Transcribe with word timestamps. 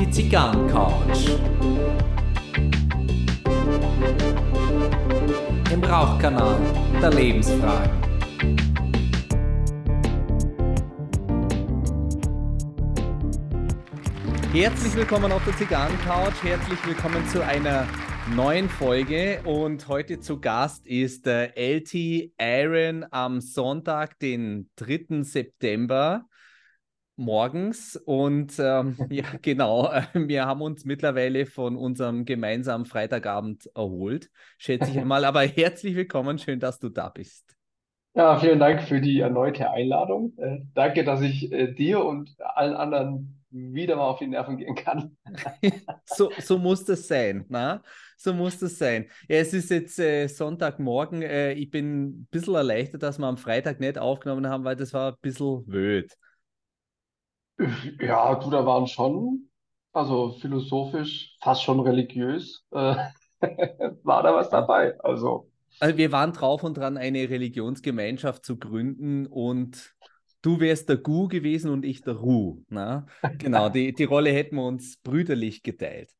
Die 0.00 0.10
Zigarrencouch. 0.10 1.36
Im 5.70 5.84
Rauchkanal 5.84 6.56
der 7.02 7.10
Lebensfragen. 7.10 7.90
Herzlich 14.52 14.94
willkommen 14.96 15.30
auf 15.30 15.44
der 15.44 15.56
Zigarrencouch. 15.58 16.42
Herzlich 16.42 16.86
willkommen 16.86 17.28
zu 17.28 17.44
einer 17.44 17.86
neuen 18.34 18.70
Folge. 18.70 19.42
Und 19.44 19.86
heute 19.86 20.18
zu 20.20 20.40
Gast 20.40 20.86
ist 20.86 21.26
der 21.26 21.58
LT 21.58 22.32
Aaron 22.38 23.04
am 23.10 23.42
Sonntag, 23.42 24.18
den 24.18 24.70
3. 24.76 25.24
September 25.24 26.24
morgens. 27.18 27.96
Und 27.96 28.54
ähm, 28.58 28.96
ja, 29.10 29.24
genau, 29.42 29.90
wir 30.14 30.46
haben 30.46 30.62
uns 30.62 30.84
mittlerweile 30.84 31.46
von 31.46 31.76
unserem 31.76 32.24
gemeinsamen 32.24 32.86
Freitagabend 32.86 33.68
erholt, 33.74 34.30
schätze 34.56 34.90
ich 34.90 34.98
einmal. 34.98 35.24
Aber 35.24 35.42
herzlich 35.42 35.94
willkommen, 35.94 36.38
schön, 36.38 36.60
dass 36.60 36.78
du 36.78 36.88
da 36.88 37.08
bist. 37.08 37.56
Ja, 38.14 38.38
vielen 38.38 38.58
Dank 38.58 38.82
für 38.82 39.00
die 39.00 39.20
erneute 39.20 39.70
Einladung. 39.70 40.32
Äh, 40.38 40.60
danke, 40.74 41.04
dass 41.04 41.20
ich 41.20 41.52
äh, 41.52 41.72
dir 41.72 42.04
und 42.04 42.34
allen 42.40 42.74
anderen 42.74 43.44
wieder 43.50 43.96
mal 43.96 44.08
auf 44.08 44.18
die 44.18 44.26
Nerven 44.26 44.56
gehen 44.56 44.74
kann. 44.74 45.16
so, 46.04 46.30
so 46.38 46.58
muss 46.58 46.84
das 46.84 47.06
sein. 47.06 47.44
Na? 47.48 47.82
So 48.16 48.34
muss 48.34 48.58
das 48.58 48.76
sein. 48.76 49.06
Ja, 49.28 49.36
es 49.36 49.54
ist 49.54 49.70
jetzt 49.70 49.98
äh, 49.98 50.26
Sonntagmorgen. 50.26 51.22
Äh, 51.22 51.52
ich 51.52 51.70
bin 51.70 52.04
ein 52.04 52.28
bisschen 52.30 52.54
erleichtert, 52.54 53.02
dass 53.02 53.18
wir 53.18 53.26
am 53.26 53.38
Freitag 53.38 53.80
nicht 53.80 53.98
aufgenommen 53.98 54.48
haben, 54.48 54.64
weil 54.64 54.76
das 54.76 54.92
war 54.92 55.12
ein 55.12 55.18
bisschen 55.20 55.64
wöd. 55.66 56.12
Ja, 58.00 58.34
du, 58.36 58.50
da 58.50 58.64
waren 58.64 58.86
schon, 58.86 59.48
also 59.92 60.32
philosophisch, 60.40 61.36
fast 61.42 61.62
schon 61.62 61.80
religiös, 61.80 62.64
äh, 62.70 62.94
war 64.02 64.22
da 64.22 64.34
was 64.34 64.50
dabei. 64.50 64.98
Also. 65.00 65.50
also 65.80 65.96
wir 65.96 66.12
waren 66.12 66.32
drauf 66.32 66.62
und 66.62 66.76
dran, 66.76 66.96
eine 66.96 67.28
Religionsgemeinschaft 67.28 68.44
zu 68.44 68.58
gründen 68.58 69.26
und 69.26 69.94
du 70.42 70.60
wärst 70.60 70.88
der 70.88 70.98
Gu 70.98 71.28
gewesen 71.28 71.70
und 71.70 71.84
ich 71.84 72.02
der 72.02 72.14
Ru. 72.14 72.62
Na? 72.68 73.06
Genau, 73.38 73.68
die, 73.68 73.92
die 73.92 74.04
Rolle 74.04 74.30
hätten 74.30 74.56
wir 74.56 74.64
uns 74.64 74.98
brüderlich 74.98 75.62
geteilt. 75.62 76.10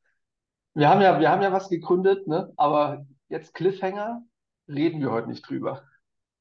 Wir 0.75 0.89
haben 0.89 1.01
ja, 1.01 1.19
wir 1.19 1.31
haben 1.31 1.43
ja 1.43 1.53
was 1.53 1.69
gegründet, 1.69 2.27
ne? 2.27 2.53
aber 2.57 3.07
jetzt 3.29 3.55
Cliffhanger, 3.55 4.23
reden 4.69 5.01
wir 5.01 5.11
heute 5.11 5.29
nicht 5.29 5.49
drüber. 5.49 5.83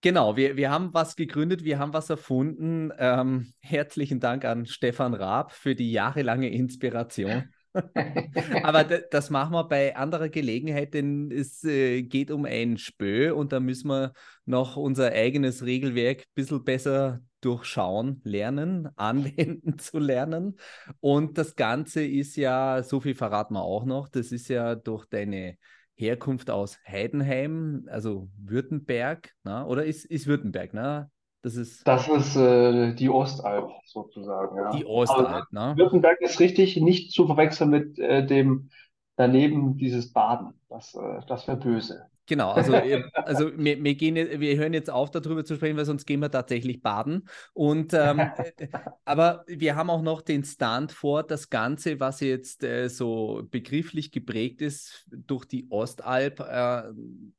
Genau, 0.07 0.37
wir, 0.37 0.55
wir 0.55 0.71
haben 0.71 0.93
was 0.93 1.17
gegründet, 1.17 1.65
wir 1.65 1.79
haben 1.79 1.91
was 1.91 2.09
erfunden. 2.09 2.93
Ähm, 2.97 3.51
herzlichen 3.59 4.21
Dank 4.21 4.45
an 4.45 4.65
Stefan 4.65 5.13
Raab 5.13 5.51
für 5.51 5.75
die 5.75 5.91
jahrelange 5.91 6.49
Inspiration. 6.49 7.49
Aber 8.63 8.85
das 8.85 9.29
machen 9.29 9.51
wir 9.51 9.65
bei 9.65 9.97
anderer 9.97 10.29
Gelegenheit, 10.29 10.93
denn 10.93 11.29
es 11.29 11.61
äh, 11.65 12.03
geht 12.03 12.31
um 12.31 12.45
ein 12.45 12.77
Spö 12.77 13.33
und 13.33 13.51
da 13.51 13.59
müssen 13.59 13.89
wir 13.89 14.13
noch 14.45 14.77
unser 14.77 15.11
eigenes 15.11 15.65
Regelwerk 15.65 16.19
ein 16.19 16.35
bisschen 16.35 16.63
besser 16.63 17.19
durchschauen, 17.41 18.21
lernen, 18.23 18.87
anwenden 18.95 19.77
zu 19.77 19.99
lernen. 19.99 20.57
Und 21.01 21.37
das 21.37 21.57
Ganze 21.57 22.05
ist 22.05 22.37
ja, 22.37 22.81
so 22.81 23.01
viel 23.01 23.13
verraten 23.13 23.55
wir 23.55 23.61
auch 23.61 23.83
noch, 23.83 24.07
das 24.07 24.31
ist 24.31 24.47
ja 24.47 24.75
durch 24.75 25.05
deine 25.05 25.57
Herkunft 25.97 26.49
aus 26.49 26.77
Heidenheim, 26.87 27.87
also 27.91 28.29
Württemberg, 28.37 29.33
na? 29.43 29.65
oder 29.65 29.83
ist, 29.83 30.05
ist 30.05 30.27
Württemberg, 30.27 30.73
ne? 30.73 31.09
Das 31.41 31.55
ist, 31.55 31.87
das 31.87 32.07
ist 32.07 32.35
äh, 32.35 32.93
die 32.93 33.09
Ostalb 33.09 33.69
sozusagen, 33.85 34.57
ja. 34.57 34.71
Die 34.71 34.85
Ostalb, 34.85 35.51
ne? 35.51 35.73
Württemberg 35.75 36.21
ist 36.21 36.39
richtig, 36.39 36.77
nicht 36.77 37.11
zu 37.11 37.25
verwechseln 37.25 37.69
mit 37.71 37.97
äh, 37.99 38.25
dem 38.25 38.69
daneben 39.15 39.77
dieses 39.77 40.13
Baden. 40.13 40.53
Das, 40.69 40.93
äh, 40.93 41.19
das 41.27 41.47
wäre 41.47 41.57
böse. 41.57 42.05
Genau, 42.27 42.51
also, 42.51 42.75
also 43.13 43.57
wir, 43.57 43.81
wir, 43.81 43.95
gehen, 43.95 44.15
wir 44.15 44.57
hören 44.57 44.73
jetzt 44.73 44.89
auf, 44.89 45.11
darüber 45.11 45.45
zu 45.45 45.55
sprechen, 45.55 45.77
weil 45.77 45.85
sonst 45.85 46.05
gehen 46.05 46.19
wir 46.19 46.29
tatsächlich 46.29 46.81
baden. 46.81 47.29
Und, 47.53 47.93
ähm, 47.93 48.19
äh, 48.19 48.67
aber 49.05 49.45
wir 49.47 49.77
haben 49.77 49.89
auch 49.89 50.01
noch 50.01 50.21
den 50.21 50.43
Stand 50.43 50.91
vor, 50.91 51.23
das 51.23 51.49
Ganze, 51.49 52.01
was 52.01 52.19
jetzt 52.19 52.65
äh, 52.65 52.89
so 52.89 53.43
begrifflich 53.49 54.11
geprägt 54.11 54.61
ist, 54.61 55.07
durch 55.09 55.45
die 55.45 55.67
Ostalb 55.71 56.41
äh, 56.41 56.83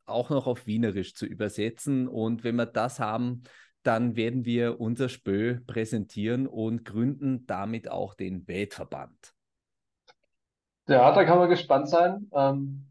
auch 0.06 0.30
noch 0.30 0.46
auf 0.46 0.66
Wienerisch 0.66 1.14
zu 1.14 1.26
übersetzen. 1.26 2.08
Und 2.08 2.42
wenn 2.42 2.56
wir 2.56 2.66
das 2.66 2.98
haben, 2.98 3.42
dann 3.82 4.16
werden 4.16 4.46
wir 4.46 4.80
unser 4.80 5.10
Spö 5.10 5.60
präsentieren 5.66 6.46
und 6.46 6.86
gründen 6.86 7.46
damit 7.46 7.90
auch 7.90 8.14
den 8.14 8.48
Weltverband. 8.48 9.34
Ja, 10.88 11.12
da 11.12 11.24
kann 11.24 11.36
man 11.36 11.50
gespannt 11.50 11.90
sein. 11.90 12.30
Ähm 12.34 12.88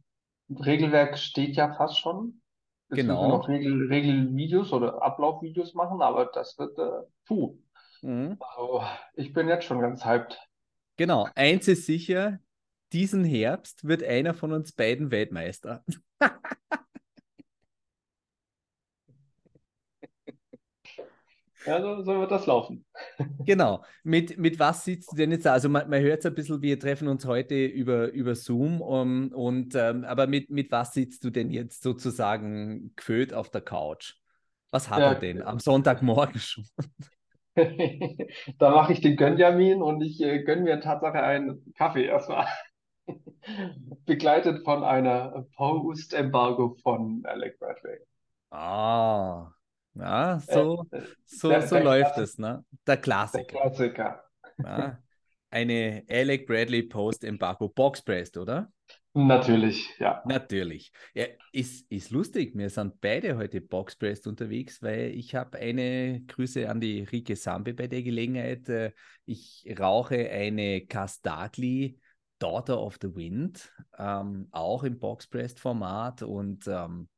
Regelwerk 0.49 1.17
steht 1.17 1.55
ja 1.55 1.73
fast 1.73 1.99
schon. 1.99 2.41
Jetzt 2.89 2.97
Genau. 2.97 3.27
noch 3.27 3.49
Regel, 3.49 3.87
Regelvideos 3.87 4.71
oder 4.71 5.01
Ablaufvideos 5.01 5.73
machen, 5.73 6.01
aber 6.01 6.27
das 6.27 6.57
wird, 6.57 6.77
äh, 6.79 7.05
puh. 7.25 7.57
Mhm. 8.01 8.37
Also, 8.39 8.83
ich 9.15 9.33
bin 9.33 9.49
jetzt 9.49 9.65
schon 9.65 9.81
ganz 9.81 10.05
hyped. 10.05 10.39
Genau. 10.95 11.27
Eins 11.35 11.67
ist 11.67 11.85
sicher, 11.85 12.39
diesen 12.93 13.25
Herbst 13.25 13.87
wird 13.87 14.03
einer 14.03 14.33
von 14.33 14.53
uns 14.53 14.71
beiden 14.71 15.11
Weltmeister. 15.11 15.83
Ja, 21.67 21.81
so, 21.81 22.01
so 22.03 22.19
wird 22.19 22.31
das 22.31 22.45
laufen. 22.47 22.85
Genau. 23.45 23.83
Mit, 24.03 24.37
mit 24.37 24.59
was 24.59 24.83
sitzt 24.83 25.13
du 25.13 25.15
denn 25.15 25.31
jetzt 25.31 25.45
da? 25.45 25.53
Also 25.53 25.69
man, 25.69 25.89
man 25.89 26.01
hört 26.01 26.19
es 26.19 26.25
ein 26.25 26.35
bisschen, 26.35 26.61
wir 26.61 26.77
treffen 26.79 27.07
uns 27.07 27.25
heute 27.25 27.55
über, 27.65 28.11
über 28.11 28.35
Zoom, 28.35 28.81
um, 28.81 29.29
und, 29.33 29.73
ähm, 29.73 30.03
aber 30.03 30.27
mit, 30.27 30.49
mit 30.49 30.69
was 30.71 30.93
sitzt 30.93 31.23
du 31.23 31.29
denn 31.29 31.49
jetzt 31.49 31.81
sozusagen 31.81 32.93
gefüllt 32.97 33.33
auf 33.33 33.49
der 33.49 33.61
Couch? 33.61 34.15
Was 34.69 34.89
hat 34.89 35.05
Ja, 35.05 35.07
er 35.07 35.15
denn 35.15 35.41
am 35.41 35.59
Sonntagmorgen 35.59 36.41
schon? 36.41 36.65
da 38.59 38.69
mache 38.71 38.93
ich 38.93 39.01
den 39.01 39.15
Gönjamin 39.17 39.81
und 39.81 40.01
ich 40.01 40.21
äh, 40.21 40.43
gönne 40.43 40.61
mir 40.61 40.79
Tatsache 40.79 41.21
einen 41.23 41.73
Kaffee 41.75 42.05
erstmal. 42.05 42.47
Begleitet 44.05 44.63
von 44.63 44.83
einer 44.83 45.45
Post-Embargo 45.55 46.77
von 46.83 47.23
Alec 47.25 47.59
Bradley. 47.59 47.99
Ah, 48.51 49.55
ja, 49.99 50.39
so, 50.39 50.85
äh, 50.91 51.01
so, 51.25 51.49
der, 51.49 51.61
so 51.61 51.75
der 51.75 51.83
läuft 51.83 52.17
es, 52.17 52.37
ne? 52.37 52.63
Der 52.85 52.95
der 52.95 52.97
Klassiker. 52.97 53.45
Klassiker. 53.45 54.23
Ja. 54.63 54.99
Eine 55.49 56.03
Alec 56.09 56.45
Bradley 56.45 56.83
Post-Embargo 56.83 57.69
Boxpressed, 57.69 58.37
oder? 58.37 58.71
Natürlich, 59.13 59.97
ja. 59.97 60.21
Natürlich. 60.25 60.91
Ja, 61.15 61.25
ist, 61.51 61.89
ist 61.89 62.11
lustig. 62.11 62.51
Wir 62.55 62.69
sind 62.69 63.01
beide 63.01 63.35
heute 63.37 63.61
Boxpressed 63.61 64.27
unterwegs, 64.27 64.81
weil 64.83 65.11
ich 65.15 65.33
habe 65.33 65.57
eine 65.57 66.21
Grüße 66.27 66.69
an 66.69 66.79
die 66.79 67.01
Rike 67.01 67.35
Sambe 67.35 67.73
bei 67.73 67.87
der 67.87 68.03
Gelegenheit. 68.03 68.69
Äh, 68.69 68.91
Ich 69.25 69.65
rauche 69.79 70.29
eine 70.29 70.85
Castagli 70.85 71.97
Daughter 72.39 72.79
of 72.79 72.99
the 73.01 73.15
Wind, 73.15 73.73
ähm, 73.97 74.49
auch 74.51 74.83
im 74.83 74.99
Boxpressed-Format. 74.99 76.21
Und 76.21 76.67
ähm, 76.67 77.09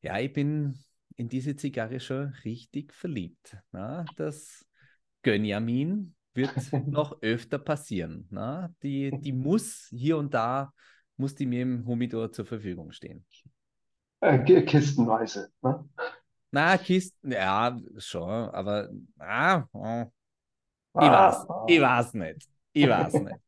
ja, 0.00 0.18
ich 0.18 0.32
bin 0.32 0.78
in 1.18 1.28
diese 1.30 1.56
Zigarre 1.56 2.00
schon 2.00 2.34
richtig 2.46 2.94
verliebt. 2.94 3.58
Na? 3.72 4.10
Das 4.16 4.66
Gönjamin 5.22 6.16
wird 6.34 6.72
noch 6.90 7.22
öfter 7.22 7.60
passieren. 7.60 8.28
Na? 8.30 8.74
Die, 8.84 9.20
die 9.20 9.32
muss 9.34 9.88
hier 9.90 10.18
und 10.18 10.34
da 10.34 10.74
muss 11.18 11.36
die 11.36 11.46
mir 11.46 11.62
im 11.62 11.86
Humidor 11.86 12.32
zur 12.32 12.46
Verfügung 12.46 12.92
stehen. 12.92 13.26
Äh, 14.20 14.38
ki- 14.44 14.64
kistenweise, 14.64 15.50
ne? 15.62 15.84
Na, 16.52 16.78
Kisten, 16.78 17.32
ja, 17.32 17.78
schon, 17.98 18.50
aber 18.50 18.88
ah, 19.18 19.64
oh, 19.72 20.04
ich 20.98 21.10
Ah, 21.10 21.12
weiß, 21.12 21.46
ich 21.66 21.80
ah. 21.80 21.82
weiß 21.82 22.14
nicht. 22.14 22.48
Ich 22.72 22.88
weiß 22.88 23.20
nicht. 23.22 23.38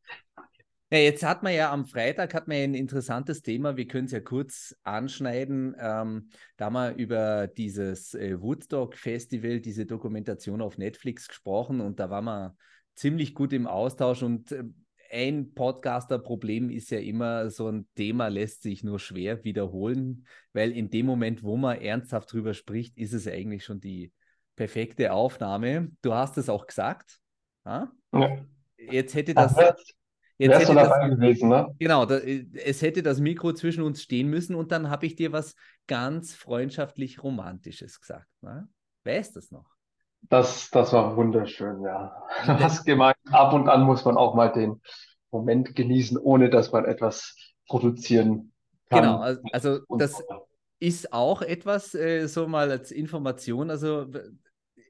Ja, 0.92 0.98
jetzt 0.98 1.22
hat 1.22 1.44
man 1.44 1.54
ja 1.54 1.72
am 1.72 1.86
Freitag 1.86 2.34
hat 2.34 2.48
man 2.48 2.56
ja 2.56 2.64
ein 2.64 2.74
interessantes 2.74 3.42
Thema. 3.42 3.76
Wir 3.76 3.86
können 3.86 4.06
es 4.06 4.12
ja 4.12 4.18
kurz 4.18 4.74
anschneiden. 4.82 5.76
Ähm, 5.78 6.30
da 6.56 6.64
haben 6.64 6.72
wir 6.72 6.96
über 6.96 7.46
dieses 7.46 8.14
äh, 8.14 8.40
Woodstock 8.40 8.96
Festival, 8.96 9.60
diese 9.60 9.86
Dokumentation 9.86 10.60
auf 10.60 10.78
Netflix 10.78 11.28
gesprochen 11.28 11.80
und 11.80 12.00
da 12.00 12.10
waren 12.10 12.24
wir 12.24 12.56
ziemlich 12.96 13.34
gut 13.36 13.52
im 13.52 13.68
Austausch. 13.68 14.24
Und 14.24 14.50
äh, 14.50 14.64
ein 15.12 15.54
Podcaster-Problem 15.54 16.70
ist 16.70 16.90
ja 16.90 16.98
immer, 16.98 17.50
so 17.50 17.68
ein 17.68 17.88
Thema 17.94 18.26
lässt 18.26 18.62
sich 18.62 18.82
nur 18.82 18.98
schwer 18.98 19.44
wiederholen, 19.44 20.26
weil 20.52 20.72
in 20.72 20.90
dem 20.90 21.06
Moment, 21.06 21.44
wo 21.44 21.56
man 21.56 21.80
ernsthaft 21.80 22.32
drüber 22.32 22.52
spricht, 22.52 22.98
ist 22.98 23.12
es 23.12 23.28
eigentlich 23.28 23.64
schon 23.64 23.80
die 23.80 24.12
perfekte 24.56 25.12
Aufnahme. 25.12 25.92
Du 26.02 26.14
hast 26.14 26.36
es 26.36 26.48
auch 26.48 26.66
gesagt. 26.66 27.20
Ja? 27.64 27.92
Ja. 28.12 28.44
Jetzt 28.76 29.14
hätte 29.14 29.34
Da 29.34 29.46
das, 29.46 29.94
jetzt 30.44 30.52
wärst 30.52 30.68
du 30.68 30.72
hätte 30.72 30.74
das 30.74 30.88
dabei 30.88 31.08
gewesen, 31.08 31.48
ne? 31.48 31.74
Genau, 31.78 32.06
da, 32.06 32.18
es 32.18 32.82
hätte 32.82 33.02
das 33.02 33.20
Mikro 33.20 33.52
zwischen 33.52 33.82
uns 33.82 34.02
stehen 34.02 34.28
müssen 34.28 34.54
und 34.54 34.72
dann 34.72 34.90
habe 34.90 35.06
ich 35.06 35.16
dir 35.16 35.32
was 35.32 35.54
ganz 35.86 36.34
freundschaftlich 36.34 37.22
Romantisches 37.22 38.00
gesagt. 38.00 38.26
Ne? 38.42 38.68
Weißt 39.04 39.36
du 39.36 39.40
das 39.40 39.50
noch? 39.50 39.70
Das, 40.28 40.70
das 40.70 40.92
war 40.92 41.16
wunderschön, 41.16 41.82
ja. 41.82 42.14
Du 42.46 42.58
hast 42.58 42.84
gemeint, 42.84 43.16
ab 43.30 43.52
und 43.52 43.68
an 43.68 43.82
muss 43.84 44.04
man 44.04 44.16
auch 44.16 44.34
mal 44.34 44.48
den 44.48 44.80
Moment 45.30 45.74
genießen, 45.74 46.18
ohne 46.18 46.50
dass 46.50 46.72
man 46.72 46.84
etwas 46.84 47.36
produzieren 47.66 48.52
Genau, 48.90 49.18
kann. 49.18 49.22
also, 49.22 49.42
also 49.52 49.80
Und 49.86 50.00
das 50.02 50.22
ist 50.78 51.12
auch 51.12 51.42
etwas, 51.42 51.94
äh, 51.94 52.26
so 52.26 52.48
mal 52.48 52.70
als 52.70 52.90
Information. 52.90 53.70
Also 53.70 54.06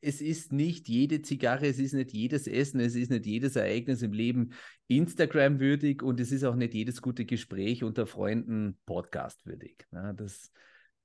es 0.01 0.21
ist 0.21 0.53
nicht 0.53 0.89
jede 0.89 1.23
Zigarre, 1.23 1.67
es 1.67 1.79
ist 1.79 1.95
nicht 1.95 2.13
jedes 2.13 2.47
Essen, 2.47 2.81
es 2.81 2.95
ist 2.95 3.11
nicht 3.11 3.27
jedes 3.27 3.57
Ereignis 3.57 4.03
im 4.03 4.13
Leben 4.13 4.53
Instagram 4.89 5.61
würdig 5.61 6.03
und 6.03 6.21
es 6.21 6.33
ist 6.33 6.45
auch 6.45 6.57
nicht 6.57 6.75
jedes 6.75 7.03
gute 7.03 7.25
Gespräch 7.25 7.85
unter 7.85 8.07
Freunden 8.07 8.79
Podcast 8.87 9.47
würdig. 9.47 9.87
Ja, 9.93 10.13
das 10.13 10.53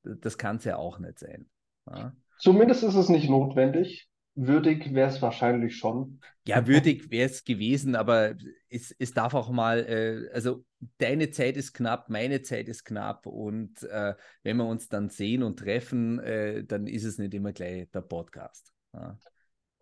das 0.05 0.37
kann 0.37 0.57
es 0.57 0.65
ja 0.65 0.77
auch 0.77 0.99
nicht 0.99 1.19
sein. 1.19 1.47
Ja. 1.87 2.15
Zumindest 2.37 2.83
ist 2.83 2.95
es 2.95 3.09
nicht 3.09 3.29
notwendig. 3.29 4.09
Würdig 4.37 4.93
wäre 4.93 5.09
es 5.09 5.21
wahrscheinlich 5.21 5.77
schon. 5.77 6.19
Ja, 6.45 6.67
würdig 6.67 7.09
wäre 7.09 7.29
es 7.29 7.45
gewesen, 7.45 7.95
aber 7.95 8.35
es, 8.69 8.93
es 8.99 9.13
darf 9.13 9.33
auch 9.33 9.49
mal, 9.49 9.79
äh, 9.79 10.29
also 10.33 10.65
deine 10.97 11.31
Zeit 11.31 11.55
ist 11.55 11.73
knapp, 11.73 12.09
meine 12.09 12.41
Zeit 12.41 12.67
ist 12.67 12.83
knapp 12.83 13.27
und 13.27 13.81
äh, 13.83 14.13
wenn 14.43 14.57
wir 14.57 14.65
uns 14.65 14.89
dann 14.89 15.09
sehen 15.09 15.41
und 15.41 15.59
treffen, 15.59 16.19
äh, 16.19 16.65
dann 16.65 16.85
ist 16.85 17.05
es 17.05 17.17
nicht 17.17 17.33
immer 17.33 17.53
gleich 17.53 17.89
der 17.91 18.01
Podcast. 18.01 18.74
Ja. 18.95 19.17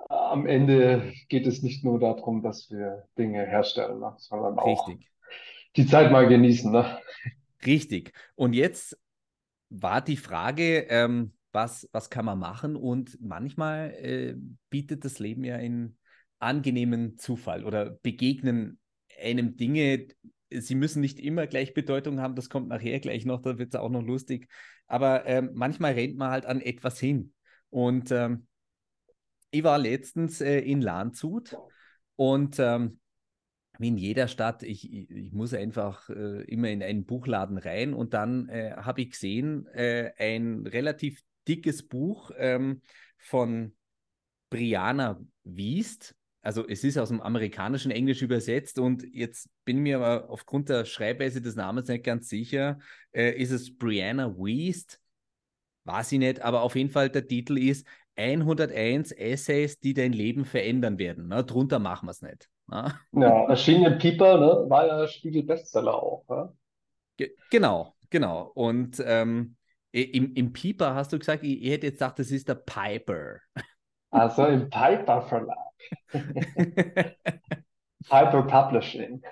Am 0.10 0.46
Ende 0.46 1.14
geht 1.30 1.48
es 1.48 1.62
nicht 1.62 1.84
nur 1.84 2.00
darum, 2.00 2.42
dass 2.44 2.70
wir 2.70 3.08
Dinge 3.18 3.46
herstellen, 3.46 4.00
ne, 4.00 4.14
sondern 4.18 4.58
auch 4.60 4.88
Richtig, 4.88 5.10
die 5.76 5.86
Zeit 5.86 6.12
mal 6.12 6.28
genießen. 6.28 6.72
Ne? 6.72 7.00
richtig. 7.66 8.12
Und 8.36 8.54
jetzt 8.54 8.98
war 9.70 10.02
die 10.02 10.18
Frage, 10.18 10.88
ähm, 10.90 11.34
was, 11.52 11.88
was 11.92 12.10
kann 12.10 12.26
man 12.26 12.40
machen? 12.40 12.76
Und 12.76 13.18
manchmal 13.22 13.92
äh, 13.92 14.36
bietet 14.70 15.06
das 15.06 15.20
Leben 15.20 15.44
ja 15.44 15.56
einen 15.56 15.98
angenehmen 16.40 17.18
Zufall 17.18 17.64
oder 17.64 17.92
begegnen 17.92 18.80
einem 19.22 19.56
Dinge. 19.56 20.08
Sie 20.50 20.76
müssen 20.76 21.02
nicht 21.02 21.20
immer 21.20 21.48
gleich 21.48 21.74
Bedeutung 21.74 22.20
haben, 22.20 22.36
das 22.36 22.50
kommt 22.50 22.68
nachher 22.68 23.00
gleich 23.00 23.26
noch, 23.26 23.42
da 23.42 23.58
wird 23.58 23.74
es 23.74 23.80
auch 23.80 23.90
noch 23.90 24.04
lustig. 24.04 24.48
Aber 24.88 25.26
ähm, 25.26 25.52
manchmal 25.54 25.94
rennt 25.94 26.18
man 26.18 26.32
halt 26.32 26.46
an 26.46 26.60
etwas 26.60 27.00
hin. 27.00 27.34
Und 27.70 28.12
ähm, 28.12 28.48
ich 29.54 29.64
war 29.64 29.78
letztens 29.78 30.42
äh, 30.42 30.60
in 30.60 30.82
Landshut 30.82 31.56
und 32.16 32.58
ähm, 32.60 33.00
wie 33.78 33.88
in 33.88 33.98
jeder 33.98 34.28
Stadt, 34.28 34.64
ich, 34.64 34.92
ich, 34.92 35.32
muss 35.32 35.54
einfach 35.54 36.10
äh, 36.10 36.44
immer 36.44 36.70
in 36.70 36.82
einen 36.84 37.06
Buchladen 37.06 37.58
rein 37.58 37.94
und 37.94 38.14
dann 38.14 38.50
äh, 38.50 38.74
habe 38.76 39.02
ich 39.02 39.12
gesehen, 39.12 39.68
äh, 39.68 40.12
ein 40.18 40.66
relativ 40.66 41.22
dickes 41.48 41.88
Buch 41.88 42.32
ähm, 42.38 42.82
von 43.18 43.76
Brianna 44.50 45.20
Wiest. 45.44 46.16
Also 46.42 46.68
es 46.68 46.84
ist 46.84 46.98
aus 46.98 47.10
dem 47.10 47.22
amerikanischen 47.22 47.92
Englisch 47.92 48.22
übersetzt 48.22 48.80
und 48.80 49.04
jetzt 49.14 49.50
bin 49.66 49.80
mir 49.80 49.98
aber 49.98 50.30
aufgrund 50.30 50.70
der 50.70 50.86
Schreibweise 50.86 51.42
des 51.42 51.56
Namens 51.56 51.88
nicht 51.88 52.04
ganz 52.04 52.28
sicher, 52.28 52.80
äh, 53.12 53.32
ist 53.32 53.52
es 53.52 53.76
Brianna 53.76 54.36
Wiest? 54.36 55.00
Weiß 55.86 56.12
ich 56.12 56.20
nicht, 56.20 56.42
aber 56.42 56.62
auf 56.62 56.76
jeden 56.76 56.90
Fall 56.90 57.10
der 57.10 57.28
Titel 57.28 57.58
ist 57.58 57.86
101 58.16 59.12
Essays, 59.12 59.80
die 59.80 59.94
dein 59.94 60.14
Leben 60.14 60.46
verändern 60.46 60.98
werden. 61.00 61.28
Na, 61.30 61.44
drunter 61.44 61.80
machen 61.80 62.08
wir 62.08 62.12
es 62.12 62.22
nicht. 62.22 62.50
Na? 62.68 63.00
Ja, 63.12 63.46
erschien 63.50 63.84
im 63.86 63.98
Pieper, 63.98 64.38
ne? 64.38 64.70
War 64.70 64.88
ja 64.88 65.08
Spiegel-Bestseller 65.08 65.94
auch. 65.94 66.26
Ne? 66.30 66.54
Ge 67.18 67.32
genau, 67.50 67.96
genau. 68.10 68.52
Und 68.54 69.04
ähm, 69.06 69.56
im, 69.92 70.34
im 70.34 70.54
Pieper 70.54 70.96
hast 70.96 71.14
du 71.14 71.20
gesagt, 71.20 71.44
ich, 71.44 71.62
ich 71.62 71.72
hätte 71.72 71.88
jetzt 71.88 72.00
gedacht, 72.00 72.20
das 72.20 72.32
ist 72.32 72.48
der 72.48 72.56
Piper. 72.56 73.38
Also 74.10 74.46
im 74.46 74.70
Piper 74.70 75.24
Verlag. 75.24 75.58
Piper 78.08 78.44
Publishing. 78.44 79.24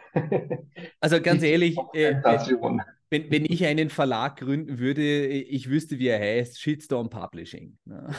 Also 0.99 1.21
ganz 1.21 1.43
ehrlich, 1.43 1.77
äh. 1.93 2.15
Wenn, 3.11 3.29
wenn 3.29 3.45
ich 3.45 3.65
einen 3.65 3.89
Verlag 3.89 4.37
gründen 4.39 4.79
würde, 4.79 5.27
ich 5.27 5.69
wüsste, 5.69 5.99
wie 5.99 6.07
er 6.07 6.19
heißt, 6.19 6.59
Shitstorm 6.59 7.09
Publishing. 7.09 7.77
ne? 7.85 8.09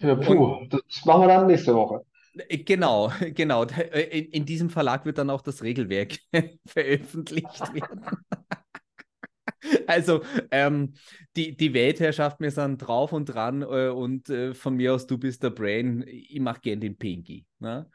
Ja, 0.00 0.16
puh, 0.16 0.66
das 0.68 1.04
machen 1.04 1.22
wir 1.22 1.28
dann 1.28 1.46
nächste 1.46 1.74
Woche. 1.74 2.04
Äh, 2.48 2.58
Genau, 2.58 3.12
genau. 3.34 3.64
In, 3.64 4.24
in 4.26 4.44
diesem 4.44 4.70
Verlag 4.70 5.04
wird 5.04 5.18
dann 5.18 5.30
auch 5.30 5.42
das 5.42 5.62
Regelwerk 5.62 6.18
veröffentlicht 6.66 7.74
werden. 7.74 8.00
Also 9.86 10.22
ähm, 10.50 10.92
die, 11.36 11.56
die 11.56 11.72
Weltherrschaft, 11.72 12.38
wir 12.40 12.50
sind 12.50 12.78
drauf 12.78 13.12
und 13.12 13.26
dran 13.26 13.62
äh, 13.62 13.88
und 13.88 14.28
äh, 14.28 14.52
von 14.52 14.76
mir 14.76 14.94
aus, 14.94 15.06
du 15.06 15.16
bist 15.16 15.42
der 15.42 15.50
Brain, 15.50 16.04
ich 16.06 16.38
mache 16.40 16.60
gern 16.60 16.80
den 16.80 16.98
Pinky. 16.98 17.46
Ne? 17.60 17.86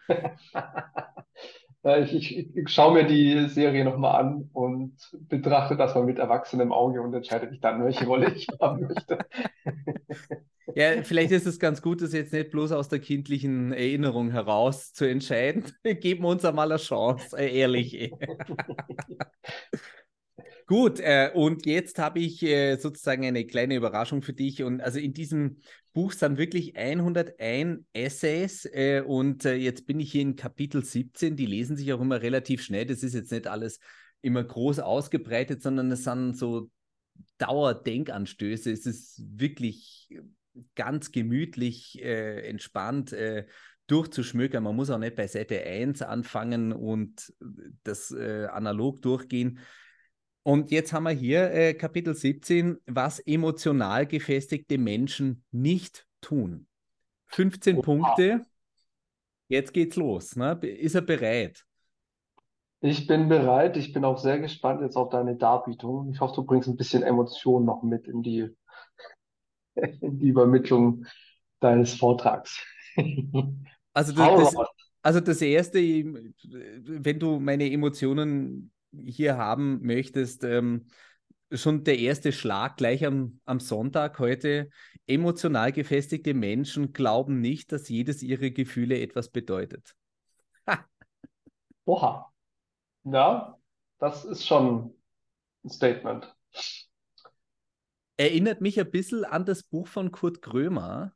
Ja, 1.84 1.98
Ich, 2.00 2.14
ich, 2.14 2.56
ich 2.56 2.70
schaue 2.70 2.94
mir 2.94 3.06
die 3.08 3.48
Serie 3.48 3.86
nochmal 3.86 4.20
an 4.20 4.50
und 4.54 4.98
betrachte 5.30 5.78
das 5.78 5.96
mal 5.96 6.04
mit 6.04 6.20
erwachsenem 6.20 6.74
Auge 6.74 7.02
und 7.02 7.14
entscheide 7.14 7.48
mich 7.48 7.62
dann, 7.62 7.84
welche 7.84 8.06
Rolle 8.06 8.34
ich 8.34 8.48
haben 8.62 8.82
möchte. 8.88 9.20
Ja, 10.76 11.04
vielleicht 11.04 11.32
ist 11.32 11.48
es 11.48 11.60
ganz 11.60 11.82
gut, 11.82 12.02
das 12.02 12.14
jetzt 12.14 12.32
nicht 12.32 12.52
bloß 12.52 12.72
aus 12.74 12.90
der 12.90 13.00
kindlichen 13.00 13.72
Erinnerung 13.74 14.30
heraus 14.32 14.94
zu 14.94 15.06
entscheiden. 15.06 15.66
Geben 15.84 16.24
wir 16.24 16.30
uns 16.30 16.46
einmal 16.46 16.72
eine 16.72 16.80
Chance, 16.80 17.36
äh, 17.38 17.58
ehrlich. 17.60 18.12
Gut, 20.70 21.00
äh, 21.00 21.32
und 21.34 21.66
jetzt 21.66 21.98
habe 21.98 22.20
ich 22.20 22.44
äh, 22.44 22.76
sozusagen 22.78 23.26
eine 23.26 23.44
kleine 23.48 23.76
Überraschung 23.76 24.22
für 24.22 24.34
dich. 24.34 24.62
Und 24.62 24.82
also 24.82 25.00
in 25.00 25.16
diesem 25.16 25.58
Buch 25.94 26.12
sind 26.12 26.38
wirklich 26.38 26.78
101 26.78 27.80
Essays 27.92 28.66
äh, 28.66 29.02
und 29.02 29.46
äh, 29.46 29.56
jetzt 29.56 29.88
bin 29.88 30.00
ich 30.00 30.12
hier 30.12 30.22
in 30.22 30.36
Kapitel 30.36 30.86
17. 30.86 31.36
Die 31.36 31.48
lesen 31.48 31.76
sich 31.76 31.92
auch 31.92 32.00
immer 32.00 32.22
relativ 32.22 32.62
schnell. 32.62 32.86
Das 32.86 33.02
ist 33.02 33.16
jetzt 33.16 33.32
nicht 33.32 33.48
alles 33.48 33.80
immer 34.22 34.44
groß 34.44 34.78
ausgebreitet, 34.78 35.64
sondern 35.64 35.90
es 35.90 36.04
sind 36.04 36.38
so 36.38 36.70
Dauerdenkanstöße. 37.40 38.72
Es 38.72 38.86
ist 38.86 39.24
wirklich 39.28 40.08
ganz 40.76 41.12
gemütlich, 41.12 42.00
äh, 42.00 42.48
entspannt 42.48 43.12
äh, 43.12 43.48
durchzuschmökern. 43.88 44.64
Man 44.64 44.76
muss 44.76 44.92
auch 44.92 45.00
nicht 45.00 45.16
bei 45.16 45.26
Seite 45.26 45.64
1 45.64 46.04
anfangen 46.04 46.74
und 46.74 47.34
das 47.84 48.12
äh, 48.12 48.46
analog 48.52 49.02
durchgehen. 49.02 49.58
Und 50.50 50.72
jetzt 50.72 50.94
haben 50.94 51.04
wir 51.04 51.12
hier 51.12 51.52
äh, 51.52 51.76
Kapitel 51.76 52.16
17, 52.16 52.80
was 52.88 53.20
emotional 53.20 54.08
gefestigte 54.08 54.80
Menschen 54.80 55.44
nicht 55.52 56.08
tun. 56.22 56.66
15 57.28 57.78
Oha. 57.78 57.84
Punkte. 57.84 58.46
Jetzt 59.48 59.76
geht's 59.76 59.96
los. 59.96 60.36
Ne? 60.36 60.54
Ist 60.64 60.96
er 60.96 61.02
bereit? 61.02 61.68
Ich 62.82 63.06
bin 63.06 63.30
bereit. 63.30 63.78
Ich 63.78 63.94
bin 63.94 64.04
auch 64.04 64.18
sehr 64.18 64.40
gespannt 64.40 64.82
jetzt 64.82 64.96
auf 64.96 65.10
deine 65.10 65.36
Darbietung. 65.36 66.10
Ich 66.12 66.20
hoffe, 66.20 66.34
du 66.38 66.44
bringst 66.44 66.68
ein 66.68 66.78
bisschen 66.78 67.04
Emotion 67.04 67.64
noch 67.64 67.84
mit 67.84 68.08
in 68.08 68.24
die, 68.24 68.50
in 70.02 70.18
die 70.18 70.30
Übermittlung 70.30 71.06
deines 71.60 71.94
Vortrags. 71.94 72.60
Also 73.94 74.14
das, 74.14 74.54
das, 74.54 74.68
also 75.04 75.20
das 75.20 75.42
Erste, 75.44 75.80
wenn 75.80 77.20
du 77.20 77.40
meine 77.40 77.72
Emotionen 77.72 78.72
hier 78.92 79.38
haben 79.38 79.82
möchtest, 79.82 80.44
ähm, 80.44 80.88
schon 81.52 81.84
der 81.84 81.98
erste 81.98 82.32
Schlag 82.32 82.78
gleich 82.78 83.06
am, 83.06 83.40
am 83.46 83.60
Sonntag 83.60 84.20
heute. 84.20 84.70
Emotional 85.08 85.72
gefestigte 85.72 86.34
Menschen 86.34 86.94
glauben 86.94 87.42
nicht, 87.42 87.72
dass 87.72 87.90
jedes 87.90 88.22
ihrer 88.22 88.52
Gefühle 88.52 89.00
etwas 89.00 89.30
bedeutet. 89.30 89.96
Oha. 91.86 92.32
Ja, 93.06 93.58
das 93.98 94.26
ist 94.26 94.46
schon 94.46 94.94
ein 95.64 95.70
Statement. 95.70 96.36
Erinnert 98.18 98.62
mich 98.62 98.80
ein 98.80 98.92
bisschen 98.92 99.24
an 99.24 99.46
das 99.46 99.64
Buch 99.64 99.88
von 99.88 100.12
Kurt 100.12 100.42
Krömer, 100.42 101.14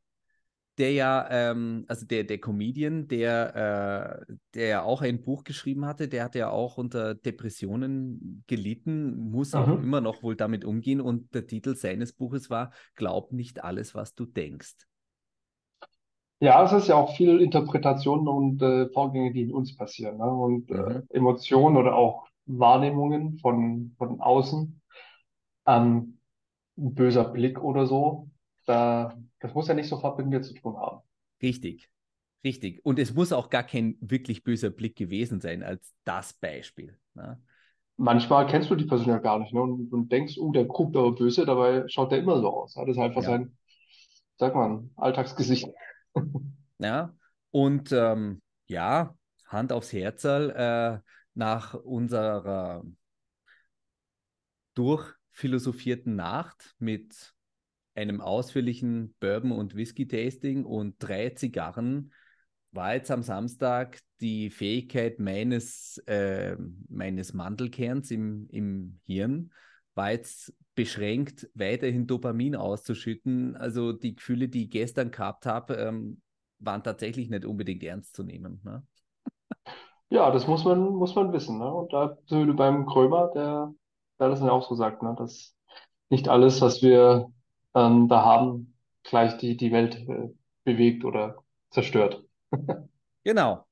der 0.78 0.92
ja, 0.92 1.26
ähm, 1.30 1.84
also 1.88 2.06
der, 2.06 2.24
der 2.24 2.38
Comedian, 2.40 3.06
der, 3.08 4.26
äh, 4.28 4.34
der 4.54 4.66
ja 4.68 4.82
auch 4.82 5.02
ein 5.02 5.22
Buch 5.22 5.44
geschrieben 5.44 5.86
hatte, 5.86 6.08
der 6.08 6.24
hat 6.24 6.34
ja 6.34 6.50
auch 6.50 6.78
unter 6.78 7.14
Depressionen 7.14 8.44
gelitten, 8.46 9.16
muss 9.30 9.54
auch 9.54 9.72
Mhm. 9.72 9.74
immer 9.74 10.00
noch 10.00 10.22
wohl 10.22 10.36
damit 10.36 10.64
umgehen 10.64 11.00
und 11.00 11.32
der 11.34 11.46
Titel 11.46 11.76
seines 11.76 12.12
Buches 12.12 12.50
war 12.50 12.72
Glaub 12.96 13.32
nicht 13.32 13.62
alles, 13.64 13.94
was 13.94 14.14
du 14.14 14.26
denkst. 14.26 14.74
Ja, 16.40 16.62
es 16.64 16.72
ist 16.72 16.88
ja 16.88 16.96
auch 16.96 17.16
viel 17.16 17.40
Interpretation 17.40 18.28
und 18.28 18.60
äh, 18.62 18.88
Vorgänge, 18.90 19.32
die 19.32 19.42
in 19.42 19.52
uns 19.52 19.76
passieren, 19.76 20.18
ne? 20.18 20.24
Und 20.26 20.70
äh, 20.70 20.74
Mhm. 20.74 21.06
Emotionen 21.10 21.76
oder 21.76 21.94
auch 21.96 22.26
Wahrnehmungen 22.46 23.38
von, 23.38 23.94
von 23.98 24.20
außen. 24.20 24.80
Ähm, 25.66 26.18
ein 26.78 26.94
böser 26.94 27.24
Blick 27.26 27.62
oder 27.62 27.86
so. 27.86 28.30
Da, 28.66 29.16
das 29.44 29.52
muss 29.52 29.68
ja 29.68 29.74
nicht 29.74 29.90
sofort 29.90 30.16
mit 30.16 30.26
mir 30.26 30.40
zu 30.40 30.54
tun 30.54 30.74
haben. 30.78 31.02
Richtig, 31.42 31.90
richtig. 32.42 32.82
Und 32.82 32.98
es 32.98 33.12
muss 33.12 33.30
auch 33.30 33.50
gar 33.50 33.62
kein 33.62 33.98
wirklich 34.00 34.42
böser 34.42 34.70
Blick 34.70 34.96
gewesen 34.96 35.42
sein 35.42 35.62
als 35.62 35.92
das 36.04 36.32
Beispiel. 36.32 36.98
Ne? 37.12 37.38
Manchmal 37.98 38.46
kennst 38.46 38.70
du 38.70 38.74
die 38.74 38.86
Person 38.86 39.08
ja 39.08 39.18
gar 39.18 39.38
nicht, 39.38 39.52
ne? 39.52 39.60
Und, 39.60 39.92
und 39.92 40.10
denkst, 40.10 40.38
oh, 40.38 40.50
der 40.50 40.64
guckt 40.64 40.96
aber 40.96 41.12
böse, 41.14 41.44
dabei 41.44 41.84
schaut 41.88 42.10
der 42.10 42.20
immer 42.20 42.40
so 42.40 42.48
aus. 42.48 42.72
Das 42.72 42.88
ist 42.88 42.98
einfach 42.98 43.22
Ja. 43.22 43.28
sein, 43.28 43.56
sag 44.38 44.54
mal, 44.54 44.84
Alltagsgesicht. 44.96 45.68
Ja, 46.78 47.14
und 47.50 47.92
ähm, 47.92 48.42
ja, 48.66 49.16
Hand 49.46 49.72
aufs 49.72 49.92
Herzl, 49.92 50.50
äh, 50.56 50.98
nach 51.34 51.74
unserer 51.74 52.82
durchphilosophierten 54.74 56.16
Nacht 56.16 56.74
mit 56.78 57.33
einem 57.94 58.20
ausführlichen 58.20 59.14
Bourbon- 59.20 59.52
und 59.52 59.74
Whisky-Tasting 59.74 60.64
und 60.64 60.96
drei 60.98 61.30
Zigarren 61.30 62.12
war 62.72 62.94
jetzt 62.94 63.10
am 63.10 63.22
Samstag 63.22 64.00
die 64.20 64.50
Fähigkeit 64.50 65.20
meines, 65.20 65.98
äh, 66.06 66.56
meines 66.88 67.32
Mandelkerns 67.32 68.10
im, 68.10 68.48
im 68.50 69.00
Hirn, 69.04 69.52
war 69.94 70.10
jetzt 70.10 70.52
beschränkt, 70.74 71.48
weiterhin 71.54 72.06
Dopamin 72.06 72.56
auszuschütten. 72.56 73.56
Also 73.56 73.92
die 73.92 74.16
Gefühle, 74.16 74.48
die 74.48 74.64
ich 74.64 74.70
gestern 74.70 75.12
gehabt 75.12 75.46
habe, 75.46 75.74
ähm, 75.74 76.20
waren 76.58 76.82
tatsächlich 76.82 77.30
nicht 77.30 77.44
unbedingt 77.44 77.84
ernst 77.84 78.16
zu 78.16 78.24
nehmen. 78.24 78.60
Ne? 78.64 78.82
Ja, 80.08 80.30
das 80.30 80.46
muss 80.46 80.64
man, 80.64 80.80
muss 80.80 81.14
man 81.14 81.32
wissen. 81.32 81.58
Ne? 81.58 81.72
Und 81.72 81.92
da 81.92 82.18
sind 82.26 82.46
wir 82.46 82.54
beim 82.54 82.86
Krömer, 82.86 83.30
der, 83.34 83.72
der 84.18 84.28
das 84.30 84.40
ja 84.40 84.50
auch 84.50 84.68
so 84.68 84.74
sagt, 84.74 85.02
ne? 85.02 85.14
dass 85.16 85.54
nicht 86.08 86.28
alles, 86.28 86.60
was 86.60 86.82
wir 86.82 87.32
ähm, 87.74 88.08
da 88.08 88.24
haben, 88.24 88.74
gleich 89.02 89.36
die, 89.36 89.56
die 89.56 89.72
Welt 89.72 89.96
äh, 90.08 90.28
bewegt 90.64 91.04
oder 91.04 91.44
zerstört. 91.70 92.24
Genau. 93.24 93.66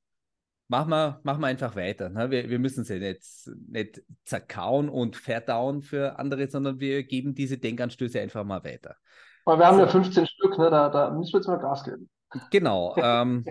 Machen 0.69 0.91
wir, 0.91 1.21
machen 1.23 1.41
wir 1.41 1.49
einfach 1.49 1.77
weiter. 1.77 2.09
Ne? 2.09 2.31
Wir, 2.31 2.49
wir 2.49 2.59
müssen 2.59 2.85
sie 2.85 2.99
nicht, 2.99 3.23
nicht 3.69 4.03
zerkauen 4.25 4.89
und 4.89 5.17
verdauen 5.17 5.83
für 5.83 6.19
andere, 6.19 6.49
sondern 6.49 6.81
wir 6.81 7.03
geben 7.03 7.35
diese 7.35 7.59
Denkanstöße 7.59 8.21
einfach 8.21 8.45
mal 8.45 8.65
weiter. 8.65 8.97
Aber 9.45 9.59
wir 9.59 9.67
haben 9.67 9.77
So. 9.77 9.83
ja 9.83 9.89
15 9.89 10.27
Stück, 10.27 10.59
ne? 10.59 10.71
da, 10.71 10.89
da 10.89 11.11
müssen 11.11 11.35
wir 11.35 11.41
jetzt 11.41 11.49
mal 11.49 11.59
Gas 11.59 11.85
geben. 11.85 12.09
Genau. 12.51 12.97
Ähm, 13.03 13.45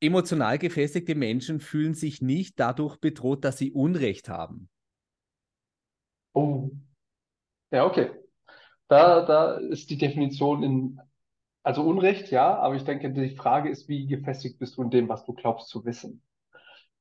emotional 0.00 0.58
gefestigte 0.58 1.14
Menschen 1.14 1.60
fühlen 1.60 1.94
sich 1.94 2.20
nicht 2.20 2.60
dadurch 2.60 2.98
bedroht, 2.98 3.44
dass 3.44 3.58
sie 3.58 3.72
Unrecht 3.72 4.28
haben. 4.28 4.68
Oh. 6.34 6.70
Ja, 7.70 7.86
okay. 7.86 8.10
Da, 8.88 9.22
da 9.24 9.54
ist 9.56 9.90
die 9.90 9.98
Definition 9.98 10.62
in, 10.62 11.00
also 11.62 11.82
Unrecht, 11.84 12.30
ja, 12.30 12.56
aber 12.58 12.76
ich 12.76 12.84
denke, 12.84 13.12
die 13.12 13.36
Frage 13.36 13.70
ist, 13.70 13.88
wie 13.88 14.06
gefestigt 14.06 14.58
bist 14.58 14.76
du 14.76 14.82
in 14.82 14.90
dem, 14.90 15.08
was 15.08 15.24
du 15.24 15.34
glaubst 15.34 15.68
zu 15.68 15.84
wissen. 15.84 16.22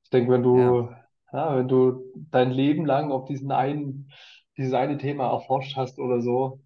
Ich 0.03 0.11
denke, 0.11 0.31
wenn 0.31 0.43
Ja. 0.53 0.83
du, 0.83 0.89
ja, 1.33 1.57
wenn 1.57 1.67
du 1.67 2.03
dein 2.31 2.51
Leben 2.51 2.85
lang 2.85 3.11
auf 3.11 3.25
diesen 3.27 3.51
einen, 3.51 4.11
dieses 4.57 4.73
eine 4.73 4.97
Thema 4.97 5.31
erforscht 5.31 5.77
hast 5.77 5.99
oder 5.99 6.21
so, 6.21 6.61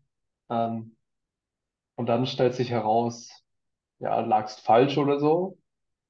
ähm, 0.49 0.97
und 1.95 2.07
dann 2.07 2.25
stellt 2.27 2.55
sich 2.55 2.69
heraus, 2.71 3.29
ja, 3.99 4.19
lagst 4.21 4.61
falsch 4.61 4.97
oder 4.97 5.19
so. 5.19 5.57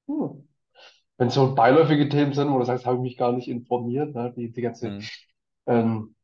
Hm. 0.08 0.48
Wenn 1.18 1.28
es 1.28 1.34
so 1.34 1.54
beiläufige 1.54 2.08
Themen 2.08 2.32
sind, 2.34 2.50
wo 2.52 2.58
du 2.58 2.64
sagst, 2.64 2.86
habe 2.86 2.96
ich 2.98 3.02
mich 3.02 3.16
gar 3.16 3.32
nicht 3.32 3.48
informiert, 3.48 4.14
ne, 4.14 4.32
die, 4.36 4.52
die 4.52 4.62
ganze, 4.62 4.96
Hm. 4.96 5.08
ähm, 5.66 6.16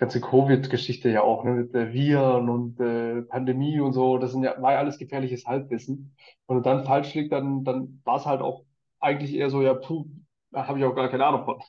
ganze 0.00 0.20
Covid-Geschichte 0.22 1.10
ja 1.10 1.22
auch, 1.22 1.44
ne, 1.44 1.52
mit 1.52 1.74
äh, 1.76 1.92
Viren 1.94 2.50
und 2.50 2.80
äh, 2.80 3.22
Pandemie 3.24 3.80
und 3.80 3.94
so, 3.94 4.18
das 4.18 4.32
sind 4.32 4.44
ja, 4.44 4.60
war 4.62 4.72
ja 4.74 4.80
alles 4.80 4.98
gefährliches 4.98 5.46
Halbwissen. 5.46 6.16
Wenn 6.48 6.58
du 6.58 6.62
dann 6.64 6.84
falsch 6.86 7.14
liegst, 7.14 7.32
dann, 7.32 7.64
dann 7.64 8.02
war 8.04 8.18
es 8.18 8.26
halt 8.26 8.42
auch 8.42 8.64
eigentlich 9.00 9.34
eher 9.34 9.50
so, 9.50 9.62
ja, 9.62 9.74
puh, 9.74 10.06
da 10.52 10.68
habe 10.68 10.80
ich 10.80 10.86
auch 10.86 10.96
gar 10.96 11.10
keine 11.10 11.26
Ahnung 11.26 11.44
von. 11.46 11.62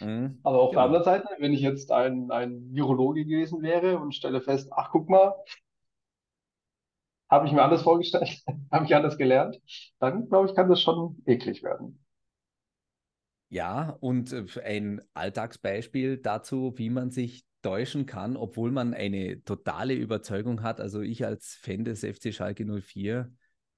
Hm. 0.00 0.38
Aber 0.42 0.60
auf 0.62 0.72
der 0.74 0.82
Genau. 0.82 0.86
anderen 0.86 1.04
Seite, 1.04 1.28
wenn 1.40 1.52
ich 1.52 1.60
jetzt 1.60 1.90
ein, 1.92 2.30
ein 2.30 2.72
Virologe 2.74 3.24
gewesen 3.26 3.62
wäre 3.62 3.98
und 3.98 4.14
stelle 4.14 4.40
fest, 4.40 4.70
ach, 4.72 4.90
guck 4.92 5.08
mal, 5.10 5.34
habe 7.30 7.46
ich 7.46 7.52
mir 7.52 7.62
anders 7.62 7.82
vorgestellt, 7.82 8.42
habe 8.72 8.84
ich 8.84 8.94
anders 8.94 9.18
gelernt, 9.18 9.60
dann 9.98 10.28
glaube 10.28 10.48
ich, 10.48 10.54
kann 10.54 10.68
das 10.68 10.80
schon 10.80 11.22
eklig 11.26 11.62
werden. 11.62 12.04
Ja, 13.48 13.96
und 14.00 14.32
äh, 14.32 14.44
ein 14.64 15.00
Alltagsbeispiel 15.14 16.18
dazu, 16.18 16.74
wie 16.76 16.90
man 16.90 17.10
sich 17.10 17.44
täuschen 17.66 18.06
kann, 18.06 18.36
obwohl 18.36 18.70
man 18.70 18.94
eine 18.94 19.42
totale 19.42 19.94
Überzeugung 19.94 20.62
hat. 20.62 20.80
Also 20.80 21.00
ich 21.00 21.26
als 21.26 21.58
Fan 21.60 21.84
des 21.84 22.04
FC 22.04 22.32
Schalke 22.32 22.64
04 22.64 23.28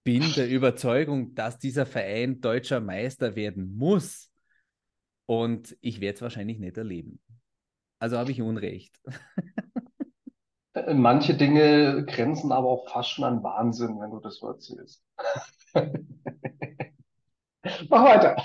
bin 0.04 0.23
der 0.37 0.50
Überzeugung, 0.50 1.35
dass 1.35 1.59
dieser 1.59 1.87
Verein 1.87 2.42
deutscher 2.42 2.80
Meister 2.80 3.35
werden 3.35 3.75
muss. 3.76 4.30
Und 5.25 5.75
ich 5.80 6.02
werde 6.02 6.16
es 6.16 6.23
wahrscheinlich 6.23 6.59
nicht 6.59 6.76
erleben. 6.76 7.18
Also 7.99 8.18
habe 8.18 8.30
ich 8.30 8.42
Unrecht. 8.42 9.00
Äh, 10.75 10.92
Manche 10.92 11.35
Dinge 11.35 12.04
grenzen 12.04 12.52
aber 12.52 12.68
auch 12.68 12.90
fast 12.90 13.09
schon 13.11 13.25
an 13.25 13.42
Wahnsinn, 13.42 13.99
wenn 14.00 14.11
du 14.11 14.21
das 14.21 14.37
so 14.37 14.49
erzählst. 14.49 15.02
Mach 17.88 18.04
weiter. 18.04 18.37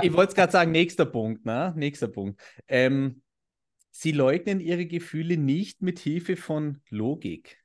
Ich 0.00 0.12
wollte 0.12 0.30
es 0.30 0.34
gerade 0.36 0.52
sagen, 0.52 0.70
nächster 0.70 1.06
Punkt, 1.06 1.44
ne? 1.44 1.74
Nächster 1.76 2.06
Punkt. 2.06 2.40
Ähm, 2.68 3.20
sie 3.90 4.12
leugnen 4.12 4.60
ihre 4.60 4.86
Gefühle 4.86 5.36
nicht 5.36 5.82
mit 5.82 5.98
Hilfe 5.98 6.36
von 6.36 6.80
Logik. 6.88 7.58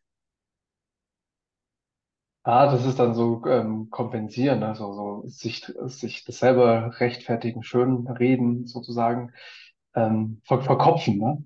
Ah, 2.44 2.72
das 2.72 2.86
ist 2.86 3.00
dann 3.00 3.16
so 3.16 3.44
ähm, 3.48 3.90
kompensieren, 3.90 4.62
also 4.62 4.94
so 4.94 5.24
sich, 5.28 5.66
sich 5.86 6.26
das 6.26 6.38
selber 6.38 7.00
rechtfertigen, 7.00 7.64
schön 7.64 8.06
reden 8.08 8.68
sozusagen, 8.68 9.32
ähm, 9.96 10.42
ver 10.46 10.62
verkopfen, 10.62 11.18
ne? 11.18 11.44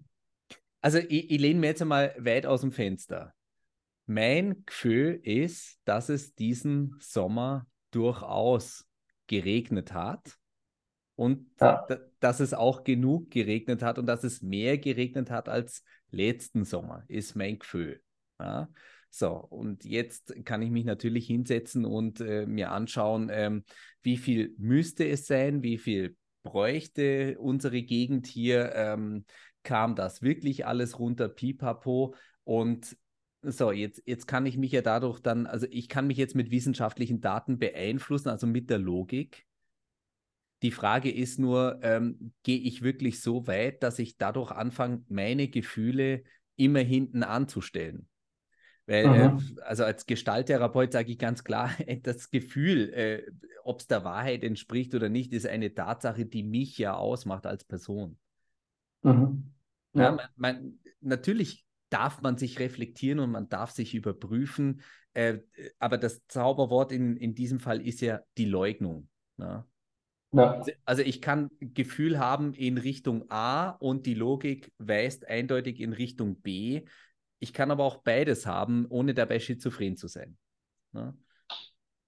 Also 0.81 0.97
ich, 0.97 1.31
ich 1.31 1.39
lehne 1.39 1.61
mir 1.61 1.67
jetzt 1.67 1.81
einmal 1.81 2.13
weit 2.17 2.45
aus 2.45 2.61
dem 2.61 2.73
Fenster. 2.73 3.33
Mein 4.07 4.63
Gefühl 4.65 5.19
ist, 5.23 5.79
dass 5.85 6.09
es 6.09 6.35
diesen 6.35 6.95
Sommer 6.99 7.65
durchaus 7.91 8.85
geregnet 9.27 9.93
hat 9.93 10.37
und 11.19 11.47
Ja. 11.59 11.85
da, 11.89 11.97
dass 12.21 12.39
es 12.39 12.53
auch 12.53 12.85
genug 12.85 13.29
geregnet 13.29 13.83
hat 13.83 13.99
und 13.99 14.05
dass 14.05 14.23
es 14.23 14.41
mehr 14.41 14.77
geregnet 14.77 15.29
hat 15.29 15.49
als 15.49 15.83
letzten 16.11 16.63
Sommer, 16.63 17.03
ist 17.09 17.35
mein 17.35 17.59
Gefühl. 17.59 18.01
Ja? 18.39 18.69
So, 19.09 19.31
und 19.33 19.83
jetzt 19.83 20.33
kann 20.45 20.61
ich 20.61 20.71
mich 20.71 20.85
natürlich 20.85 21.27
hinsetzen 21.27 21.83
und 21.83 22.21
äh, 22.21 22.45
mir 22.45 22.71
anschauen, 22.71 23.29
ähm, 23.33 23.65
wie 24.01 24.15
viel 24.15 24.55
müsste 24.57 25.09
es 25.09 25.27
sein, 25.27 25.61
wie 25.61 25.77
viel 25.77 26.15
bräuchte 26.43 27.37
unsere 27.37 27.81
Gegend 27.81 28.25
hier, 28.25 28.71
ähm, 28.73 29.25
kam 29.63 29.95
das 29.95 30.21
wirklich 30.21 30.65
alles 30.65 30.99
runter, 30.99 31.27
pipapo. 31.27 32.15
Und 32.45 32.95
so, 33.41 33.73
jetzt, 33.73 34.01
jetzt 34.05 34.25
kann 34.25 34.45
ich 34.45 34.55
mich 34.55 34.71
ja 34.71 34.81
dadurch 34.81 35.19
dann, 35.19 35.47
also 35.47 35.67
ich 35.69 35.89
kann 35.89 36.07
mich 36.07 36.17
jetzt 36.17 36.35
mit 36.35 36.49
wissenschaftlichen 36.49 37.19
Daten 37.19 37.59
beeinflussen, 37.59 38.29
also 38.29 38.47
mit 38.47 38.69
der 38.69 38.79
Logik. 38.79 39.48
Die 40.61 40.71
Frage 40.71 41.11
ist 41.11 41.39
nur, 41.39 41.79
ähm, 41.83 42.33
gehe 42.43 42.59
ich 42.59 42.81
wirklich 42.81 43.21
so 43.21 43.47
weit, 43.47 43.83
dass 43.83 43.99
ich 43.99 44.17
dadurch 44.17 44.51
anfange, 44.51 45.03
meine 45.07 45.47
Gefühle 45.47 46.23
immer 46.55 46.79
hinten 46.81 47.23
anzustellen? 47.23 48.07
Weil, 48.85 49.13
äh, 49.13 49.61
also 49.63 49.83
als 49.83 50.05
Gestalttherapeut 50.05 50.91
sage 50.91 51.11
ich 51.11 51.19
ganz 51.19 51.43
klar, 51.43 51.69
das 52.03 52.31
Gefühl, 52.31 52.91
äh, 52.93 53.31
ob 53.63 53.81
es 53.81 53.87
der 53.87 54.03
Wahrheit 54.03 54.43
entspricht 54.43 54.95
oder 54.95 55.09
nicht, 55.09 55.31
ist 55.33 55.45
eine 55.45 55.73
Tatsache, 55.73 56.25
die 56.25 56.43
mich 56.43 56.77
ja 56.77 56.95
ausmacht 56.95 57.45
als 57.45 57.63
Person. 57.63 58.17
Ja, 59.93 60.03
Ja. 60.03 60.11
man, 60.11 60.27
man, 60.35 60.79
natürlich 61.01 61.65
darf 61.89 62.21
man 62.21 62.37
sich 62.37 62.59
reflektieren 62.59 63.19
und 63.19 63.31
man 63.31 63.49
darf 63.49 63.71
sich 63.71 63.95
überprüfen, 63.95 64.81
äh, 65.13 65.39
aber 65.79 65.97
das 65.97 66.25
Zauberwort 66.27 66.91
in, 66.91 67.17
in 67.17 67.33
diesem 67.33 67.59
Fall 67.59 67.81
ist 67.85 68.01
ja 68.01 68.21
die 68.37 68.45
Leugnung. 68.45 69.09
Ja. 69.37 69.67
Ja. 70.31 70.53
Also, 70.53 70.71
also 70.85 71.01
ich 71.01 71.21
kann 71.21 71.49
Gefühl 71.59 72.19
haben 72.19 72.53
in 72.53 72.77
Richtung 72.77 73.29
A 73.31 73.69
und 73.71 74.05
die 74.05 74.13
Logik 74.13 74.71
weist 74.77 75.27
eindeutig 75.27 75.79
in 75.79 75.93
Richtung 75.93 76.41
B. 76.41 76.85
Ich 77.39 77.53
kann 77.53 77.71
aber 77.71 77.83
auch 77.83 77.97
beides 77.97 78.45
haben, 78.45 78.85
ohne 78.89 79.13
dabei 79.13 79.39
schizophren 79.39 79.97
zu 79.97 80.07
sein. 80.07 80.37
Ja, 80.93 81.13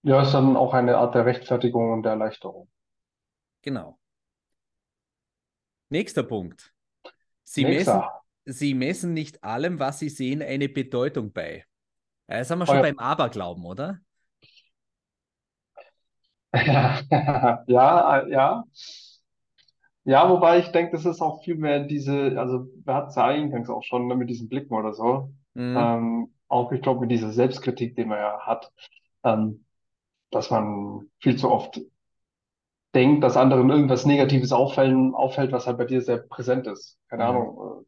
Ja, 0.03 0.21
ist 0.21 0.33
dann 0.33 0.55
auch 0.57 0.73
eine 0.75 0.97
Art 0.97 1.15
der 1.15 1.25
Rechtfertigung 1.25 1.91
und 1.91 2.03
der 2.03 2.11
Erleichterung. 2.13 2.69
genau. 3.63 3.99
Nächster 5.89 6.23
Punkt. 6.23 6.73
Sie 7.43 7.65
messen, 7.65 8.03
Nächster. 8.03 8.21
sie 8.45 8.73
messen 8.73 9.13
nicht 9.13 9.43
allem, 9.43 9.79
was 9.79 9.99
sie 9.99 10.09
sehen, 10.09 10.41
eine 10.41 10.69
Bedeutung 10.69 11.33
bei. 11.33 11.65
Jetzt 12.29 12.49
sind 12.49 12.59
wir 12.59 12.67
Oh 12.67 12.73
schon 12.73 12.75
ja. 12.75 12.81
beim 12.81 12.99
Aberglauben, 12.99 13.65
oder? 13.65 14.01
Ja, 17.67 18.19
äh, 18.19 18.31
ja. 18.31 18.63
Ja, 20.03 20.29
wobei 20.29 20.59
ich 20.59 20.71
denke, 20.71 20.93
das 20.93 21.05
ist 21.05 21.21
auch 21.21 21.43
viel 21.43 21.55
mehr 21.55 21.81
diese, 21.81 22.33
also 22.39 22.67
wir 22.83 22.93
hatten 22.95 23.09
es 23.09 23.15
ja 23.15 23.25
eingangs 23.25 23.69
auch 23.69 23.83
schon 23.83 24.07
ne, 24.07 24.15
mit 24.15 24.29
diesen 24.29 24.49
Blicken 24.49 24.73
oder 24.73 24.93
so. 24.93 25.31
Mhm. 25.53 25.77
Ähm, 25.77 26.33
auch 26.47 26.71
ich 26.71 26.81
glaube 26.81 27.01
mit 27.01 27.11
dieser 27.11 27.31
Selbstkritik, 27.31 27.95
die 27.95 28.05
man 28.05 28.17
ja 28.17 28.39
hat, 28.41 28.71
ähm, 29.23 29.65
dass 30.31 30.51
man 30.51 31.09
viel 31.21 31.37
zu 31.37 31.51
oft 31.51 31.81
denkt, 32.95 33.23
dass 33.23 33.37
anderen 33.37 33.69
irgendwas 33.69 34.05
Negatives 34.05 34.51
auffällen, 34.51 35.13
auffällt, 35.15 35.51
was 35.51 35.67
halt 35.67 35.77
bei 35.77 35.85
dir 35.85 36.01
sehr 36.01 36.17
präsent 36.17 36.67
ist. 36.67 36.97
Keine 37.09 37.23
Mhm. 37.23 37.29
Ahnung. 37.29 37.85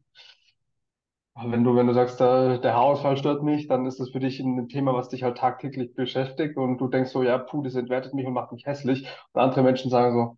Wenn 1.36 1.64
du, 1.64 1.74
wenn 1.74 1.88
du 1.88 1.94
sagst, 1.94 2.20
der, 2.20 2.58
der 2.58 2.74
Haarausfall 2.74 3.16
stört 3.16 3.42
mich, 3.42 3.66
dann 3.66 3.86
ist 3.86 3.98
das 3.98 4.10
für 4.10 4.20
dich 4.20 4.38
ein 4.38 4.68
Thema, 4.68 4.94
was 4.94 5.08
dich 5.08 5.24
halt 5.24 5.36
tagtäglich 5.36 5.94
beschäftigt 5.94 6.56
und 6.56 6.78
du 6.78 6.86
denkst 6.86 7.10
so, 7.10 7.24
ja, 7.24 7.38
puh, 7.38 7.62
das 7.62 7.74
entwertet 7.74 8.14
mich 8.14 8.24
und 8.26 8.34
macht 8.34 8.52
mich 8.52 8.66
hässlich. 8.66 9.08
Und 9.32 9.40
andere 9.40 9.64
Menschen 9.64 9.90
sagen 9.90 10.14
so, 10.14 10.36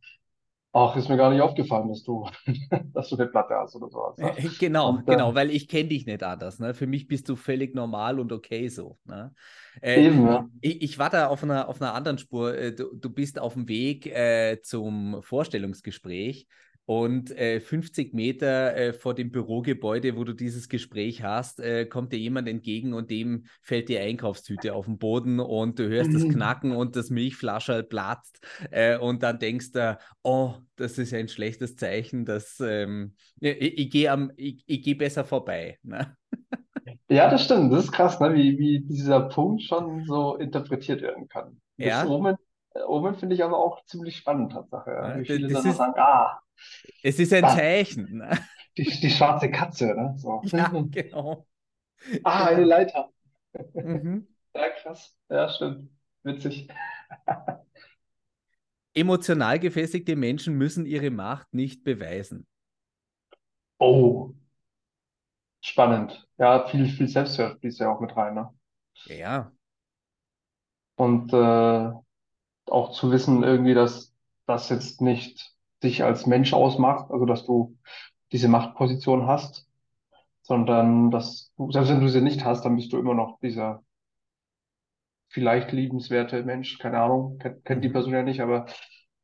ach, 0.72 0.96
ist 0.96 1.08
mir 1.08 1.16
gar 1.16 1.30
nicht 1.30 1.42
aufgefallen, 1.42 1.88
dass 1.88 2.02
du, 2.02 2.26
dass 2.94 3.08
du 3.10 3.16
eine 3.16 3.26
Platte 3.26 3.54
hast 3.54 3.76
oder 3.76 3.90
sowas. 3.90 4.16
Ja. 4.18 4.34
Genau, 4.58 4.90
Und, 4.90 5.06
genau, 5.06 5.32
äh, 5.32 5.34
weil 5.34 5.50
ich 5.50 5.68
kenne 5.68 5.88
dich 5.88 6.06
nicht 6.06 6.22
anders. 6.22 6.58
Ne? 6.60 6.72
Für 6.74 6.86
mich 6.86 7.08
bist 7.08 7.28
du 7.28 7.36
völlig 7.36 7.74
normal 7.74 8.18
und 8.18 8.32
okay 8.32 8.68
so. 8.68 8.98
Ne? 9.04 9.34
Äh, 9.82 10.06
eben, 10.06 10.26
ja. 10.26 10.48
ich, 10.60 10.82
ich 10.82 10.98
war 10.98 11.10
da 11.10 11.28
auf 11.28 11.42
einer, 11.42 11.68
auf 11.68 11.80
einer 11.80 11.94
anderen 11.94 12.18
Spur. 12.18 12.56
Äh, 12.56 12.72
Du, 12.72 12.94
du 12.94 13.10
bist 13.10 13.38
auf 13.38 13.54
dem 13.54 13.68
Weg 13.68 14.06
äh, 14.06 14.60
zum 14.62 15.22
Vorstellungsgespräch 15.22 16.46
und 16.86 17.30
äh, 17.36 17.60
50 17.60 18.14
Meter 18.14 18.76
äh, 18.76 18.92
vor 18.92 19.14
dem 19.14 19.30
Bürogebäude, 19.32 20.16
wo 20.16 20.24
du 20.24 20.32
dieses 20.32 20.68
Gespräch 20.68 21.22
hast, 21.22 21.60
äh, 21.60 21.86
kommt 21.86 22.12
dir 22.12 22.18
jemand 22.18 22.48
entgegen 22.48 22.94
und 22.94 23.10
dem 23.10 23.46
fällt 23.62 23.88
die 23.88 23.98
Einkaufstüte 23.98 24.72
auf 24.74 24.86
den 24.86 24.98
Boden 24.98 25.40
und 25.40 25.78
du 25.78 25.88
hörst 25.88 26.14
das 26.14 26.26
Mhm. 26.26 26.28
Knacken 26.28 26.72
und 26.72 26.96
das 26.96 27.10
Milchflascherl 27.10 27.82
platzt 27.82 28.40
äh, 28.70 28.96
und 28.98 29.22
dann 29.22 29.38
denkst 29.38 29.72
du, 29.72 29.98
oh, 30.22 30.54
das 30.76 30.98
ist 30.98 31.12
ein 31.12 31.28
schlechtes 31.28 31.76
Zeichen, 31.76 32.24
dass 32.24 32.60
ähm, 32.60 33.14
ich, 33.40 33.60
ich 33.78 33.90
gehe 33.90 34.10
am, 34.12 34.30
ich, 34.36 34.62
ich 34.66 34.82
gehe 34.82 34.94
besser 34.96 35.24
vorbei. 35.24 35.78
Ne? 35.82 36.16
Ja, 37.08 37.28
das 37.30 37.44
stimmt. 37.44 37.72
Das 37.72 37.84
ist 37.84 37.92
krass, 37.92 38.20
ne? 38.20 38.34
Wie, 38.34 38.58
wie 38.58 38.80
dieser 38.80 39.20
Punkt 39.28 39.62
schon 39.62 40.04
so 40.06 40.36
interpretiert 40.36 41.02
werden 41.02 41.28
kann. 41.28 41.60
Das 41.80 42.02
Ja, 42.02 42.04
Omen, 42.04 42.36
äh, 42.36 42.36
Omen 42.86 43.14
finde 43.16 43.34
ich 43.34 43.42
aber 43.44 43.58
auch 43.58 43.84
ziemlich 43.86 44.16
spannend, 44.16 44.52
Tatsache. 44.52 44.90
Ja? 44.90 45.18
viele 45.24 45.48
das 45.48 45.64
ist, 45.64 45.76
sagen, 45.76 45.94
ah, 45.98 46.40
es 47.02 47.18
ist 47.18 47.32
ein 47.32 47.42
das, 47.42 47.54
Zeichen. 47.54 48.18
Ne? 48.18 48.38
die, 48.76 48.84
die 48.84 49.10
schwarze 49.10 49.50
Katze, 49.50 49.94
ne? 49.94 50.14
So. 50.18 50.42
Ja, 50.52 50.70
genau. 50.90 51.46
Ah, 52.24 52.46
eine 52.46 52.56
genau. 52.62 52.68
Leiter. 52.68 53.10
Mhm. 53.82 54.28
Ja, 54.54 54.70
krass. 54.70 55.14
Ja, 55.28 55.48
stimmt. 55.50 55.90
Witzig. 56.22 56.68
Emotional 58.94 59.60
gefestigte 59.60 60.16
Menschen 60.16 60.54
müssen 60.58 60.86
ihre 60.86 61.10
Macht 61.12 61.54
nicht 61.54 61.84
beweisen. 61.84 62.48
Oh, 63.80 64.34
spannend. 65.60 66.26
Ja, 66.38 66.66
viel, 66.66 66.88
viel 66.88 67.08
Selbstwert 67.08 67.60
fließt 67.60 67.80
ja 67.80 67.92
auch 67.92 68.00
mit 68.00 68.16
rein, 68.16 68.34
ne? 68.34 68.50
Ja, 69.04 69.52
Und 70.96 71.32
äh, 71.32 71.92
auch 72.70 72.92
zu 72.92 73.10
wissen 73.10 73.42
irgendwie, 73.42 73.74
dass 73.74 74.14
das 74.46 74.68
jetzt 74.68 75.00
nicht 75.00 75.52
dich 75.82 76.02
als 76.04 76.26
Mensch 76.26 76.52
ausmacht, 76.52 77.10
also 77.10 77.26
dass 77.26 77.44
du 77.44 77.76
diese 78.32 78.48
Machtposition 78.48 79.26
hast, 79.26 79.66
sondern 80.42 81.10
dass 81.10 81.52
du, 81.56 81.70
selbst 81.70 81.90
wenn 81.90 82.00
du 82.00 82.08
sie 82.08 82.20
nicht 82.20 82.44
hast, 82.44 82.64
dann 82.64 82.76
bist 82.76 82.92
du 82.92 82.98
immer 82.98 83.14
noch 83.14 83.38
dieser 83.40 83.82
vielleicht 85.28 85.72
liebenswerte 85.72 86.42
Mensch, 86.44 86.78
keine 86.78 87.00
Ahnung, 87.00 87.38
kennt, 87.38 87.64
kennt 87.64 87.84
die 87.84 87.88
mhm. 87.88 87.92
Person 87.92 88.12
ja 88.12 88.22
nicht, 88.22 88.40
aber 88.40 88.66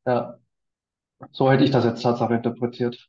ja, 0.04 0.38
so 1.30 1.50
hätte 1.50 1.64
ich 1.64 1.70
das 1.70 1.84
jetzt 1.84 2.02
Tatsache 2.02 2.34
interpretiert. 2.34 3.08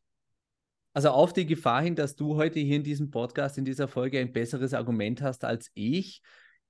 Also 0.94 1.10
auf 1.10 1.34
die 1.34 1.48
Gefahr 1.48 1.82
hin, 1.82 1.96
dass 1.96 2.16
du 2.16 2.36
heute 2.36 2.60
hier 2.60 2.75
in 2.75 2.84
diesem 2.84 3.10
Podcast, 3.10 3.58
in 3.58 3.66
dieser 3.66 3.88
Folge 3.88 4.20
ein 4.20 4.32
besseres 4.32 4.75
Argument 4.75 5.24
hast 5.24 5.44
als 5.44 5.72
ich, 5.74 6.22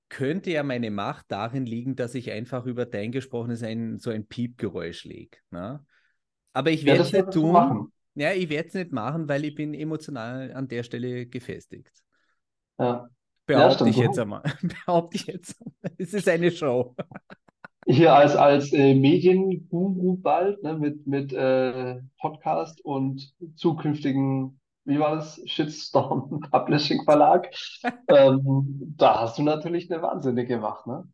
könnte 0.08 0.50
ja 0.50 0.62
meine 0.62 0.90
Macht 0.90 1.26
darin 1.28 1.66
liegen, 1.66 1.96
dass 1.96 2.14
ich 2.14 2.30
einfach 2.30 2.66
über 2.66 2.86
dein 2.86 3.12
Gesprochenes 3.12 3.62
ein, 3.62 3.98
so 3.98 4.10
ein 4.10 4.26
Piepgeräusch 4.26 5.04
lege. 5.04 5.38
Ne? 5.50 5.84
Aber 6.52 6.70
ich 6.70 6.84
Ja, 6.84 6.86
werde 6.86 7.02
es 7.02 7.10
das 7.10 7.12
nicht 7.12 7.32
tun. 7.32 7.52
machen. 7.52 7.92
Ja, 8.14 8.32
ich 8.32 8.48
werde 8.48 8.68
es 8.68 8.74
nicht 8.74 8.92
machen, 8.92 9.28
weil 9.28 9.44
ich 9.44 9.54
bin 9.54 9.74
emotional 9.74 10.52
an 10.52 10.68
der 10.68 10.82
Stelle 10.84 11.26
gefestigt. 11.26 11.90
Ja, 12.78 12.86
ja 12.86 13.08
Behaupte 13.46 13.74
stimmt. 13.74 13.90
ich 13.90 13.96
jetzt 13.96 14.18
einmal. 14.18 14.42
Behaupte 14.62 15.16
ich 15.16 15.26
jetzt. 15.26 15.56
Es 15.98 16.14
ist 16.14 16.28
eine 16.28 16.50
Show. 16.50 16.94
hier 17.86 18.14
als, 18.14 18.36
als 18.36 18.72
äh, 18.72 18.94
Medienguru 18.94 20.16
bald, 20.16 20.62
ne, 20.62 20.74
mit, 20.78 21.06
mit 21.06 21.32
äh, 21.32 22.00
Podcast 22.18 22.80
und 22.84 23.34
zukünftigen, 23.56 24.60
wie 24.84 24.98
war 24.98 25.16
das, 25.16 25.40
Shitstorm 25.46 26.40
Publishing 26.50 27.04
Verlag, 27.04 27.54
ähm, 28.08 28.94
da 28.96 29.20
hast 29.20 29.38
du 29.38 29.42
natürlich 29.42 29.90
eine 29.90 30.02
wahnsinnige 30.02 30.58
Macht, 30.58 30.86
ne? 30.86 31.08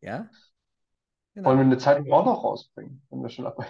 Ja, 0.00 0.28
Wollen 1.34 1.58
wir 1.58 1.64
genau. 1.64 1.72
eine 1.72 1.78
Zeitung 1.78 2.12
auch 2.12 2.24
noch 2.24 2.44
rausbringen, 2.44 3.02
wenn 3.10 3.22
wir 3.22 3.28
schon 3.28 3.44
dabei 3.44 3.66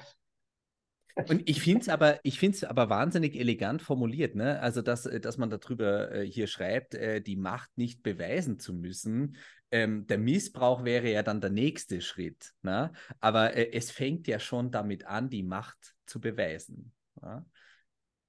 Und 1.28 1.48
ich 1.48 1.62
finde 1.62 1.80
es 1.80 1.88
aber, 1.88 2.20
ich 2.22 2.38
find's 2.38 2.62
aber 2.62 2.90
wahnsinnig 2.90 3.36
elegant 3.36 3.80
formuliert, 3.80 4.34
ne? 4.34 4.60
Also, 4.60 4.82
dass, 4.82 5.04
dass 5.04 5.38
man 5.38 5.48
darüber 5.48 6.12
äh, 6.12 6.26
hier 6.26 6.46
schreibt, 6.46 6.94
äh, 6.94 7.22
die 7.22 7.36
Macht 7.36 7.70
nicht 7.76 8.02
beweisen 8.02 8.58
zu 8.58 8.74
müssen. 8.74 9.36
Ähm, 9.70 10.06
der 10.06 10.18
Missbrauch 10.18 10.84
wäre 10.84 11.10
ja 11.10 11.22
dann 11.22 11.40
der 11.40 11.50
nächste 11.50 12.02
Schritt, 12.02 12.52
ne? 12.62 12.92
Aber 13.20 13.54
äh, 13.54 13.72
es 13.72 13.90
fängt 13.90 14.26
ja 14.28 14.38
schon 14.38 14.70
damit 14.70 15.06
an, 15.06 15.30
die 15.30 15.42
Macht 15.42 15.94
zu 16.04 16.20
beweisen. 16.20 16.92
Ja? 17.22 17.46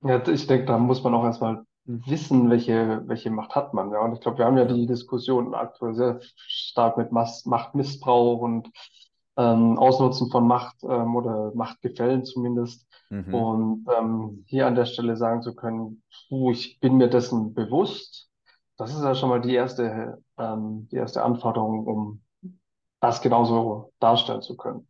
Ja, 0.06 0.26
ich 0.28 0.46
denke, 0.46 0.66
da 0.66 0.78
muss 0.78 1.04
man 1.04 1.16
auch 1.16 1.24
erstmal 1.24 1.66
wissen, 1.86 2.50
welche, 2.50 3.02
welche 3.08 3.32
Macht 3.32 3.56
hat 3.56 3.74
man. 3.74 3.92
Ja, 3.92 4.02
und 4.02 4.14
ich 4.14 4.20
glaube, 4.20 4.38
wir 4.38 4.46
haben 4.46 4.58
ja 4.58 4.66
die 4.66 4.86
Diskussion 4.86 5.56
aktuell 5.56 5.96
sehr 5.96 6.20
stark 6.36 6.98
mit 6.98 7.12
Mas 7.12 7.46
Machtmissbrauch 7.46 8.40
und 8.40 8.70
ähm, 9.36 9.78
Ausnutzen 9.80 10.30
von 10.30 10.48
Macht 10.48 10.76
ähm, 10.84 11.16
oder 11.16 11.52
Machtgefällen 11.56 12.24
zumindest. 12.24 12.88
Mhm. 13.10 13.34
Und 13.34 13.86
ähm, 13.98 14.46
hier 14.48 14.68
an 14.68 14.76
der 14.76 14.86
Stelle 14.86 15.18
sagen 15.18 15.42
zu 15.42 15.56
können, 15.56 16.04
puh, 16.30 16.52
ich 16.52 16.80
bin 16.80 16.98
mir 16.98 17.10
dessen 17.10 17.56
bewusst, 17.56 18.30
das 18.78 18.94
ist 18.94 19.04
ja 19.04 19.16
schon 19.16 19.30
mal 19.30 19.42
die 19.42 19.56
erste, 19.56 20.22
ähm, 20.38 20.88
die 20.92 20.98
erste 20.98 21.24
Anforderung, 21.24 21.88
um 21.88 22.22
das 23.00 23.22
genauso 23.22 23.92
darstellen 24.00 24.44
zu 24.44 24.56
können. 24.56 24.88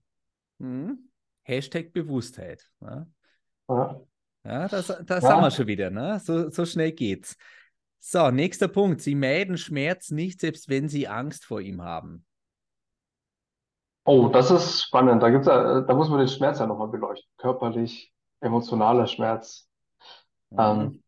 Mhm. 0.58 1.10
Hashtag 1.43 1.93
Bewusstheit. 1.93 2.69
Ne? 2.82 3.08
Ja, 3.69 4.01
Ja, 4.45 4.67
das, 4.67 4.88
das 5.05 5.23
haben 5.23 5.41
wir 5.41 5.47
ja, 5.47 5.51
schon 5.51 5.67
wieder, 5.67 5.89
ne? 5.89 6.19
So, 6.23 6.49
so 6.49 6.65
schnell 6.65 6.91
geht's. 6.91 7.36
So, 7.99 8.29
nächster 8.29 8.67
Punkt. 8.67 9.01
Sie 9.01 9.15
meiden 9.15 9.58
Schmerz 9.58 10.12
nicht, 10.12 10.39
selbst 10.39 10.69
wenn 10.69 10.88
sie 10.88 11.08
Angst 11.08 11.45
vor 11.45 11.62
ihm 11.62 11.81
haben. 11.81 12.23
Oh, 14.03 14.29
das 14.29 14.51
ist 14.51 14.84
spannend. 14.84 15.23
Da 15.23 15.31
gibt's 15.31 15.47
ja, 15.47 15.79
äh, 15.79 15.86
da 15.88 15.95
muss 15.95 16.10
man 16.10 16.19
den 16.19 16.27
Schmerz 16.27 16.60
ja 16.60 16.67
nochmal 16.67 16.89
beleuchten. 16.89 17.27
Körperlich, 17.38 18.13
emotionaler 18.39 19.08
Schmerz. 19.08 19.67
Mhm. 20.51 20.60
Ähm, 20.60 21.03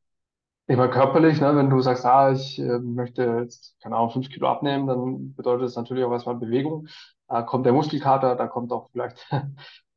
ich 0.66 0.76
meine, 0.76 0.90
körperlich, 0.90 1.40
ne, 1.40 1.56
wenn 1.56 1.70
du 1.70 1.80
sagst, 1.80 2.06
ah, 2.06 2.32
ich 2.32 2.58
äh, 2.58 2.80
möchte 2.80 3.24
jetzt, 3.42 3.76
keine 3.84 3.96
Ahnung, 3.96 4.10
fünf 4.10 4.30
Kilo 4.30 4.48
abnehmen, 4.48 4.88
dann 4.88 5.36
bedeutet 5.36 5.66
das 5.66 5.76
natürlich 5.76 6.04
auch 6.04 6.12
erstmal 6.12 6.36
Bewegung. 6.36 6.88
Da 7.28 7.44
kommt 7.44 7.68
der 7.68 7.74
Muskelkater, 7.74 8.36
da 8.36 8.48
kommt 8.48 8.72
auch 8.72 8.90
vielleicht 8.90 9.28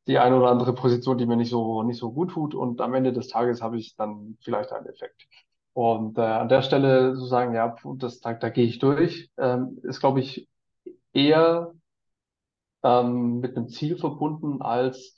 die 0.06 0.18
eine 0.18 0.36
oder 0.36 0.50
andere 0.50 0.74
Position, 0.74 1.18
die 1.18 1.26
mir 1.26 1.36
nicht 1.36 1.50
so, 1.50 1.82
nicht 1.82 1.98
so 1.98 2.12
gut 2.12 2.30
tut. 2.32 2.54
Und 2.54 2.80
am 2.80 2.94
Ende 2.94 3.12
des 3.12 3.28
Tages 3.28 3.62
habe 3.62 3.78
ich 3.78 3.96
dann 3.96 4.36
vielleicht 4.42 4.72
einen 4.72 4.86
Effekt. 4.86 5.26
Und 5.72 6.18
äh, 6.18 6.22
an 6.22 6.48
der 6.48 6.62
Stelle 6.62 7.14
zu 7.14 7.26
sagen, 7.26 7.54
ja, 7.54 7.76
das, 7.96 8.20
da, 8.20 8.34
da 8.34 8.48
gehe 8.50 8.66
ich 8.66 8.78
durch, 8.78 9.30
ähm, 9.38 9.78
ist, 9.82 10.00
glaube 10.00 10.20
ich, 10.20 10.48
eher 11.12 11.72
ähm, 12.82 13.40
mit 13.40 13.56
einem 13.56 13.68
Ziel 13.68 13.96
verbunden 13.96 14.62
als, 14.62 15.16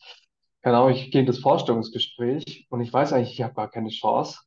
Ahnung, 0.63 0.91
ich 0.91 1.11
gehe 1.11 1.21
in 1.23 1.27
das 1.27 1.39
Vorstellungsgespräch 1.39 2.67
und 2.71 2.81
ich 2.81 2.93
weiß 2.93 3.13
eigentlich, 3.13 3.33
ich 3.33 3.43
habe 3.43 3.55
gar 3.55 3.71
keine 3.71 3.89
Chance 3.91 4.41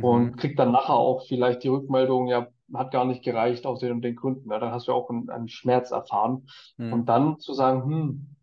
und 0.00 0.36
Mhm. 0.36 0.36
krieg 0.36 0.56
dann 0.56 0.72
nachher 0.72 0.94
auch 0.94 1.26
vielleicht 1.26 1.62
die 1.62 1.68
Rückmeldung, 1.68 2.28
ja, 2.28 2.48
hat 2.74 2.92
gar 2.92 3.04
nicht 3.04 3.22
gereicht 3.24 3.66
aus 3.66 3.80
den 3.80 3.92
und 3.92 4.02
den 4.02 4.16
Gründen. 4.16 4.50
Ja, 4.50 4.58
dann 4.58 4.72
hast 4.72 4.88
du 4.88 4.92
auch 4.92 5.10
einen, 5.10 5.28
einen 5.30 5.48
Schmerz 5.48 5.90
erfahren. 5.90 6.46
Und 6.88 7.06
Mhm. 7.06 7.08
dann 7.08 7.38
zu 7.38 7.52
sagen, 7.52 7.84
hm, 7.84 8.36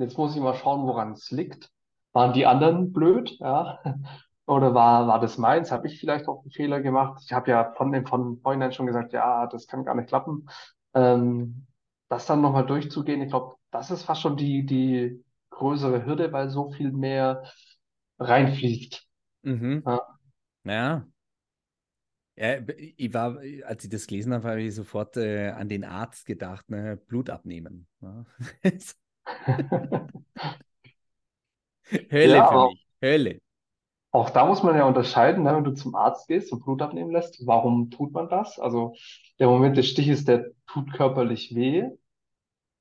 jetzt 0.00 0.18
muss 0.18 0.34
ich 0.34 0.40
mal 0.42 0.54
schauen, 0.54 0.86
woran 0.86 1.12
es 1.12 1.30
liegt. 1.30 1.70
Waren 2.12 2.32
die 2.32 2.46
anderen 2.46 2.92
blöd, 2.92 3.36
ja? 3.40 3.78
Oder 4.46 4.74
war, 4.74 5.06
war 5.06 5.20
das 5.20 5.38
meins? 5.38 5.70
Habe 5.70 5.86
ich 5.86 6.00
vielleicht 6.00 6.26
auch 6.26 6.42
einen 6.42 6.50
Fehler 6.50 6.80
gemacht? 6.80 7.22
Ich 7.24 7.32
habe 7.32 7.50
ja 7.52 7.72
von, 7.74 8.06
von 8.06 8.40
vornherein 8.40 8.72
schon 8.72 8.86
gesagt, 8.86 9.12
ja, 9.12 9.46
das 9.46 9.68
kann 9.68 9.84
gar 9.84 9.94
nicht 9.94 10.08
klappen. 10.08 10.48
Ähm, 10.94 11.66
das 12.08 12.26
dann 12.26 12.40
nochmal 12.40 12.66
durchzugehen, 12.66 13.22
ich 13.22 13.28
glaube, 13.30 13.54
das 13.70 13.92
ist 13.92 14.02
fast 14.02 14.22
schon 14.22 14.36
die, 14.36 14.66
die 14.66 15.24
größere 15.50 16.04
Hürde, 16.04 16.32
weil 16.32 16.50
so 16.50 16.72
viel 16.72 16.90
mehr 16.90 17.44
reinfließt. 18.18 19.06
Mhm. 19.42 19.82
Ja, 19.86 20.00
Ja. 20.64 21.06
Ja, 22.36 22.58
ich 22.96 23.12
war, 23.12 23.38
als 23.66 23.84
ich 23.84 23.90
das 23.90 24.06
gelesen 24.06 24.32
habe, 24.32 24.48
habe 24.48 24.62
ich 24.62 24.74
sofort 24.74 25.16
äh, 25.18 25.50
an 25.50 25.68
den 25.68 25.84
Arzt 25.84 26.24
gedacht, 26.26 26.70
ne? 26.70 26.96
Blut 26.96 27.28
abnehmen. 27.28 27.86
Ne? 28.00 28.24
Hölle 32.10 32.36
ja 32.36 32.44
für 32.44 32.56
aber 32.56 32.68
mich. 32.68 32.86
Hölle. 33.02 33.40
auch 34.12 34.30
da 34.30 34.44
muss 34.46 34.62
man 34.62 34.76
ja 34.76 34.86
unterscheiden, 34.86 35.44
ne, 35.44 35.54
wenn 35.54 35.64
du 35.64 35.72
zum 35.74 35.94
Arzt 35.94 36.28
gehst 36.28 36.52
und 36.52 36.64
Blut 36.64 36.82
abnehmen 36.82 37.10
lässt, 37.12 37.46
warum 37.46 37.90
tut 37.90 38.12
man 38.12 38.28
das? 38.28 38.58
Also 38.58 38.94
der 39.38 39.48
Moment 39.48 39.76
des 39.76 39.88
Stiches, 39.88 40.24
der 40.24 40.46
tut 40.66 40.92
körperlich 40.92 41.54
weh, 41.54 41.88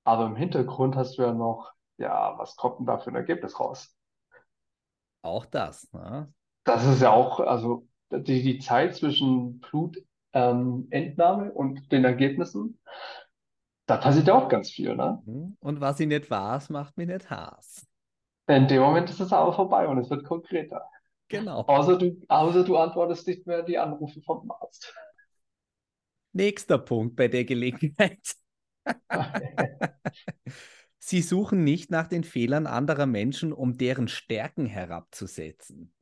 aber 0.03 0.25
im 0.25 0.35
Hintergrund 0.35 0.95
hast 0.95 1.17
du 1.17 1.23
ja 1.23 1.33
noch, 1.33 1.71
ja, 1.97 2.37
was 2.37 2.55
kommt 2.55 2.79
denn 2.79 2.85
da 2.87 2.97
für 2.97 3.11
ein 3.11 3.15
Ergebnis 3.15 3.59
raus? 3.59 3.95
Auch 5.21 5.45
das. 5.45 5.91
Ne? 5.93 6.33
Das 6.63 6.85
ist 6.85 7.01
ja 7.01 7.11
auch, 7.11 7.39
also 7.39 7.87
die, 8.11 8.41
die 8.41 8.59
Zeit 8.59 8.95
zwischen 8.95 9.59
Blutentnahme 9.59 11.45
ähm, 11.45 11.51
und 11.51 11.91
den 11.91 12.05
Ergebnissen, 12.05 12.79
da 13.89 13.97
passiert 13.97 14.27
ja 14.27 14.35
auch 14.35 14.47
ganz 14.47 14.69
viel, 14.69 14.95
ne? 14.95 15.21
Mhm. 15.25 15.57
Und 15.59 15.81
was 15.81 15.99
ich 15.99 16.07
nicht 16.07 16.29
weiß, 16.29 16.69
macht 16.69 16.95
mich 16.97 17.07
nicht 17.07 17.29
Hass. 17.29 17.87
In 18.47 18.67
dem 18.67 18.81
Moment 18.81 19.09
ist 19.09 19.19
es 19.19 19.33
aber 19.33 19.53
vorbei 19.53 19.87
und 19.87 19.97
es 19.97 20.09
wird 20.09 20.23
konkreter. 20.23 20.83
Genau. 21.27 21.61
Außer 21.61 21.97
du, 21.97 22.19
außer 22.27 22.63
du 22.63 22.77
antwortest 22.77 23.27
nicht 23.27 23.45
mehr 23.47 23.63
die 23.63 23.77
Anrufe 23.77 24.21
vom 24.21 24.49
Arzt. 24.51 24.93
Nächster 26.33 26.77
Punkt 26.77 27.15
bei 27.15 27.27
der 27.27 27.45
Gelegenheit. 27.45 28.35
Sie 30.99 31.21
suchen 31.21 31.63
nicht 31.63 31.89
nach 31.89 32.07
den 32.07 32.23
Fehlern 32.23 32.67
anderer 32.67 33.07
Menschen, 33.07 33.53
um 33.53 33.77
deren 33.77 34.07
Stärken 34.07 34.65
herabzusetzen. 34.65 35.93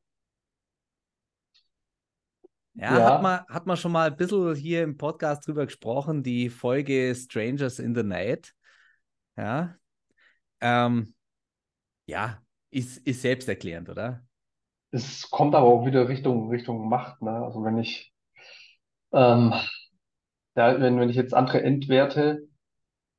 Ja, 2.80 2.96
ja, 2.96 3.14
Hat, 3.14 3.22
man, 3.22 3.40
hat 3.48 3.66
man 3.66 3.76
schon 3.76 3.90
mal 3.90 4.08
ein 4.08 4.16
bisschen 4.16 4.54
hier 4.54 4.84
im 4.84 4.96
Podcast 4.96 5.46
drüber 5.46 5.66
gesprochen, 5.66 6.22
die 6.22 6.48
Folge 6.48 7.12
Strangers 7.12 7.80
in 7.80 7.92
the 7.92 8.04
Night. 8.04 8.54
Ja, 9.36 9.74
ähm, 10.60 11.12
ja 12.06 12.40
ist, 12.70 12.98
ist 12.98 13.22
selbsterklärend, 13.22 13.88
oder? 13.88 14.22
Es 14.92 15.28
kommt 15.28 15.56
aber 15.56 15.66
auch 15.66 15.86
wieder 15.86 16.08
Richtung, 16.08 16.50
Richtung 16.50 16.88
Macht. 16.88 17.20
Ne? 17.20 17.32
Also 17.32 17.64
wenn 17.64 17.78
ich, 17.78 18.12
ähm, 19.12 19.52
ja, 20.54 20.80
wenn, 20.80 21.00
wenn 21.00 21.10
ich 21.10 21.16
jetzt 21.16 21.34
andere 21.34 21.62
entwerte, 21.62 22.46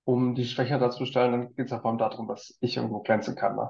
um 0.06 0.36
die 0.36 0.46
schwächer 0.46 0.80
darzustellen, 0.80 1.32
dann 1.34 1.56
geht 1.56 1.66
es 1.66 1.72
ja 1.72 1.80
vor 1.80 1.90
allem 1.90 2.00
darum, 2.00 2.30
dass 2.30 2.58
ich 2.62 2.78
irgendwo 2.78 3.02
glänzen 3.02 3.36
kann. 3.36 3.58
Ne? 3.58 3.70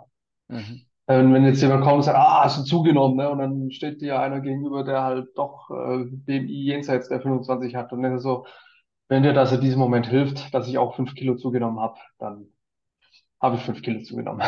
Mhm. 0.50 0.86
Wenn, 1.10 1.34
wenn 1.34 1.44
jetzt 1.44 1.62
jemand 1.64 1.84
kommt 1.84 1.96
und 1.96 2.04
sagt, 2.04 2.20
ah, 2.20 2.44
hast 2.44 2.60
du 2.60 2.64
zugenommen, 2.64 3.18
ne? 3.18 3.28
Und 3.32 3.40
dann 3.40 3.72
steht 3.72 4.00
dir 4.00 4.20
einer 4.20 4.42
gegenüber, 4.42 4.84
der 4.84 5.02
halt 5.04 5.30
doch 5.36 5.68
äh, 5.72 6.06
BMI 6.06 6.66
jenseits 6.66 7.10
der 7.10 7.20
25 7.20 7.74
hat 7.74 7.92
und 7.92 8.04
dann 8.04 8.16
ist 8.16 8.22
so, 8.22 8.46
wenn 9.08 9.24
dir 9.24 9.34
das 9.34 9.52
in 9.52 9.60
diesem 9.60 9.80
Moment 9.80 10.06
hilft, 10.06 10.54
dass 10.54 10.68
ich 10.68 10.78
auch 10.78 10.96
fünf 10.96 11.16
Kilo 11.16 11.36
zugenommen 11.36 11.80
habe, 11.80 11.98
dann 12.20 12.54
habe 13.42 13.56
ich 13.56 13.64
fünf 13.64 13.82
Kilo 13.82 14.04
zugenommen. 14.04 14.48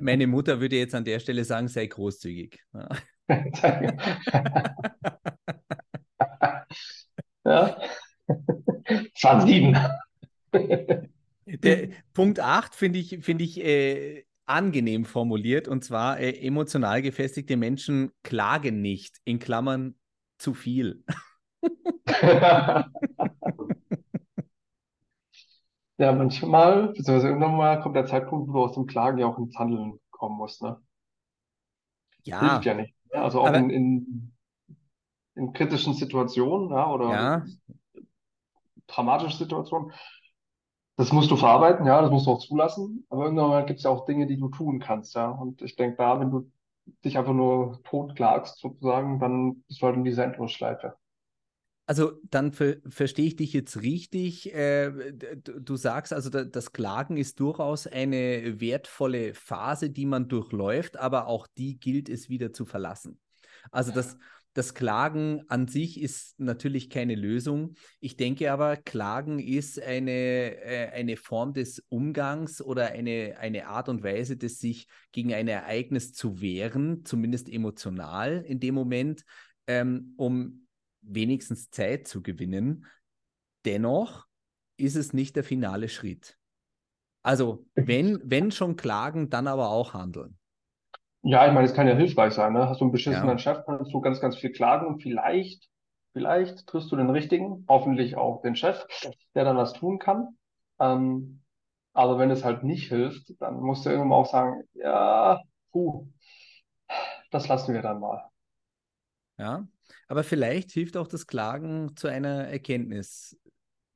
Meine 0.00 0.28
Mutter 0.28 0.60
würde 0.60 0.76
jetzt 0.76 0.94
an 0.94 1.04
der 1.04 1.18
Stelle 1.18 1.42
sagen, 1.42 1.66
sei 1.66 1.86
großzügig. 1.86 2.60
ja. 7.44 7.76
27. 9.14 9.74
Der, 11.46 11.88
Punkt 12.14 12.38
8 12.38 12.74
finde 12.74 13.00
ich, 13.00 13.18
find 13.22 13.42
ich 13.42 13.64
äh, 13.64 14.27
angenehm 14.48 15.04
formuliert 15.04 15.68
und 15.68 15.84
zwar 15.84 16.18
äh, 16.18 16.30
emotional 16.46 17.02
gefestigte 17.02 17.56
Menschen 17.56 18.12
klagen 18.22 18.80
nicht, 18.80 19.18
in 19.24 19.38
Klammern 19.38 19.94
zu 20.38 20.54
viel. 20.54 21.04
ja, 25.98 26.12
manchmal, 26.12 26.88
beziehungsweise 26.88 27.28
irgendwann 27.28 27.56
mal 27.56 27.80
kommt 27.80 27.96
der 27.96 28.06
Zeitpunkt, 28.06 28.48
wo 28.48 28.52
du 28.52 28.64
aus 28.64 28.74
dem 28.74 28.86
Klagen 28.86 29.18
ja 29.18 29.26
auch 29.26 29.38
ins 29.38 29.56
Handeln 29.58 29.98
kommen 30.10 30.36
musst, 30.36 30.62
ne? 30.62 30.80
Ja. 32.24 32.40
Hilft 32.40 32.64
ja 32.64 32.74
nicht. 32.74 32.94
Ne? 33.12 33.20
Also 33.20 33.40
auch 33.40 33.52
in, 33.52 33.70
in, 33.70 34.32
in, 35.34 35.52
kritischen 35.52 35.94
Situationen, 35.94 36.70
ja, 36.70 36.90
oder 36.90 37.10
ja. 37.10 37.46
dramatischen 38.86 39.38
Situationen 39.38 39.92
das 40.98 41.12
musst 41.12 41.30
du 41.30 41.36
verarbeiten, 41.36 41.86
ja, 41.86 42.02
das 42.02 42.10
musst 42.10 42.26
du 42.26 42.32
auch 42.32 42.40
zulassen, 42.40 43.06
aber 43.08 43.26
irgendwann 43.26 43.66
gibt 43.66 43.78
es 43.78 43.84
ja 43.84 43.90
auch 43.90 44.04
Dinge, 44.04 44.26
die 44.26 44.36
du 44.36 44.48
tun 44.48 44.80
kannst, 44.80 45.14
ja. 45.14 45.30
Und 45.30 45.62
ich 45.62 45.76
denke 45.76 45.96
da, 45.96 46.18
wenn 46.18 46.32
du 46.32 46.50
dich 47.04 47.16
einfach 47.16 47.32
nur 47.32 47.80
totklagst, 47.84 48.58
sozusagen, 48.58 49.20
dann 49.20 49.62
bist 49.68 49.80
du 49.80 49.86
halt 49.86 49.94
in 49.94 50.02
dieser 50.02 50.24
Endlosschleife. 50.24 50.96
Also 51.86 52.20
dann 52.24 52.52
ver 52.52 52.78
verstehe 52.88 53.28
ich 53.28 53.36
dich 53.36 53.52
jetzt 53.52 53.80
richtig. 53.80 54.52
Äh, 54.52 55.12
du, 55.12 55.76
sagst 55.76 56.12
also, 56.12 56.30
da, 56.30 56.42
das 56.42 56.72
Klagen 56.72 57.16
ist 57.16 57.38
durchaus 57.38 57.86
eine 57.86 58.60
wertvolle 58.60 59.34
Phase, 59.34 59.90
die 59.90 60.04
man 60.04 60.28
durchläuft, 60.28 60.96
aber 60.96 61.28
auch 61.28 61.46
die 61.46 61.78
gilt 61.78 62.08
es 62.08 62.28
wieder 62.28 62.52
zu 62.52 62.66
verlassen. 62.66 63.20
Also 63.70 63.92
das, 63.92 64.18
das 64.58 64.74
Klagen 64.74 65.44
an 65.46 65.68
sich 65.68 66.00
ist 66.00 66.40
natürlich 66.40 66.90
keine 66.90 67.14
Lösung. 67.14 67.74
Ich 68.00 68.16
denke 68.16 68.50
aber, 68.50 68.76
Klagen 68.76 69.38
ist 69.38 69.80
eine, 69.80 70.10
äh, 70.10 70.90
eine 70.92 71.16
Form 71.16 71.54
des 71.54 71.84
Umgangs 71.88 72.60
oder 72.60 72.88
eine, 72.88 73.36
eine 73.38 73.68
Art 73.68 73.88
und 73.88 74.02
Weise, 74.02 74.36
des 74.36 74.58
sich 74.58 74.88
gegen 75.12 75.32
ein 75.32 75.46
Ereignis 75.46 76.12
zu 76.12 76.40
wehren, 76.40 77.04
zumindest 77.04 77.48
emotional 77.48 78.44
in 78.44 78.58
dem 78.58 78.74
Moment, 78.74 79.24
ähm, 79.68 80.14
um 80.16 80.66
wenigstens 81.02 81.70
Zeit 81.70 82.08
zu 82.08 82.20
gewinnen. 82.20 82.84
Dennoch 83.64 84.26
ist 84.76 84.96
es 84.96 85.12
nicht 85.12 85.36
der 85.36 85.44
finale 85.44 85.88
Schritt. 85.88 86.36
Also, 87.22 87.64
wenn, 87.76 88.20
wenn 88.24 88.50
schon 88.50 88.74
klagen, 88.74 89.30
dann 89.30 89.46
aber 89.46 89.68
auch 89.68 89.94
handeln. 89.94 90.37
Ja, 91.28 91.46
ich 91.46 91.52
meine, 91.52 91.66
es 91.66 91.74
kann 91.74 91.86
ja 91.86 91.94
hilfreich 91.94 92.32
sein, 92.32 92.54
ne? 92.54 92.70
Hast 92.70 92.80
du 92.80 92.86
einen 92.86 92.92
beschissenen 92.92 93.36
Ja. 93.36 93.38
Chef, 93.38 93.58
kannst 93.66 93.92
du 93.92 94.00
ganz, 94.00 94.18
ganz 94.18 94.38
viel 94.38 94.50
klagen 94.50 94.86
und 94.86 95.02
vielleicht, 95.02 95.68
vielleicht 96.14 96.66
triffst 96.66 96.90
du 96.90 96.96
den 96.96 97.10
Richtigen, 97.10 97.66
hoffentlich 97.68 98.16
auch 98.16 98.40
den 98.40 98.56
Chef, 98.56 98.82
der 99.34 99.44
dann 99.44 99.58
was 99.58 99.74
tun 99.74 99.98
kann. 99.98 100.38
Ähm, 100.80 101.42
aber 101.92 102.18
wenn 102.18 102.30
es 102.30 102.44
halt 102.44 102.64
nicht 102.64 102.88
hilft, 102.88 103.34
dann 103.42 103.60
musst 103.60 103.84
du 103.84 103.90
irgendwann 103.90 104.12
auch 104.12 104.30
sagen, 104.30 104.62
ja, 104.72 105.42
puh, 105.70 106.06
das 107.30 107.46
lassen 107.46 107.74
wir 107.74 107.82
dann 107.82 108.00
mal. 108.00 108.24
Ja, 109.38 109.68
aber 110.08 110.24
vielleicht 110.24 110.72
hilft 110.72 110.96
auch 110.96 111.08
das 111.08 111.26
Klagen 111.26 111.94
zu 111.94 112.08
einer 112.08 112.48
Erkenntnis 112.48 113.38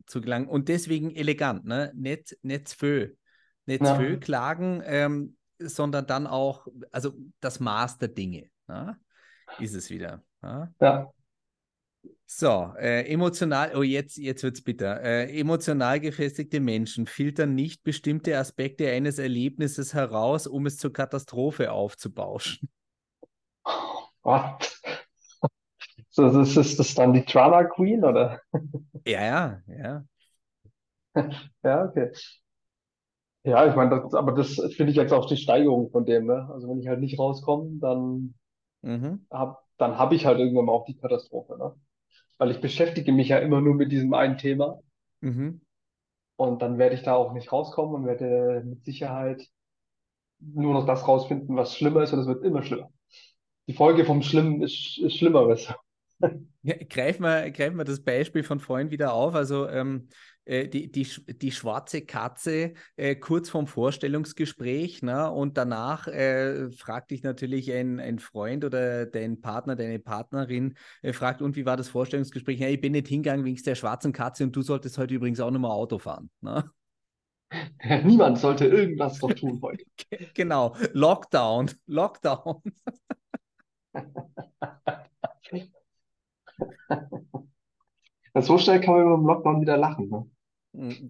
zu 0.07 0.21
gelangen 0.21 0.49
und 0.49 0.69
deswegen 0.69 1.15
elegant, 1.15 1.65
ne? 1.65 1.93
Nicht, 1.95 2.37
nicht 2.43 2.69
zu 2.69 2.77
viel. 2.77 3.19
Nicht 3.65 3.87
zu 3.87 3.95
viel 3.95 4.19
klagen, 4.19 4.83
ähm, 4.85 5.37
sondern 5.69 6.07
dann 6.07 6.27
auch, 6.27 6.67
also 6.91 7.15
das 7.41 7.61
Maß 7.61 7.99
der 7.99 8.09
Dinge. 8.09 8.51
Ja? 8.69 8.97
Ist 9.59 9.75
es 9.75 9.91
wieder. 9.91 10.23
Ja. 10.43 10.73
ja. 10.81 11.13
So, 12.27 12.73
äh, 12.79 13.07
emotional, 13.13 13.77
oh, 13.77 13.83
jetzt, 13.83 14.17
jetzt 14.17 14.43
wird 14.43 14.57
es 14.57 14.65
bitter. 14.65 15.03
Äh, 15.03 15.39
emotional 15.39 16.01
gefestigte 16.01 16.61
Menschen 16.61 17.07
filtern 17.07 17.55
nicht 17.55 17.85
bestimmte 17.85 18.39
Aspekte 18.39 18.91
eines 18.91 19.19
Erlebnisses 19.19 19.93
heraus, 19.93 20.47
um 20.47 20.67
es 20.67 20.79
zur 20.79 20.93
Katastrophe 20.93 21.71
aufzubauschen. 21.71 22.71
What? 24.23 24.81
So, 26.09 26.27
ist, 26.41 26.57
ist 26.57 26.79
das 26.79 26.95
dann 26.95 27.13
die 27.13 27.25
Drama 27.25 27.65
Queen, 27.65 28.05
oder? 28.05 28.41
Ja, 29.05 29.23
ja, 29.25 29.63
ja. 29.67 30.05
Ja, 31.63 31.85
okay. 31.85 32.11
Ja, 33.45 33.67
ich 33.69 33.75
meine, 33.75 33.91
das, 34.03 34.15
aber 34.15 34.33
das 34.33 34.55
finde 34.77 34.91
ich 34.93 34.97
jetzt 34.97 35.13
auch 35.13 35.27
die 35.27 35.37
Steigerung 35.37 35.91
von 35.91 36.05
dem, 36.07 36.27
ne? 36.27 36.49
Also 36.53 36.69
wenn 36.69 36.79
ich 36.81 36.87
halt 36.89 37.01
nicht 37.01 37.19
rauskomme, 37.19 37.79
dann 37.81 38.35
Mhm. 38.83 39.27
hab, 39.31 39.65
dann 39.79 39.99
habe 39.99 40.15
ich 40.17 40.27
halt 40.27 40.39
irgendwann 40.41 40.67
mal 40.67 40.73
auch 40.73 40.87
die 40.87 40.97
Katastrophe, 40.99 41.59
ne? 41.59 41.75
Weil 42.39 42.51
ich 42.53 42.61
beschäftige 42.61 43.13
mich 43.13 43.29
ja 43.31 43.39
immer 43.39 43.61
nur 43.63 43.75
mit 43.77 43.93
diesem 43.93 44.15
einen 44.15 44.39
Thema 44.39 44.81
Mhm. 45.23 45.61
und 46.37 46.61
dann 46.63 46.79
werde 46.79 46.95
ich 46.95 47.03
da 47.03 47.15
auch 47.15 47.33
nicht 47.33 47.53
rauskommen 47.53 47.95
und 47.95 48.07
werde 48.07 48.63
mit 48.65 48.85
Sicherheit 48.85 49.49
nur 50.41 50.75
noch 50.75 50.87
das 50.87 51.07
rausfinden, 51.09 51.57
was 51.57 51.77
schlimmer 51.77 52.03
ist 52.03 52.13
und 52.13 52.21
es 52.21 52.27
wird 52.27 52.45
immer 52.45 52.63
schlimmer. 52.63 52.91
Die 53.69 53.75
Folge 53.75 54.05
vom 54.07 54.23
Schlimmen 54.23 54.63
ist, 54.63 54.99
ist 54.99 55.19
Schlimmeres. 55.19 55.69
Ja, 56.63 56.77
greifen 56.89 57.23
wir, 57.23 57.51
greifen 57.51 57.77
wir 57.77 57.85
das 57.85 58.05
Beispiel 58.05 58.45
von 58.45 58.61
vorhin 58.61 58.91
wieder 58.91 59.13
auf. 59.13 59.35
Also 59.35 59.69
ähm, 59.69 60.09
äh, 60.45 60.69
die, 60.69 60.91
die, 60.91 61.07
die 61.27 61.53
schwarze 61.53 62.03
Katze 62.03 62.75
äh, 62.97 63.15
kurz 63.15 63.51
vorm 63.51 63.67
Vorstellungsgespräch 63.67 65.03
ne? 65.03 65.31
und 65.31 65.57
danach 65.57 66.09
äh, 66.09 66.71
fragt 66.71 67.13
dich 67.13 67.23
natürlich 67.23 67.73
ein, 67.73 68.01
ein 68.01 68.19
Freund 68.19 68.65
oder 68.65 69.07
dein 69.07 69.41
Partner, 69.41 69.77
deine 69.77 69.99
Partnerin, 70.01 70.75
äh, 71.03 71.13
fragt, 71.13 71.43
und 71.43 71.55
wie 71.57 71.67
war 71.67 71.77
das 71.77 71.89
Vorstellungsgespräch? 71.89 72.59
Ja, 72.59 72.69
ich 72.69 72.81
bin 72.81 72.93
nicht 72.93 73.09
hingegangen 73.09 73.45
wegen 73.45 73.63
der 73.63 73.75
schwarzen 73.77 74.13
Katze 74.13 74.45
und 74.45 74.57
du 74.57 74.63
solltest 74.63 74.99
heute 74.99 75.15
übrigens 75.15 75.41
auch 75.41 75.51
nochmal 75.51 75.71
Auto 75.71 75.99
fahren. 75.99 76.29
Ne? 76.41 76.69
Niemand 78.05 78.39
sollte 78.39 78.67
irgendwas 78.67 79.19
doch 79.19 79.33
tun 79.33 79.61
heute. 79.63 79.85
genau, 80.35 80.75
Lockdown, 80.93 81.71
Lockdown. 81.87 82.63
so 88.41 88.59
schnell 88.59 88.81
kann 88.81 88.95
man 88.95 89.03
über 89.05 89.17
den 89.17 89.27
Lockdown 89.27 89.61
wieder 89.61 89.77
lachen. 89.77 90.09
Ne? 90.09 90.27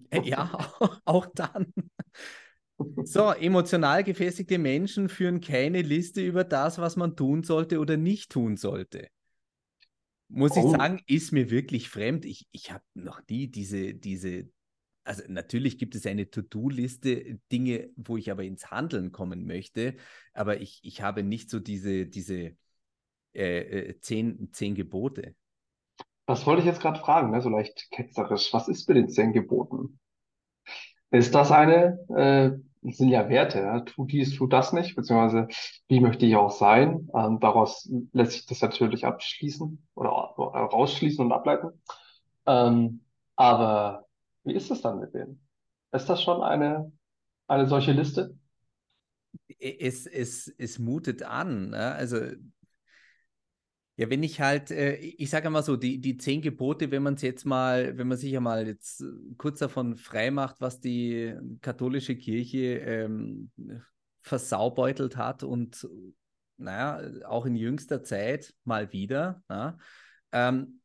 Äh, 0.09 0.21
ja, 0.23 0.51
auch 1.05 1.25
dann. 1.27 1.73
So, 3.03 3.31
emotional 3.31 4.03
gefestigte 4.03 4.57
Menschen 4.57 5.07
führen 5.07 5.41
keine 5.41 5.81
Liste 5.81 6.25
über 6.25 6.43
das, 6.43 6.79
was 6.79 6.95
man 6.95 7.15
tun 7.15 7.43
sollte 7.43 7.79
oder 7.79 7.97
nicht 7.97 8.31
tun 8.31 8.57
sollte. 8.57 9.07
Muss 10.27 10.57
ich 10.57 10.63
oh. 10.63 10.71
sagen, 10.71 11.01
ist 11.05 11.31
mir 11.31 11.51
wirklich 11.51 11.89
fremd. 11.89 12.25
Ich, 12.25 12.47
ich 12.51 12.71
habe 12.71 12.83
noch 12.95 13.21
nie 13.29 13.47
diese, 13.47 13.93
diese, 13.93 14.49
also 15.03 15.23
natürlich 15.27 15.77
gibt 15.77 15.95
es 15.95 16.05
eine 16.07 16.29
To-Do-Liste, 16.29 17.39
Dinge, 17.51 17.91
wo 17.95 18.17
ich 18.17 18.31
aber 18.31 18.43
ins 18.43 18.71
Handeln 18.71 19.11
kommen 19.11 19.45
möchte, 19.45 19.95
aber 20.33 20.59
ich, 20.59 20.79
ich 20.83 21.01
habe 21.01 21.23
nicht 21.23 21.49
so 21.49 21.59
diese, 21.59 22.07
diese 22.07 22.55
äh, 23.33 23.89
äh, 23.89 23.99
zehn, 23.99 24.49
zehn 24.51 24.75
Gebote. 24.75 25.35
Das 26.25 26.45
wollte 26.45 26.61
ich 26.61 26.65
jetzt 26.65 26.81
gerade 26.81 26.99
fragen, 26.99 27.31
ne? 27.31 27.41
so 27.41 27.49
leicht 27.49 27.89
ketzerisch. 27.91 28.53
Was 28.53 28.67
ist 28.67 28.87
mit 28.87 28.97
den 28.97 29.09
zehn 29.09 29.33
Geboten? 29.33 29.99
Ist 31.11 31.35
das 31.35 31.51
eine, 31.51 31.99
äh, 32.09 32.91
sind 32.91 33.09
ja 33.09 33.29
Werte, 33.29 33.59
ja? 33.59 33.79
Tu 33.81 34.05
dies, 34.05 34.35
tu 34.35 34.47
das 34.47 34.73
nicht, 34.73 34.95
beziehungsweise 34.95 35.47
wie 35.87 35.99
möchte 35.99 36.25
ich 36.25 36.35
auch 36.35 36.51
sein? 36.51 37.09
Ähm, 37.13 37.39
daraus 37.39 37.89
lässt 38.13 38.31
sich 38.33 38.45
das 38.45 38.61
natürlich 38.61 39.05
abschließen 39.05 39.85
oder, 39.95 40.37
oder 40.37 40.59
rausschließen 40.59 41.23
und 41.23 41.31
ableiten. 41.31 41.69
Ähm, 42.45 43.01
aber 43.35 44.05
wie 44.43 44.53
ist 44.53 44.71
es 44.71 44.81
dann 44.81 44.99
mit 44.99 45.13
denen? 45.13 45.45
Ist 45.91 46.09
das 46.09 46.21
schon 46.21 46.41
eine, 46.41 46.91
eine 47.47 47.67
solche 47.67 47.91
Liste? 47.91 48.35
Es, 49.59 50.05
es, 50.05 50.47
es 50.57 50.79
mutet 50.79 51.23
an. 51.23 51.69
Ne? 51.69 51.93
Also 51.93 52.17
ja, 53.95 54.09
wenn 54.09 54.23
ich 54.23 54.41
halt, 54.41 54.71
äh, 54.71 54.95
ich 54.95 55.29
sage 55.29 55.49
mal 55.49 55.61
so, 55.61 55.75
die, 55.77 56.01
die 56.01 56.17
zehn 56.17 56.41
Gebote, 56.41 56.89
wenn 56.89 57.03
man 57.03 57.13
es 57.13 57.21
jetzt 57.21 57.45
mal, 57.45 57.97
wenn 57.97 58.07
man 58.07 58.17
sich 58.17 58.31
ja 58.31 58.39
mal 58.39 58.67
jetzt 58.67 59.01
äh, 59.01 59.05
kurz 59.37 59.59
davon 59.59 59.97
frei 59.97 60.31
macht, 60.31 60.61
was 60.61 60.79
die 60.79 61.35
katholische 61.61 62.15
Kirche 62.15 62.79
ähm, 62.79 63.51
versaubeutelt 64.21 65.17
hat 65.17 65.43
und 65.43 65.87
naja, 66.57 67.27
auch 67.27 67.45
in 67.45 67.55
jüngster 67.55 68.03
Zeit 68.03 68.55
mal 68.63 68.91
wieder, 68.93 69.43
ja, 69.49 69.77
ähm, 70.31 70.81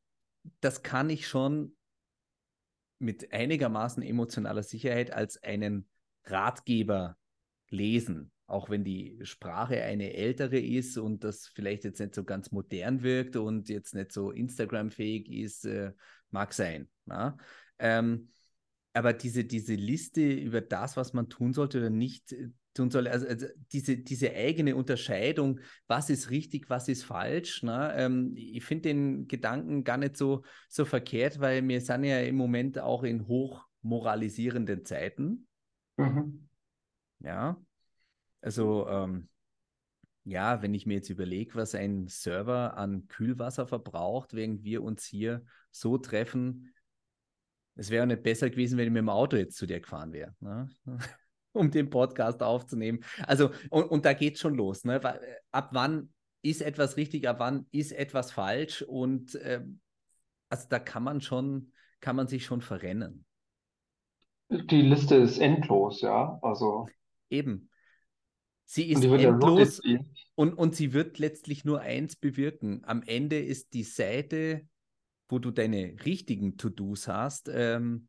das 0.60 0.82
kann 0.82 1.08
ich 1.08 1.28
schon 1.28 1.76
mit 2.98 3.32
einigermaßen 3.32 4.02
emotionaler 4.02 4.62
Sicherheit 4.62 5.12
als 5.12 5.42
einen 5.42 5.88
Ratgeber 6.24 7.16
lesen 7.70 8.32
auch 8.48 8.70
wenn 8.70 8.82
die 8.82 9.18
Sprache 9.22 9.82
eine 9.82 10.14
ältere 10.14 10.58
ist 10.58 10.96
und 10.96 11.22
das 11.22 11.46
vielleicht 11.46 11.84
jetzt 11.84 12.00
nicht 12.00 12.14
so 12.14 12.24
ganz 12.24 12.50
modern 12.50 13.02
wirkt 13.02 13.36
und 13.36 13.68
jetzt 13.68 13.94
nicht 13.94 14.10
so 14.10 14.30
Instagram-fähig 14.30 15.30
ist, 15.30 15.66
äh, 15.66 15.92
mag 16.30 16.54
sein. 16.54 16.88
Ähm, 17.78 18.30
aber 18.94 19.12
diese, 19.12 19.44
diese 19.44 19.74
Liste 19.74 20.32
über 20.32 20.62
das, 20.62 20.96
was 20.96 21.12
man 21.12 21.28
tun 21.28 21.52
sollte 21.52 21.78
oder 21.78 21.90
nicht 21.90 22.32
äh, 22.32 22.48
tun 22.72 22.90
soll, 22.90 23.06
also, 23.06 23.26
also 23.26 23.46
diese, 23.70 23.98
diese 23.98 24.32
eigene 24.32 24.76
Unterscheidung, 24.76 25.60
was 25.86 26.08
ist 26.08 26.30
richtig, 26.30 26.70
was 26.70 26.88
ist 26.88 27.04
falsch, 27.04 27.62
na? 27.62 27.94
Ähm, 27.96 28.32
ich 28.34 28.64
finde 28.64 28.88
den 28.88 29.28
Gedanken 29.28 29.84
gar 29.84 29.98
nicht 29.98 30.16
so, 30.16 30.42
so 30.70 30.86
verkehrt, 30.86 31.38
weil 31.38 31.68
wir 31.68 31.82
sind 31.82 32.04
ja 32.04 32.20
im 32.20 32.36
Moment 32.36 32.78
auch 32.78 33.02
in 33.02 33.26
hochmoralisierenden 33.26 34.86
Zeiten. 34.86 35.46
Mhm. 35.98 36.48
Ja, 37.20 37.60
also 38.40 38.88
ähm, 38.88 39.28
ja, 40.24 40.60
wenn 40.62 40.74
ich 40.74 40.84
mir 40.86 40.94
jetzt 40.94 41.10
überlege, 41.10 41.54
was 41.54 41.74
ein 41.74 42.06
Server 42.08 42.76
an 42.76 43.08
Kühlwasser 43.08 43.66
verbraucht, 43.66 44.34
während 44.34 44.62
wir 44.62 44.82
uns 44.82 45.04
hier 45.04 45.42
so 45.70 45.96
treffen, 45.96 46.74
es 47.76 47.90
wäre 47.90 48.06
nicht 48.06 48.22
besser 48.22 48.50
gewesen, 48.50 48.76
wenn 48.76 48.86
ich 48.86 48.92
mit 48.92 49.00
dem 49.00 49.08
Auto 49.08 49.36
jetzt 49.36 49.56
zu 49.56 49.66
dir 49.66 49.80
gefahren 49.80 50.12
wäre, 50.12 50.34
ne? 50.40 50.68
um 51.52 51.70
den 51.70 51.90
Podcast 51.90 52.42
aufzunehmen. 52.42 53.04
Also, 53.26 53.50
und, 53.70 53.84
und 53.84 54.04
da 54.04 54.12
geht 54.12 54.34
es 54.34 54.40
schon 54.40 54.54
los. 54.54 54.84
Ne? 54.84 55.00
Ab 55.50 55.70
wann 55.72 56.12
ist 56.42 56.60
etwas 56.60 56.96
richtig, 56.96 57.26
ab 57.26 57.36
wann 57.38 57.66
ist 57.70 57.92
etwas 57.92 58.30
falsch? 58.32 58.82
Und 58.82 59.34
äh, 59.36 59.64
also 60.50 60.66
da 60.68 60.78
kann 60.78 61.02
man 61.02 61.20
schon, 61.20 61.72
kann 62.00 62.16
man 62.16 62.28
sich 62.28 62.44
schon 62.44 62.60
verrennen. 62.60 63.24
Die 64.50 64.82
Liste 64.82 65.16
ist 65.16 65.38
endlos, 65.38 66.00
ja. 66.00 66.38
Also. 66.42 66.86
Eben. 67.30 67.70
Sie 68.70 68.90
ist 68.90 69.02
endlos 69.02 69.80
und, 70.34 70.52
und 70.52 70.74
sie 70.76 70.92
wird 70.92 71.18
letztlich 71.18 71.64
nur 71.64 71.80
eins 71.80 72.16
bewirken. 72.16 72.82
Am 72.84 73.02
Ende 73.02 73.38
ist 73.38 73.72
die 73.72 73.82
Seite, 73.82 74.68
wo 75.30 75.38
du 75.38 75.50
deine 75.50 75.96
richtigen 76.04 76.58
To-Dos 76.58 77.08
hast, 77.08 77.48
ähm, 77.50 78.08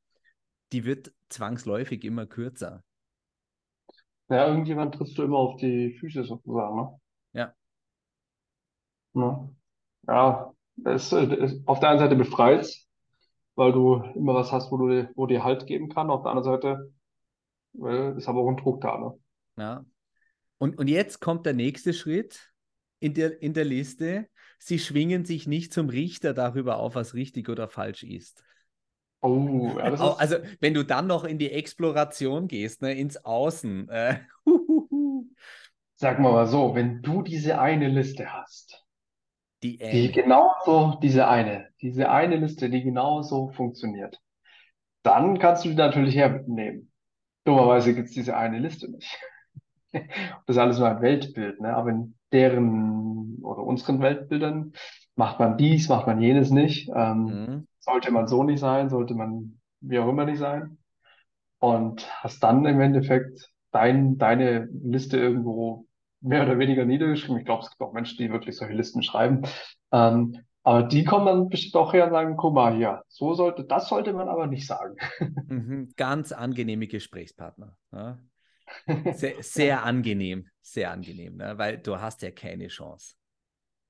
die 0.73 0.83
wird 0.83 1.13
zwangsläufig 1.29 2.03
immer 2.03 2.25
kürzer. 2.25 2.83
Ja, 4.27 4.47
irgendjemand 4.47 4.95
trittst 4.95 5.17
du 5.17 5.23
immer 5.23 5.37
auf 5.37 5.55
die 5.61 5.93
Füße 5.93 6.25
sozusagen, 6.25 6.75
ne? 6.75 6.99
Ja. 7.31 7.53
Ja, 9.13 9.49
ja 10.07 10.53
es, 10.83 11.13
es, 11.13 11.61
auf 11.67 11.79
der 11.79 11.89
einen 11.89 11.99
Seite 11.99 12.17
befreit 12.17 12.67
weil 13.55 13.73
du 13.73 13.95
immer 14.15 14.35
was 14.35 14.53
hast, 14.53 14.71
wo 14.71 14.77
du 14.77 15.09
wo 15.15 15.25
dir 15.25 15.43
Halt 15.43 15.67
geben 15.67 15.89
kann. 15.89 16.09
Auf 16.09 16.23
der 16.23 16.31
anderen 16.31 16.53
Seite 16.53 16.93
äh, 17.81 18.17
ist 18.17 18.29
aber 18.29 18.39
auch 18.39 18.47
ein 18.47 18.55
Druck 18.55 18.79
da, 18.79 18.97
ne? 18.97 19.19
Ja, 19.57 19.85
und, 20.59 20.77
und 20.77 20.87
jetzt 20.87 21.19
kommt 21.21 21.45
der 21.45 21.53
nächste 21.53 21.93
Schritt 21.93 22.51
in 22.99 23.13
der, 23.13 23.41
in 23.41 23.53
der 23.53 23.65
Liste. 23.65 24.27
Sie 24.59 24.77
schwingen 24.77 25.25
sich 25.25 25.47
nicht 25.47 25.73
zum 25.73 25.89
Richter 25.89 26.33
darüber 26.33 26.77
auf, 26.77 26.95
was 26.95 27.13
richtig 27.13 27.49
oder 27.49 27.69
falsch 27.69 28.03
ist. 28.03 28.43
Oh, 29.21 29.77
ist... 29.77 30.01
Also, 30.01 30.35
wenn 30.59 30.73
du 30.73 30.83
dann 30.83 31.07
noch 31.07 31.23
in 31.23 31.39
die 31.39 31.51
Exploration 31.51 32.47
gehst, 32.47 32.81
ne, 32.81 32.93
ins 32.93 33.23
Außen. 33.23 33.89
Äh, 33.89 34.19
Sag 35.95 36.19
mal 36.19 36.31
mal 36.31 36.47
so, 36.47 36.75
wenn 36.75 37.01
du 37.01 37.21
diese 37.21 37.59
eine 37.59 37.87
Liste 37.87 38.31
hast, 38.31 38.85
die, 39.63 39.77
die 39.77 40.11
genauso, 40.11 40.97
diese 41.01 41.27
eine, 41.27 41.67
diese 41.81 42.09
eine 42.09 42.37
Liste, 42.37 42.69
die 42.69 42.83
genauso 42.83 43.49
funktioniert, 43.49 44.17
dann 45.03 45.39
kannst 45.39 45.65
du 45.65 45.69
die 45.69 45.75
natürlich 45.75 46.15
hernehmen. 46.15 46.91
Dummerweise 47.43 47.93
gibt 47.93 48.09
es 48.09 48.13
diese 48.13 48.37
eine 48.37 48.59
Liste 48.59 48.89
nicht. 48.89 49.17
Das 50.45 50.55
ist 50.55 50.57
alles 50.57 50.79
nur 50.79 50.89
ein 50.89 51.01
Weltbild, 51.01 51.61
ne? 51.61 51.75
Aber 51.75 51.89
in 51.89 52.15
deren 52.31 53.37
oder 53.41 53.63
unseren 53.63 54.01
Weltbildern 54.01 54.73
macht 55.15 55.39
man 55.39 55.57
dies, 55.57 55.89
macht 55.89 56.07
man 56.07 56.21
jenes 56.21 56.51
nicht. 56.51 56.89
Ähm, 56.93 57.23
mhm. 57.23 57.67
Sollte 57.79 58.11
man 58.11 58.27
so 58.27 58.43
nicht 58.43 58.59
sein, 58.59 58.89
sollte 58.89 59.15
man 59.15 59.59
wie 59.81 59.99
auch 59.99 60.09
immer 60.09 60.25
nicht 60.25 60.39
sein. 60.39 60.77
Und 61.59 62.07
hast 62.23 62.41
dann 62.43 62.65
im 62.65 62.79
Endeffekt 62.79 63.51
dein, 63.71 64.17
deine 64.17 64.69
Liste 64.83 65.17
irgendwo 65.17 65.85
mehr 66.21 66.43
oder 66.43 66.59
weniger 66.59 66.85
niedergeschrieben. 66.85 67.37
Ich 67.37 67.45
glaube, 67.45 67.63
es 67.63 67.69
gibt 67.69 67.81
auch 67.81 67.93
Menschen, 67.93 68.17
die 68.17 68.31
wirklich 68.31 68.57
solche 68.57 68.73
Listen 68.73 69.03
schreiben. 69.03 69.43
Ähm, 69.91 70.39
aber 70.63 70.83
die 70.83 71.03
kommen 71.03 71.25
dann 71.25 71.49
bestimmt 71.49 71.75
auch 71.75 71.93
her 71.93 72.05
und 72.05 72.11
sagen, 72.11 72.35
guck 72.37 72.53
mal 72.53 72.75
hier, 72.75 73.03
so 73.07 73.33
sollte, 73.33 73.63
das 73.63 73.87
sollte 73.89 74.13
man 74.13 74.27
aber 74.27 74.47
nicht 74.47 74.67
sagen. 74.67 74.95
Mhm, 75.49 75.93
ganz 75.97 76.31
angenehme 76.31 76.85
Gesprächspartner. 76.85 77.75
Ja? 77.91 78.19
Sehr, 79.13 79.35
sehr 79.41 79.83
angenehm, 79.83 80.47
sehr 80.61 80.91
angenehm, 80.91 81.37
ne? 81.37 81.57
weil 81.57 81.77
du 81.77 81.99
hast 81.99 82.21
ja 82.21 82.31
keine 82.31 82.67
Chance. 82.67 83.15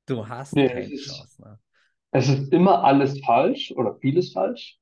Du 0.05 0.27
hast 0.27 0.55
nee, 0.55 0.67
keine 0.67 0.81
ist, 0.81 1.07
Chance. 1.07 1.41
Ne? 1.41 1.59
Es 2.11 2.27
ist 2.27 2.51
immer 2.51 2.83
alles 2.83 3.19
falsch 3.23 3.71
oder 3.71 3.95
vieles 3.95 4.33
falsch 4.33 4.79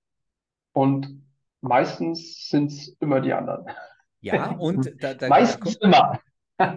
und 0.71 1.23
meistens 1.61 2.47
sind 2.49 2.71
es 2.71 2.89
immer 2.99 3.21
die 3.21 3.33
anderen. 3.33 3.65
Ja, 4.21 4.51
und 4.51 4.91
da, 5.01 5.13
da, 5.13 5.27
meistens 5.27 5.77
da, 5.79 5.87
immer. 5.87 6.21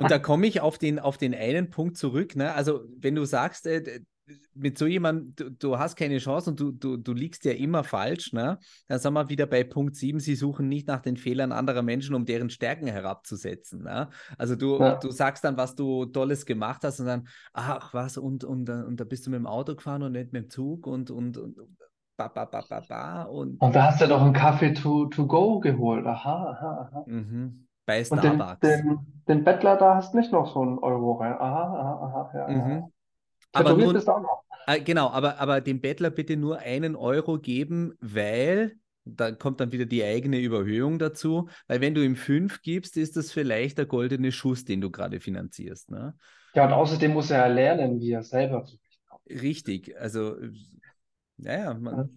Und 0.00 0.10
da 0.10 0.18
komme 0.18 0.46
ich 0.46 0.60
auf 0.60 0.78
den, 0.78 0.98
auf 0.98 1.16
den 1.16 1.34
einen 1.34 1.70
Punkt 1.70 1.96
zurück. 1.96 2.36
Ne? 2.36 2.52
Also, 2.52 2.84
wenn 2.96 3.14
du 3.14 3.24
sagst, 3.24 3.66
äh, 3.66 4.00
mit 4.54 4.78
so 4.78 4.86
jemandem, 4.86 5.34
du, 5.36 5.50
du, 5.50 5.78
hast 5.78 5.96
keine 5.96 6.18
Chance 6.18 6.50
und 6.50 6.60
du, 6.60 6.72
du, 6.72 6.96
du 6.96 7.12
liegst 7.12 7.44
ja 7.44 7.52
immer 7.52 7.84
falsch, 7.84 8.32
ne? 8.32 8.58
Dann 8.88 8.98
sind 8.98 9.12
wir 9.12 9.28
wieder 9.28 9.46
bei 9.46 9.64
Punkt 9.64 9.96
7, 9.96 10.20
sie 10.20 10.34
suchen 10.34 10.68
nicht 10.68 10.88
nach 10.88 11.00
den 11.00 11.16
Fehlern 11.16 11.52
anderer 11.52 11.82
Menschen, 11.82 12.14
um 12.14 12.24
deren 12.24 12.50
Stärken 12.50 12.86
herabzusetzen. 12.86 13.84
Ne? 13.84 14.08
Also 14.38 14.56
du, 14.56 14.78
ja. 14.78 14.96
du 14.96 15.10
sagst 15.10 15.44
dann, 15.44 15.56
was 15.56 15.74
du 15.74 16.06
Tolles 16.06 16.46
gemacht 16.46 16.82
hast 16.84 17.00
und 17.00 17.06
dann, 17.06 17.28
ach 17.52 17.94
was, 17.94 18.18
und, 18.18 18.44
und, 18.44 18.68
und 18.68 19.00
da 19.00 19.04
bist 19.04 19.26
du 19.26 19.30
mit 19.30 19.38
dem 19.38 19.46
Auto 19.46 19.74
gefahren 19.74 20.02
und 20.02 20.12
nicht 20.12 20.32
mit 20.32 20.44
dem 20.44 20.50
Zug 20.50 20.86
und, 20.86 21.10
und, 21.10 21.36
und 21.38 21.56
ba, 22.16 22.28
ba, 22.28 22.44
ba, 22.44 22.62
ba, 22.68 22.82
ba 22.88 23.22
und, 23.22 23.60
und 23.60 23.74
da 23.74 23.86
hast 23.86 24.00
du 24.00 24.06
doch 24.06 24.20
einen 24.20 24.34
Kaffee 24.34 24.74
to, 24.74 25.06
to 25.06 25.26
go 25.26 25.60
geholt. 25.60 26.06
Aha, 26.06 26.50
aha, 26.50 26.90
aha. 26.90 27.04
Mhm. 27.06 27.66
Bei 27.86 28.04
Starbucks. 28.04 28.52
Und 28.52 28.62
den, 28.62 28.86
den, 28.86 28.98
den, 29.26 29.44
Bettler, 29.44 29.76
da 29.76 29.96
hast 29.96 30.14
nicht 30.14 30.32
noch 30.32 30.52
so 30.52 30.60
einen 30.60 30.78
Euro 30.78 31.12
rein. 31.12 31.32
Aha, 31.32 31.40
aha, 31.40 32.06
aha, 32.06 32.30
ja. 32.34 32.48
Mhm. 32.48 32.92
Aber 33.52 33.76
nur, 33.76 33.94
ist 33.94 34.08
auch 34.08 34.20
noch. 34.20 34.44
Äh, 34.66 34.80
genau, 34.80 35.08
aber, 35.08 35.38
aber 35.38 35.60
dem 35.60 35.80
Bettler 35.80 36.10
bitte 36.10 36.36
nur 36.36 36.58
einen 36.58 36.96
Euro 36.96 37.38
geben, 37.38 37.94
weil 38.00 38.76
da 39.04 39.32
kommt 39.32 39.60
dann 39.60 39.72
wieder 39.72 39.86
die 39.86 40.04
eigene 40.04 40.38
Überhöhung 40.38 40.98
dazu, 40.98 41.48
weil 41.66 41.80
wenn 41.80 41.94
du 41.94 42.04
ihm 42.04 42.16
fünf 42.16 42.62
gibst, 42.62 42.96
ist 42.96 43.16
das 43.16 43.32
vielleicht 43.32 43.78
der 43.78 43.86
goldene 43.86 44.30
Schuss, 44.30 44.64
den 44.64 44.80
du 44.80 44.90
gerade 44.90 45.20
finanzierst. 45.20 45.90
Ne? 45.90 46.14
Ja, 46.54 46.66
und 46.66 46.72
außerdem 46.72 47.12
muss 47.12 47.30
er 47.30 47.48
lernen, 47.48 48.00
wie 48.00 48.12
er 48.12 48.22
selber 48.22 48.64
zu 48.64 48.76
Richtig, 49.28 49.96
also 49.96 50.36
naja, 51.36 51.74
man, 51.74 51.96
ja. 51.96 52.08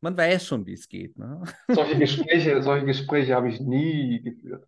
man 0.00 0.16
weiß 0.16 0.46
schon, 0.46 0.66
wie 0.66 0.74
es 0.74 0.88
geht. 0.88 1.18
Ne? 1.18 1.42
Solche 1.68 1.98
Gespräche, 1.98 2.62
solche 2.62 2.84
Gespräche 2.84 3.34
habe 3.34 3.48
ich 3.48 3.60
nie 3.60 4.20
geführt. 4.22 4.66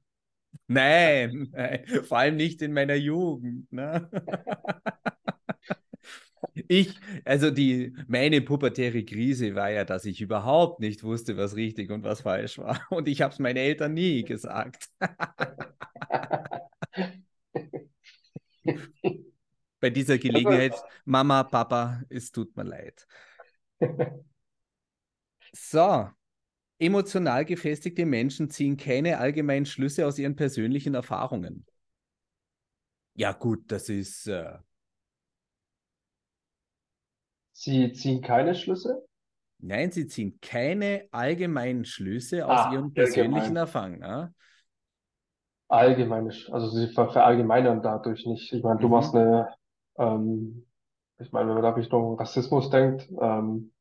Nein, 0.67 1.49
nein, 1.53 1.85
vor 2.05 2.19
allem 2.19 2.37
nicht 2.37 2.63
in 2.63 2.73
meiner 2.73 2.95
Jugend. 2.95 3.71
Ne? 3.71 4.09
Ich, 6.66 6.99
also 7.25 7.51
die, 7.51 7.94
meine 8.09 8.40
pubertäre 8.40 9.05
Krise 9.05 9.55
war 9.55 9.71
ja, 9.71 9.85
dass 9.85 10.05
ich 10.05 10.21
überhaupt 10.21 10.81
nicht 10.81 11.05
wusste, 11.05 11.37
was 11.37 11.55
richtig 11.57 11.90
und 11.90 12.03
was 12.05 12.23
falsch 12.23 12.59
war. 12.59 12.81
Und 12.90 13.07
ich 13.09 13.23
habe 13.23 13.33
es 13.33 13.38
meinen 13.38 13.59
Eltern 13.59 13.94
nie 13.94 14.25
gesagt. 14.25 14.88
bei 19.81 19.90
dieser 19.90 20.18
Gelegenheit, 20.18 20.75
Mama, 21.05 21.44
Papa, 21.44 22.03
es 22.09 22.33
tut 22.33 22.57
mir 22.57 22.64
leid. 22.64 23.07
So, 25.53 26.09
emotional 26.79 27.44
gefestigte 27.44 28.07
Menschen 28.07 28.51
ziehen 28.51 28.77
keine 28.77 29.18
allgemeinen 29.18 29.66
Schlüsse 29.66 30.07
aus 30.07 30.18
ihren 30.18 30.37
persönlichen 30.37 30.94
Erfahrungen. 30.94 31.66
Ja, 33.14 33.33
gut, 33.33 33.71
das 33.71 33.88
ist. 33.88 34.27
Äh... 34.29 34.59
Sie 37.61 37.92
ziehen 37.92 38.23
keine 38.23 38.55
Schlüsse? 38.55 39.05
Nein, 39.59 39.90
sie 39.90 40.07
ziehen 40.07 40.38
keine 40.40 41.09
allgemeinen 41.11 41.85
Schlüsse 41.85 42.47
aus 42.47 42.66
ah, 42.66 42.73
ihren 42.73 42.92
persönlichen 42.92 43.57
Erfahrungen. 43.57 44.01
Ja? 44.01 44.31
Allgemeine, 45.66 46.31
also 46.53 46.68
sie 46.68 46.87
verallgemeinern 46.87 47.83
dadurch 47.83 48.27
nicht. 48.27 48.53
Ich 48.53 48.62
meine, 48.62 48.77
mhm. 48.77 48.81
du 48.81 48.88
machst 48.88 49.12
eine, 49.12 49.49
ähm, 49.99 50.66
ich 51.18 51.33
meine, 51.33 51.49
wenn 51.49 51.55
man 51.55 51.64
da 51.64 51.71
Richtung 51.71 52.16
Rassismus 52.16 52.71
denkt, 52.71 53.09
ähm, 53.21 53.73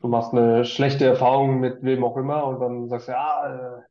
du 0.00 0.08
machst 0.08 0.32
eine 0.32 0.64
schlechte 0.64 1.04
Erfahrung 1.04 1.60
mit 1.60 1.84
wem 1.84 2.02
auch 2.02 2.16
immer 2.16 2.44
und 2.46 2.58
dann 2.58 2.88
sagst 2.88 3.06
du, 3.06 3.12
ja, 3.12 3.76
äh, 3.78 3.82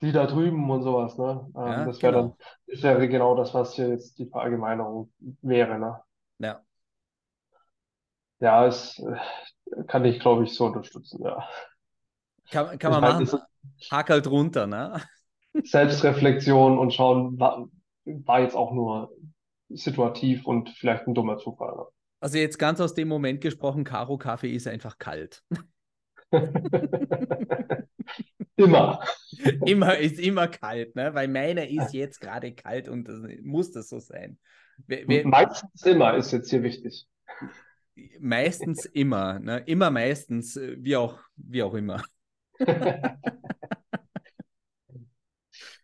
die 0.00 0.12
da 0.12 0.24
drüben 0.24 0.70
und 0.70 0.82
sowas, 0.82 1.18
ne? 1.18 1.46
Ähm, 1.54 1.66
ja, 1.66 1.84
das 1.84 2.02
wäre 2.02 2.12
genau. 2.14 2.22
dann, 2.22 2.36
das 2.68 2.82
wäre 2.82 3.08
genau 3.08 3.36
das, 3.36 3.52
was 3.52 3.74
hier 3.74 3.88
jetzt 3.88 4.18
die 4.18 4.30
Verallgemeinerung 4.30 5.12
wäre, 5.42 5.78
ne? 5.78 6.00
Ja. 6.38 6.62
Ja, 8.42 8.66
es 8.66 8.98
äh, 8.98 9.84
kann 9.86 10.04
ich, 10.04 10.18
glaube 10.18 10.42
ich, 10.42 10.52
so 10.52 10.66
unterstützen, 10.66 11.22
ja. 11.22 11.48
Kann, 12.50 12.76
kann 12.76 12.90
man 12.90 13.00
meine, 13.00 13.24
machen. 13.24 13.40
Hakel 13.88 14.20
drunter, 14.20 14.66
ne? 14.66 15.00
Selbstreflexion 15.62 16.76
und 16.76 16.92
schauen, 16.92 17.38
war, 17.38 17.68
war 18.04 18.40
jetzt 18.40 18.56
auch 18.56 18.72
nur 18.72 19.12
situativ 19.68 20.44
und 20.44 20.70
vielleicht 20.70 21.06
ein 21.06 21.14
dummer 21.14 21.38
Zufall. 21.38 21.72
Ne? 21.76 21.84
Also 22.18 22.38
jetzt 22.38 22.58
ganz 22.58 22.80
aus 22.80 22.94
dem 22.94 23.06
Moment 23.06 23.40
gesprochen, 23.42 23.84
Karo 23.84 24.18
Kaffee 24.18 24.52
ist 24.52 24.66
einfach 24.66 24.98
kalt. 24.98 25.44
immer. 28.56 29.04
Immer 29.64 29.98
ist 29.98 30.18
immer 30.18 30.48
kalt, 30.48 30.96
ne? 30.96 31.14
weil 31.14 31.28
meiner 31.28 31.68
ist 31.68 31.94
jetzt 31.94 32.20
gerade 32.20 32.52
kalt 32.52 32.88
und 32.88 33.06
das, 33.06 33.20
muss 33.44 33.70
das 33.70 33.88
so 33.88 34.00
sein. 34.00 34.36
Wer, 34.88 35.06
wer, 35.06 35.28
meistens 35.28 35.86
immer 35.86 36.16
ist 36.16 36.32
jetzt 36.32 36.50
hier 36.50 36.64
wichtig. 36.64 37.06
Meistens 38.20 38.84
immer, 38.86 39.38
ne? 39.38 39.62
immer 39.66 39.90
meistens, 39.90 40.56
äh, 40.56 40.76
wie 40.78 40.96
auch, 40.96 41.18
wie 41.36 41.62
auch 41.62 41.74
immer. 41.74 42.02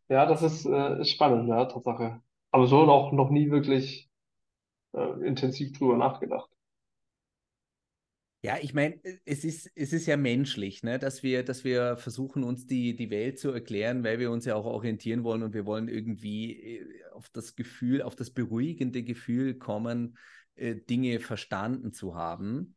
ja, 0.08 0.26
das 0.26 0.42
ist 0.42 0.66
äh, 0.66 1.04
spannend, 1.04 1.48
ja, 1.48 1.64
Tatsache. 1.66 2.22
Aber 2.50 2.66
so 2.66 2.78
auch 2.78 3.12
noch 3.12 3.30
nie 3.30 3.50
wirklich 3.50 4.08
äh, 4.94 5.26
intensiv 5.26 5.76
drüber 5.76 5.96
nachgedacht. 5.96 6.50
Ja, 8.40 8.56
ich 8.60 8.72
meine, 8.72 9.00
es 9.24 9.42
ist, 9.44 9.68
es 9.74 9.92
ist 9.92 10.06
ja 10.06 10.16
menschlich, 10.16 10.84
ne, 10.84 11.00
dass 11.00 11.24
wir, 11.24 11.42
dass 11.42 11.64
wir 11.64 11.96
versuchen, 11.96 12.44
uns 12.44 12.68
die, 12.68 12.94
die 12.94 13.10
Welt 13.10 13.40
zu 13.40 13.50
erklären, 13.50 14.04
weil 14.04 14.20
wir 14.20 14.30
uns 14.30 14.44
ja 14.44 14.54
auch 14.54 14.64
orientieren 14.64 15.24
wollen 15.24 15.42
und 15.42 15.54
wir 15.54 15.66
wollen 15.66 15.88
irgendwie 15.88 16.52
äh, 16.52 16.86
auf 17.12 17.28
das 17.30 17.56
Gefühl, 17.56 18.00
auf 18.00 18.14
das 18.14 18.30
beruhigende 18.30 19.02
Gefühl 19.02 19.58
kommen, 19.58 20.16
äh, 20.58 20.76
Dinge 20.76 21.20
verstanden 21.20 21.92
zu 21.92 22.14
haben. 22.14 22.74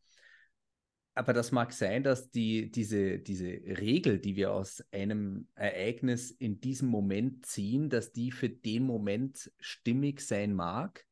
Aber 1.14 1.34
das 1.34 1.52
mag 1.52 1.74
sein, 1.74 2.04
dass 2.04 2.32
die, 2.32 2.72
diese, 2.72 3.20
diese 3.20 3.48
Regel, 3.48 4.20
die 4.20 4.38
wir 4.38 4.54
aus 4.54 4.82
einem 4.92 5.48
Ereignis 5.56 6.32
in 6.32 6.62
diesem 6.62 6.88
Moment 6.88 7.46
ziehen, 7.46 7.90
dass 7.90 8.14
die 8.14 8.32
für 8.32 8.50
den 8.50 8.84
Moment 8.84 9.52
stimmig 9.60 10.22
sein 10.22 10.54
mag 10.54 11.06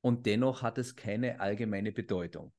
und 0.00 0.26
dennoch 0.26 0.62
hat 0.62 0.78
es 0.78 0.96
keine 0.96 1.40
allgemeine 1.40 1.92
Bedeutung. 1.92 2.52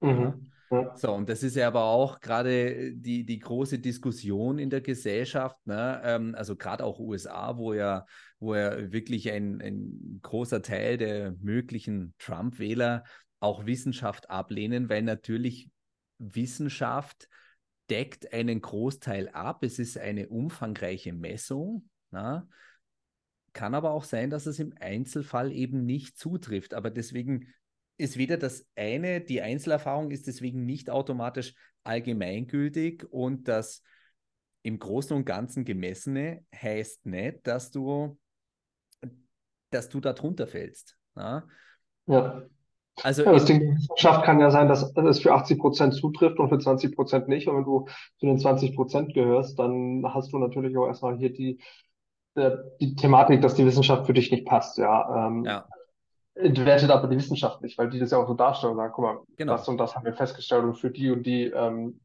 Mhm. 0.00 0.52
So, 0.96 1.14
und 1.14 1.28
das 1.28 1.42
ist 1.42 1.56
ja 1.56 1.66
aber 1.66 1.84
auch 1.84 2.20
gerade 2.20 2.92
die, 2.92 3.24
die 3.24 3.38
große 3.38 3.78
Diskussion 3.78 4.58
in 4.58 4.68
der 4.68 4.82
Gesellschaft, 4.82 5.56
ne? 5.66 6.00
Ähm, 6.04 6.34
also 6.34 6.56
gerade 6.56 6.84
auch 6.84 6.98
USA, 6.98 7.56
wo 7.56 7.72
ja, 7.72 8.04
wo 8.38 8.54
ja 8.54 8.92
wirklich 8.92 9.30
ein, 9.30 9.62
ein 9.62 10.20
großer 10.22 10.60
Teil 10.60 10.98
der 10.98 11.32
möglichen 11.40 12.14
Trump-Wähler 12.18 13.04
auch 13.40 13.66
Wissenschaft 13.66 14.28
ablehnen, 14.28 14.88
weil 14.88 15.02
natürlich 15.02 15.70
Wissenschaft 16.18 17.28
deckt 17.88 18.32
einen 18.32 18.60
Großteil 18.60 19.28
ab. 19.30 19.62
Es 19.62 19.78
ist 19.78 19.96
eine 19.96 20.28
umfangreiche 20.28 21.12
Messung. 21.12 21.88
Na? 22.10 22.40
Ne? 22.40 22.48
Kann 23.54 23.74
aber 23.74 23.92
auch 23.92 24.04
sein, 24.04 24.30
dass 24.30 24.46
es 24.46 24.58
im 24.58 24.74
Einzelfall 24.78 25.50
eben 25.52 25.84
nicht 25.84 26.18
zutrifft. 26.18 26.74
Aber 26.74 26.90
deswegen 26.90 27.48
ist 27.98 28.16
weder 28.16 28.36
das 28.36 28.64
eine, 28.76 29.20
die 29.20 29.42
Einzelerfahrung 29.42 30.10
ist 30.10 30.26
deswegen 30.28 30.64
nicht 30.64 30.88
automatisch 30.88 31.54
allgemeingültig 31.84 33.04
und 33.10 33.48
das 33.48 33.82
im 34.62 34.78
Großen 34.78 35.16
und 35.16 35.24
Ganzen 35.24 35.64
gemessene 35.64 36.44
heißt 36.54 37.06
nicht, 37.06 37.46
dass 37.46 37.70
du, 37.70 38.16
dass 39.70 39.88
du 39.88 40.00
da 40.00 40.12
drunter 40.12 40.46
fällst. 40.46 40.96
Ja. 41.16 41.44
ja. 42.06 42.42
Also 43.02 43.24
ja, 43.24 43.32
das 43.32 43.44
Ding 43.44 43.60
der 43.60 43.74
Wissenschaft 43.76 44.24
kann 44.24 44.40
ja 44.40 44.50
sein, 44.50 44.68
dass 44.68 44.82
es 44.82 45.20
für 45.20 45.32
80 45.32 45.58
Prozent 45.58 45.94
zutrifft 45.94 46.38
und 46.38 46.48
für 46.48 46.58
20 46.58 46.96
Prozent 46.96 47.28
nicht. 47.28 47.46
Und 47.46 47.56
wenn 47.56 47.64
du 47.64 47.86
zu 48.18 48.26
den 48.26 48.38
20 48.38 48.74
Prozent 48.74 49.14
gehörst, 49.14 49.58
dann 49.58 50.02
hast 50.12 50.32
du 50.32 50.38
natürlich 50.38 50.76
auch 50.76 50.86
erstmal 50.86 51.16
hier 51.16 51.32
die, 51.32 51.60
die 52.80 52.96
Thematik, 52.96 53.40
dass 53.40 53.54
die 53.54 53.64
Wissenschaft 53.64 54.06
für 54.06 54.14
dich 54.14 54.32
nicht 54.32 54.46
passt. 54.46 54.78
Ja, 54.78 55.28
ähm, 55.28 55.44
ja 55.44 55.68
entwertet 56.38 56.90
aber 56.90 57.08
die 57.08 57.16
Wissenschaft 57.16 57.62
nicht, 57.62 57.78
weil 57.78 57.90
die 57.90 57.98
das 57.98 58.10
ja 58.10 58.18
auch 58.18 58.28
so 58.28 58.34
darstellen 58.34 58.72
und 58.72 58.78
sagen, 58.78 58.92
guck 58.94 59.04
mal, 59.04 59.18
genau. 59.36 59.52
das 59.52 59.68
und 59.68 59.78
das 59.78 59.94
haben 59.94 60.04
wir 60.04 60.14
festgestellt 60.14 60.64
und 60.64 60.76
für 60.76 60.90
die 60.90 61.10
und 61.10 61.24
die 61.24 61.44
ähm, 61.44 62.00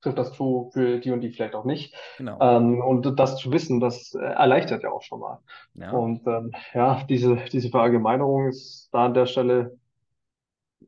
trifft 0.00 0.18
das 0.18 0.32
zu, 0.32 0.70
für 0.72 0.98
die 0.98 1.10
und 1.10 1.20
die 1.20 1.30
vielleicht 1.30 1.54
auch 1.54 1.64
nicht. 1.64 1.94
Genau. 2.18 2.38
Ähm, 2.40 2.80
und 2.80 3.18
das 3.18 3.36
zu 3.36 3.52
wissen, 3.52 3.80
das 3.80 4.14
erleichtert 4.14 4.82
ja 4.82 4.90
auch 4.90 5.02
schon 5.02 5.20
mal. 5.20 5.40
Ja. 5.74 5.90
Und 5.90 6.26
ähm, 6.26 6.52
ja, 6.74 7.04
diese, 7.08 7.36
diese 7.52 7.70
Verallgemeinerung 7.70 8.48
ist 8.48 8.88
da 8.92 9.06
an 9.06 9.14
der 9.14 9.26
Stelle 9.26 9.78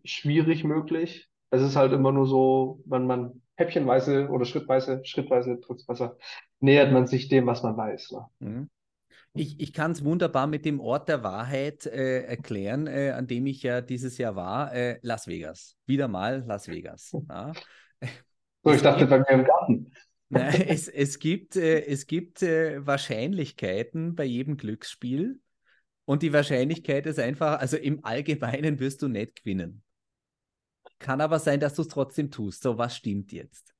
schwierig 0.04 0.64
möglich. 0.64 1.28
Es 1.50 1.62
ist 1.62 1.76
halt 1.76 1.92
immer 1.92 2.12
nur 2.12 2.26
so, 2.26 2.80
wenn 2.84 3.06
man 3.06 3.42
häppchenweise 3.56 4.28
oder 4.28 4.44
schrittweise, 4.44 5.04
schrittweise 5.04 5.58
es 5.68 5.86
besser, 5.86 6.16
nähert 6.60 6.92
man 6.92 7.06
sich 7.06 7.28
dem, 7.28 7.46
was 7.46 7.62
man 7.62 7.76
weiß. 7.76 8.12
Ne? 8.12 8.26
Mhm. 8.38 8.70
Ich, 9.34 9.60
ich 9.60 9.72
kann 9.72 9.92
es 9.92 10.04
wunderbar 10.04 10.46
mit 10.46 10.64
dem 10.64 10.80
Ort 10.80 11.08
der 11.08 11.22
Wahrheit 11.22 11.86
äh, 11.86 12.22
erklären, 12.22 12.86
äh, 12.86 13.10
an 13.10 13.26
dem 13.26 13.46
ich 13.46 13.62
ja 13.62 13.80
dieses 13.80 14.18
Jahr 14.18 14.34
war, 14.34 14.74
äh, 14.74 14.98
Las 15.02 15.28
Vegas. 15.28 15.76
Wieder 15.86 16.08
mal 16.08 16.44
Las 16.46 16.66
Vegas. 16.66 17.12
Ja. 17.28 17.52
So, 18.62 18.72
ich 18.72 18.82
dachte 18.82 19.06
bei 19.06 19.18
mir 19.18 19.28
im 19.30 19.44
Garten. 19.44 19.92
Na, 20.28 20.48
es, 20.48 20.88
es 20.88 21.18
gibt, 21.18 21.56
äh, 21.56 21.84
es 21.86 22.06
gibt 22.06 22.42
äh, 22.42 22.84
Wahrscheinlichkeiten 22.86 24.14
bei 24.14 24.24
jedem 24.24 24.56
Glücksspiel 24.56 25.40
und 26.04 26.22
die 26.22 26.32
Wahrscheinlichkeit 26.32 27.06
ist 27.06 27.18
einfach, 27.18 27.60
also 27.60 27.76
im 27.76 28.04
Allgemeinen 28.04 28.80
wirst 28.80 29.02
du 29.02 29.08
nicht 29.08 29.36
gewinnen. 29.36 29.82
Kann 30.98 31.20
aber 31.20 31.38
sein, 31.38 31.60
dass 31.60 31.74
du 31.74 31.82
es 31.82 31.88
trotzdem 31.88 32.30
tust. 32.30 32.62
So, 32.62 32.78
was 32.78 32.96
stimmt 32.96 33.32
jetzt? 33.32 33.74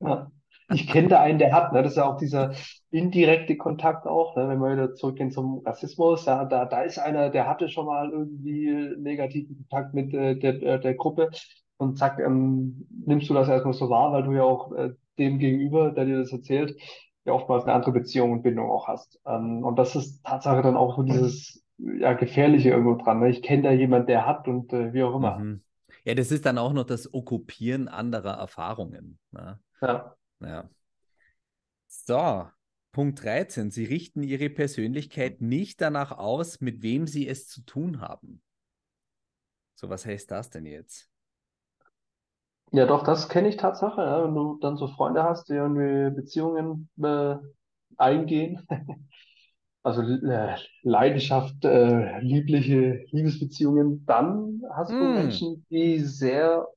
Ja. 0.00 0.30
Ich 0.72 0.86
kenne 0.86 1.08
da 1.08 1.20
einen, 1.20 1.38
der 1.38 1.52
hat, 1.52 1.72
ne? 1.72 1.82
Das 1.82 1.92
ist 1.92 1.96
ja 1.96 2.08
auch 2.08 2.16
dieser 2.16 2.52
indirekte 2.90 3.56
Kontakt 3.56 4.06
auch, 4.06 4.36
ne? 4.36 4.48
Wenn 4.48 4.60
wir 4.60 4.72
wieder 4.72 4.94
zurückgehen 4.94 5.30
zum 5.30 5.62
Rassismus, 5.64 6.26
ja, 6.26 6.44
da, 6.44 6.64
da 6.64 6.82
ist 6.82 6.98
einer, 6.98 7.30
der 7.30 7.48
hatte 7.48 7.68
schon 7.68 7.86
mal 7.86 8.10
irgendwie 8.10 8.94
negativen 8.98 9.56
Kontakt 9.56 9.94
mit 9.94 10.14
äh, 10.14 10.36
der, 10.36 10.62
äh, 10.62 10.80
der 10.80 10.94
Gruppe 10.94 11.30
und 11.76 11.98
zack, 11.98 12.18
ähm, 12.18 12.86
nimmst 13.06 13.28
du 13.30 13.34
das 13.34 13.48
erstmal 13.48 13.74
so 13.74 13.88
wahr, 13.90 14.12
weil 14.12 14.22
du 14.22 14.32
ja 14.32 14.42
auch 14.42 14.72
äh, 14.72 14.90
dem 15.18 15.38
gegenüber, 15.38 15.90
der 15.90 16.04
dir 16.04 16.18
das 16.18 16.32
erzählt, 16.32 16.78
ja 17.24 17.32
oftmals 17.32 17.64
eine 17.64 17.72
andere 17.72 17.92
Beziehung 17.92 18.32
und 18.32 18.42
Bindung 18.42 18.70
auch 18.70 18.86
hast. 18.88 19.18
Ähm, 19.26 19.64
und 19.64 19.78
das 19.78 19.96
ist 19.96 20.24
Tatsache 20.24 20.62
dann 20.62 20.76
auch 20.76 20.96
so 20.96 21.02
dieses 21.02 21.64
ja, 21.78 22.12
Gefährliche 22.12 22.70
irgendwo 22.70 22.94
dran. 22.94 23.20
Ne? 23.20 23.30
Ich 23.30 23.42
kenne 23.42 23.62
da 23.62 23.72
jemand, 23.72 24.08
der 24.08 24.26
hat 24.26 24.48
und 24.48 24.72
äh, 24.72 24.92
wie 24.92 25.02
auch 25.02 25.14
immer. 25.14 25.38
Mhm. 25.38 25.62
Ja, 26.04 26.14
das 26.14 26.30
ist 26.30 26.46
dann 26.46 26.58
auch 26.58 26.72
noch 26.72 26.84
das 26.84 27.12
Okkupieren 27.12 27.88
anderer 27.88 28.34
Erfahrungen. 28.34 29.18
Ne? 29.32 29.58
Ja. 29.82 30.14
Ja. 30.40 30.68
So, 31.86 32.48
Punkt 32.92 33.22
13. 33.22 33.70
Sie 33.70 33.84
richten 33.84 34.22
Ihre 34.22 34.50
Persönlichkeit 34.50 35.40
nicht 35.40 35.80
danach 35.80 36.12
aus, 36.12 36.60
mit 36.60 36.82
wem 36.82 37.06
Sie 37.06 37.28
es 37.28 37.46
zu 37.48 37.64
tun 37.64 38.00
haben. 38.00 38.42
So, 39.74 39.88
was 39.88 40.04
heißt 40.04 40.30
das 40.30 40.50
denn 40.50 40.66
jetzt? 40.66 41.08
Ja, 42.72 42.86
doch, 42.86 43.02
das 43.02 43.28
kenne 43.28 43.48
ich 43.48 43.56
Tatsache. 43.56 44.00
Ja, 44.00 44.24
wenn 44.24 44.34
du 44.34 44.58
dann 44.60 44.76
so 44.76 44.88
Freunde 44.88 45.24
hast, 45.24 45.48
die 45.48 45.54
irgendwie 45.54 46.14
Beziehungen 46.14 46.88
äh, 47.02 47.36
eingehen, 47.96 48.66
also 49.82 50.02
äh, 50.02 50.56
Leidenschaft, 50.82 51.64
äh, 51.64 52.20
liebliche 52.20 53.04
Liebesbeziehungen, 53.10 54.04
dann 54.06 54.62
hast 54.72 54.92
du 54.92 54.96
mm. 54.96 55.14
Menschen, 55.14 55.66
die 55.70 55.98
sehr, 56.00 56.68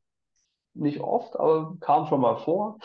nicht 0.74 0.99
oft, 0.99 1.36
aber 1.36 1.78
kam 1.80 2.07
schon 2.07 2.22
mal 2.22 2.38
vor, 2.38 2.80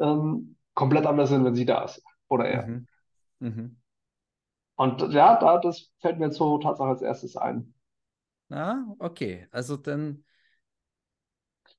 ähm, 0.00 0.56
komplett 0.74 1.06
anders 1.06 1.30
sind, 1.30 1.44
wenn 1.44 1.54
sie 1.54 1.66
da 1.66 1.84
ist 1.84 2.02
oder 2.28 2.46
er. 2.48 2.70
Mhm. 2.70 2.86
Mhm. 3.40 3.76
Und 4.76 5.02
ja, 5.12 5.38
da, 5.38 5.58
das 5.58 5.92
fällt 6.00 6.18
mir 6.18 6.26
jetzt 6.26 6.38
so 6.38 6.56
Tatsache 6.58 6.88
als 6.88 7.02
erstes 7.02 7.36
ein. 7.36 7.74
Ah, 8.50 8.84
okay. 8.98 9.46
Also 9.50 9.76
dann. 9.76 10.24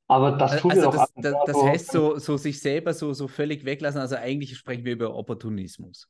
Aber 0.07 0.32
das 0.34 0.57
tun 0.57 0.72
also 0.72 0.82
wir 0.82 0.89
doch 0.91 0.93
das, 0.93 1.13
das, 1.22 1.43
das 1.43 1.57
Also, 1.57 1.63
heißt, 1.63 1.91
so, 1.91 2.17
so 2.20 2.38
sich 2.38 2.59
selber 2.59 2.93
so, 2.93 3.13
so 3.13 3.28
völlig 3.28 3.65
weglassen. 3.65 4.01
Also 4.01 4.15
eigentlich 4.15 4.57
sprechen 4.57 4.86
wir 4.86 4.93
über 4.93 5.15
Opportunismus. 5.15 6.07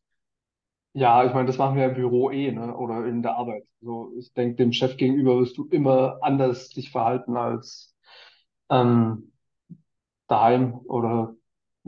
ja, 0.93 1.23
ich 1.25 1.33
meine, 1.33 1.45
das 1.47 1.57
machen 1.57 1.75
wir 1.77 1.85
im 1.85 1.93
Büro 1.95 2.31
eh, 2.31 2.51
ne? 2.51 2.75
Oder 2.75 3.05
in 3.05 3.21
der 3.21 3.35
Arbeit. 3.35 3.63
So, 3.81 4.11
ich 4.17 4.33
denke, 4.33 4.55
dem 4.55 4.73
Chef 4.73 4.97
gegenüber 4.97 5.39
wirst 5.39 5.57
du 5.57 5.65
immer 5.69 6.17
anders 6.21 6.69
dich 6.69 6.91
verhalten 6.91 7.37
als 7.37 7.95
ähm, 8.69 9.31
daheim 10.27 10.79
oder 10.85 11.35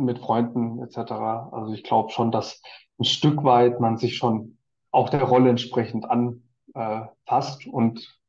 mit 0.05 0.19
Freunden 0.19 0.81
etc. 0.83 1.11
Also 1.51 1.73
ich 1.73 1.83
glaube 1.83 2.11
schon, 2.11 2.31
dass 2.31 2.61
ein 2.99 3.05
Stück 3.05 3.43
weit 3.43 3.79
man 3.79 3.97
sich 3.97 4.17
schon 4.17 4.57
auch 4.91 5.09
der 5.09 5.23
Rolle 5.23 5.49
entsprechend 5.49 6.05
anpasst 6.05 7.65
und 7.67 8.19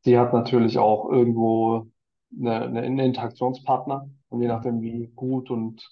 sie 0.00 0.18
hat 0.18 0.32
natürlich 0.32 0.78
auch 0.78 1.10
irgendwo 1.10 1.86
eine, 2.36 2.62
eine, 2.62 3.04
Interaktionspartner 3.04 4.08
und 4.28 4.42
je 4.42 4.48
nachdem, 4.48 4.80
wie 4.80 5.08
gut 5.14 5.50
und 5.50 5.86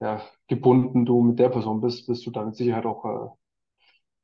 ja, 0.00 0.22
gebunden 0.46 1.04
du 1.04 1.22
mit 1.22 1.38
der 1.38 1.48
Person 1.48 1.80
bist, 1.80 2.08
wirst 2.08 2.26
du 2.26 2.30
da 2.30 2.44
mit 2.44 2.56
Sicherheit 2.56 2.86
auch 2.86 3.04
äh, 3.04 3.28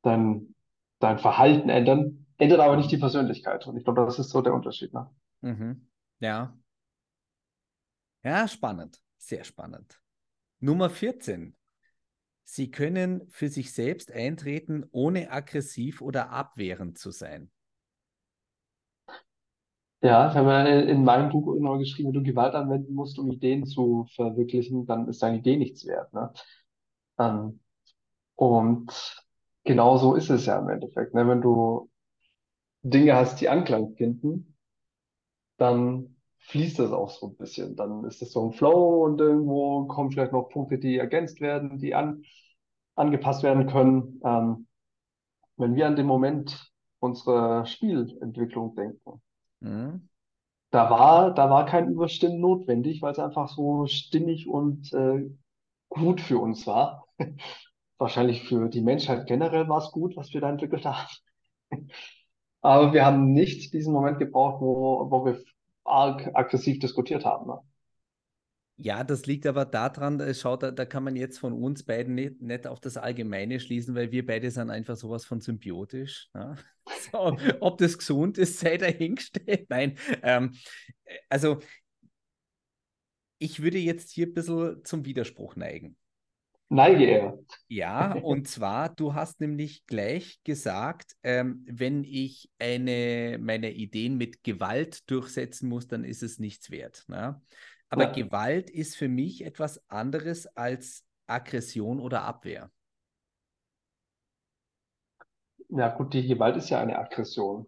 dein, 0.03 0.55
dein 0.99 1.19
Verhalten 1.19 1.69
ändern, 1.69 2.25
ändert 2.37 2.59
aber 2.59 2.77
nicht 2.77 2.91
die 2.91 2.97
Persönlichkeit 2.97 3.67
und 3.67 3.77
ich 3.77 3.83
glaube, 3.83 4.05
das 4.05 4.19
ist 4.19 4.29
so 4.29 4.41
der 4.41 4.53
Unterschied, 4.53 4.93
ne? 4.93 5.09
Mhm. 5.41 5.87
Ja. 6.19 6.57
Ja, 8.23 8.47
spannend. 8.47 9.01
Sehr 9.17 9.43
spannend. 9.43 9.99
Nummer 10.65 10.89
14. 10.89 11.55
Sie 12.43 12.71
können 12.71 13.27
für 13.29 13.49
sich 13.49 13.71
selbst 13.71 14.11
eintreten, 14.11 14.83
ohne 14.91 15.29
aggressiv 15.31 16.01
oder 16.01 16.31
abwehrend 16.31 16.97
zu 16.97 17.11
sein. 17.11 17.51
Ja, 20.01 20.27
ich 20.27 20.35
habe 20.35 20.67
in 20.69 21.03
meinem 21.03 21.29
Buch 21.29 21.55
immer 21.55 21.77
geschrieben, 21.77 22.07
wenn 22.07 22.23
du 22.23 22.23
Gewalt 22.23 22.55
anwenden 22.55 22.95
musst, 22.95 23.19
um 23.19 23.31
Ideen 23.31 23.67
zu 23.67 24.07
verwirklichen, 24.15 24.87
dann 24.87 25.07
ist 25.07 25.21
deine 25.21 25.37
Idee 25.37 25.57
nichts 25.57 25.85
wert, 25.85 26.11
ne? 26.13 26.33
Ähm, 27.19 27.59
und 28.33 29.23
genau 29.65 29.97
so 29.97 30.15
ist 30.15 30.31
es 30.31 30.47
ja 30.47 30.57
im 30.57 30.69
Endeffekt, 30.69 31.13
ne? 31.13 31.27
Wenn 31.27 31.41
du 31.41 31.91
Dinge 32.81 33.13
hast, 33.13 33.39
die 33.39 33.49
Anklang 33.49 33.95
finden, 33.95 34.57
dann 35.57 36.14
fließt 36.47 36.79
das 36.79 36.91
auch 36.91 37.09
so 37.09 37.27
ein 37.27 37.35
bisschen. 37.37 37.75
Dann 37.75 38.03
ist 38.05 38.21
es 38.21 38.31
so 38.31 38.45
ein 38.45 38.53
Flow 38.53 39.05
und 39.05 39.19
irgendwo 39.21 39.85
kommen 39.87 40.11
vielleicht 40.11 40.31
noch 40.33 40.49
Punkte, 40.49 40.77
die 40.79 40.97
ergänzt 40.97 41.41
werden, 41.41 41.77
die 41.79 41.95
an, 41.95 42.23
angepasst 42.95 43.43
werden 43.43 43.67
können. 43.67 44.21
Ähm, 44.23 44.67
wenn 45.57 45.75
wir 45.75 45.87
an 45.87 45.95
den 45.95 46.07
Moment 46.07 46.71
unserer 46.99 47.65
Spielentwicklung 47.65 48.75
denken, 48.75 49.21
Mhm. 49.61 50.09
da 50.71 50.89
war, 50.89 51.33
da 51.33 51.49
war 51.49 51.65
kein 51.65 51.91
Überstimmen 51.91 52.39
notwendig, 52.39 53.01
weil 53.01 53.11
es 53.13 53.19
einfach 53.19 53.49
so 53.49 53.85
stimmig 53.87 54.47
und 54.47 54.91
äh, 54.93 55.29
gut 55.89 56.21
für 56.21 56.39
uns 56.39 56.67
war. 56.67 57.05
Wahrscheinlich 57.97 58.43
für 58.47 58.69
die 58.69 58.81
Menschheit 58.81 59.27
generell 59.27 59.69
war 59.69 59.79
es 59.79 59.91
gut, 59.91 60.17
was 60.17 60.33
wir 60.33 60.41
da 60.41 60.49
entwickelt 60.49 60.85
haben. 60.85 61.09
Aber 62.61 62.93
wir 62.93 63.05
haben 63.05 63.33
nicht 63.33 63.73
diesen 63.73 63.93
Moment 63.93 64.19
gebraucht, 64.19 64.61
wo, 64.61 65.09
wo 65.09 65.25
wir 65.25 65.39
arg 65.85 66.29
aggressiv 66.33 66.79
diskutiert 66.79 67.23
haben. 67.25 67.47
Ne? 67.47 67.59
Ja, 68.77 69.05
das 69.05 69.25
liegt 69.25 69.45
aber 69.45 69.63
daran, 69.63 70.19
äh, 70.19 70.33
schau, 70.33 70.57
da, 70.57 70.71
da 70.71 70.85
kann 70.85 71.03
man 71.03 71.15
jetzt 71.15 71.39
von 71.39 71.53
uns 71.53 71.83
beiden 71.83 72.13
nicht, 72.13 72.41
nicht 72.41 72.67
auf 72.67 72.81
das 72.81 72.97
Allgemeine 72.97 73.59
schließen, 73.61 73.95
weil 73.95 74.11
wir 74.11 74.25
beide 74.25 74.51
sind 74.51 74.69
einfach 74.69 74.97
sowas 74.97 75.25
von 75.25 75.39
symbiotisch. 75.41 76.29
Ja? 76.33 76.55
So, 77.11 77.37
ob 77.61 77.77
das 77.77 77.97
gesund 77.97 78.37
ist, 78.37 78.59
sei 78.59 78.77
dahingestellt. 78.77 79.65
Nein, 79.69 79.97
ähm, 80.23 80.53
äh, 81.05 81.17
also 81.29 81.59
ich 83.37 83.61
würde 83.61 83.77
jetzt 83.77 84.11
hier 84.11 84.27
ein 84.27 84.33
bisschen 84.33 84.83
zum 84.83 85.05
Widerspruch 85.05 85.55
neigen. 85.55 85.97
Neige 86.69 87.05
er. 87.05 87.39
Ja, 87.67 88.13
und 88.13 88.47
zwar, 88.47 88.89
du 88.89 89.13
hast 89.13 89.39
nämlich 89.39 89.85
gleich 89.85 90.39
gesagt, 90.43 91.15
ähm, 91.23 91.65
wenn 91.69 92.03
ich 92.03 92.49
eine, 92.59 93.37
meine 93.39 93.71
Ideen 93.71 94.17
mit 94.17 94.43
Gewalt 94.43 95.09
durchsetzen 95.09 95.69
muss, 95.69 95.87
dann 95.87 96.03
ist 96.03 96.23
es 96.23 96.39
nichts 96.39 96.69
wert. 96.71 97.05
Ne? 97.07 97.41
Aber 97.89 98.05
Ja. 98.05 98.11
Gewalt 98.11 98.69
ist 98.69 98.95
für 98.95 99.07
mich 99.07 99.45
etwas 99.45 99.81
anderes 99.89 100.47
als 100.55 101.03
Aggression 101.27 101.99
oder 101.99 102.23
Abwehr. 102.23 102.71
Ja, 105.69 105.89
gut, 105.89 106.13
die 106.15 106.25
Gewalt 106.27 106.55
ist 106.57 106.69
ja 106.69 106.79
eine 106.81 106.97
Aggression. 106.97 107.67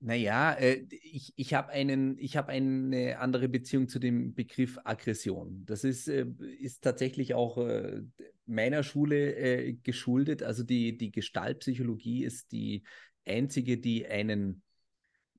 Naja, 0.00 0.52
äh, 0.52 0.86
ich, 0.90 1.32
ich 1.36 1.54
habe 1.54 1.70
einen, 1.70 2.18
eine 2.18 3.18
andere 3.18 3.48
Beziehung 3.48 3.88
zu 3.88 3.98
dem 3.98 4.32
Begriff 4.34 4.78
Aggression. 4.84 5.64
Das 5.66 5.82
ist, 5.82 6.06
äh, 6.08 6.26
ist 6.60 6.82
tatsächlich 6.82 7.34
auch 7.34 7.58
äh, 7.58 8.02
meiner 8.46 8.84
Schule 8.84 9.34
äh, 9.34 9.72
geschuldet. 9.72 10.44
Also 10.44 10.62
die, 10.62 10.96
die 10.96 11.10
Gestaltpsychologie 11.10 12.24
ist 12.24 12.52
die 12.52 12.84
einzige, 13.26 13.78
die 13.78 14.06
einen 14.06 14.62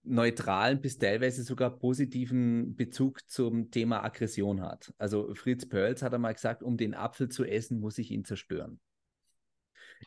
neutralen 0.04 0.82
bis 0.82 0.98
teilweise 0.98 1.44
sogar 1.44 1.78
positiven 1.78 2.76
Bezug 2.76 3.30
zum 3.30 3.72
Thema 3.72 4.04
Aggression 4.04 4.62
hat. 4.62 4.94
Also 4.98 5.34
Fritz 5.36 5.68
Perls 5.68 6.02
hat 6.02 6.14
einmal 6.14 6.34
gesagt, 6.34 6.64
um 6.64 6.76
den 6.76 6.96
Apfel 6.96 7.30
zu 7.30 7.46
essen, 7.46 7.80
muss 7.80 7.98
ich 7.98 8.12
ihn 8.12 8.26
zerstören. 8.26 8.80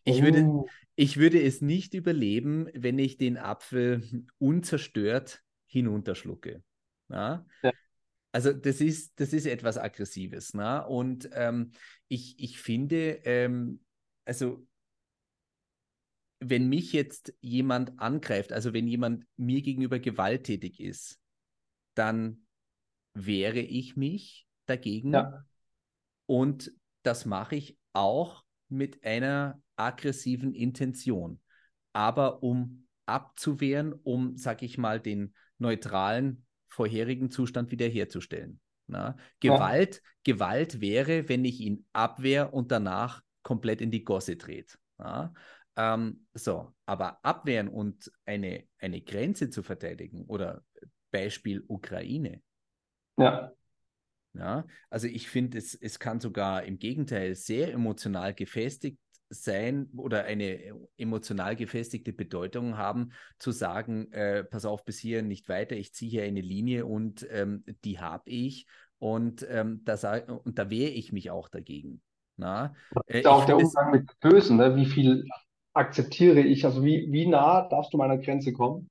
Ich 0.04 0.22
würde, 0.22 0.44
Oh, 0.44 0.68
ich 0.96 1.16
würde 1.16 1.42
es 1.42 1.60
nicht 1.60 1.94
überleben, 1.94 2.68
wenn 2.74 2.98
ich 2.98 3.16
den 3.16 3.36
Apfel 3.36 4.26
unzerstört 4.38 5.42
hinunterschlucke. 5.66 6.62
Ja? 7.08 7.46
ja, 7.62 7.72
Also 8.32 8.52
das 8.52 8.80
ist, 8.80 9.18
das 9.20 9.32
ist 9.32 9.46
etwas 9.46 9.78
Aggressives. 9.78 10.54
Ne? 10.54 10.86
Und 10.86 11.30
ähm, 11.32 11.72
ich, 12.08 12.38
ich 12.38 12.58
finde, 12.60 13.20
ähm, 13.24 13.80
also 14.24 14.66
wenn 16.40 16.68
mich 16.68 16.92
jetzt 16.92 17.34
jemand 17.40 17.98
angreift, 18.00 18.52
also 18.52 18.72
wenn 18.72 18.88
jemand 18.88 19.26
mir 19.36 19.62
gegenüber 19.62 19.98
gewalttätig 19.98 20.80
ist, 20.80 21.20
dann 21.94 22.46
wehre 23.14 23.60
ich 23.60 23.96
mich 23.96 24.46
dagegen 24.66 25.12
ja, 25.12 25.44
und 26.26 26.72
das 27.02 27.26
mache 27.26 27.56
ich 27.56 27.78
auch 27.92 28.44
mit 28.68 29.04
einer 29.04 29.60
aggressiven 29.86 30.54
Intention. 30.54 31.40
Aber 31.92 32.42
um 32.42 32.86
abzuwehren, 33.06 33.92
um, 33.92 34.36
sag 34.36 34.62
ich 34.62 34.78
mal, 34.78 35.00
den 35.00 35.34
neutralen 35.58 36.46
vorherigen 36.68 37.30
Zustand 37.30 37.70
wiederherzustellen. 37.70 38.60
Na? 38.86 39.16
ja, 39.42 39.54
Gewalt, 39.54 40.02
Gewalt 40.24 40.80
wäre, 40.80 41.28
wenn 41.28 41.44
ich 41.44 41.60
ihn 41.60 41.84
abwehr 41.92 42.52
und 42.54 42.70
danach 42.72 43.22
komplett 43.42 43.80
in 43.80 43.90
die 43.90 44.04
Gosse 44.04 44.36
dreht. 44.36 44.78
Ähm, 45.76 46.26
so, 46.34 46.74
aber 46.86 47.24
abwehren 47.24 47.68
und 47.68 48.12
eine, 48.26 48.64
eine 48.78 49.00
Grenze 49.00 49.50
zu 49.50 49.62
verteidigen 49.62 50.24
oder 50.26 50.62
Beispiel 51.10 51.64
Ukraine, 51.66 52.42
ja, 53.18 53.52
ja, 54.34 54.66
also 54.88 55.06
ich 55.06 55.28
finde, 55.28 55.58
es, 55.58 55.74
es 55.74 55.98
kann 55.98 56.20
sogar 56.20 56.62
im 56.62 56.78
Gegenteil 56.78 57.34
sehr 57.34 57.72
emotional 57.72 58.32
gefestigt 58.32 58.98
sein 59.32 59.88
oder 59.96 60.24
eine 60.24 60.74
emotional 60.96 61.56
gefestigte 61.56 62.12
Bedeutung 62.12 62.76
haben, 62.76 63.12
zu 63.38 63.50
sagen, 63.50 64.12
äh, 64.12 64.44
pass 64.44 64.64
auf, 64.64 64.84
bis 64.84 64.98
hier 64.98 65.22
nicht 65.22 65.48
weiter, 65.48 65.76
ich 65.76 65.94
ziehe 65.94 66.10
hier 66.10 66.24
eine 66.24 66.40
Linie 66.40 66.86
und 66.86 67.26
ähm, 67.30 67.64
die 67.84 67.98
habe 67.98 68.30
ich 68.30 68.66
und, 68.98 69.46
ähm, 69.50 69.82
da 69.84 70.18
und 70.44 70.58
da 70.58 70.70
wehre 70.70 70.90
ich 70.90 71.12
mich 71.12 71.30
auch 71.30 71.48
dagegen. 71.48 72.02
Na? 72.36 72.74
Äh, 73.06 73.24
auch 73.26 73.44
der 73.44 73.56
Umgang 73.56 73.90
mit 73.90 74.08
Bösen, 74.20 74.56
ne? 74.56 74.76
Wie 74.76 74.86
viel 74.86 75.24
akzeptiere 75.74 76.40
ich? 76.40 76.64
Also 76.64 76.84
wie, 76.84 77.08
wie 77.10 77.26
nah 77.26 77.68
darfst 77.68 77.92
du 77.92 77.98
meiner 77.98 78.18
Grenze 78.18 78.52
kommen? 78.52 78.88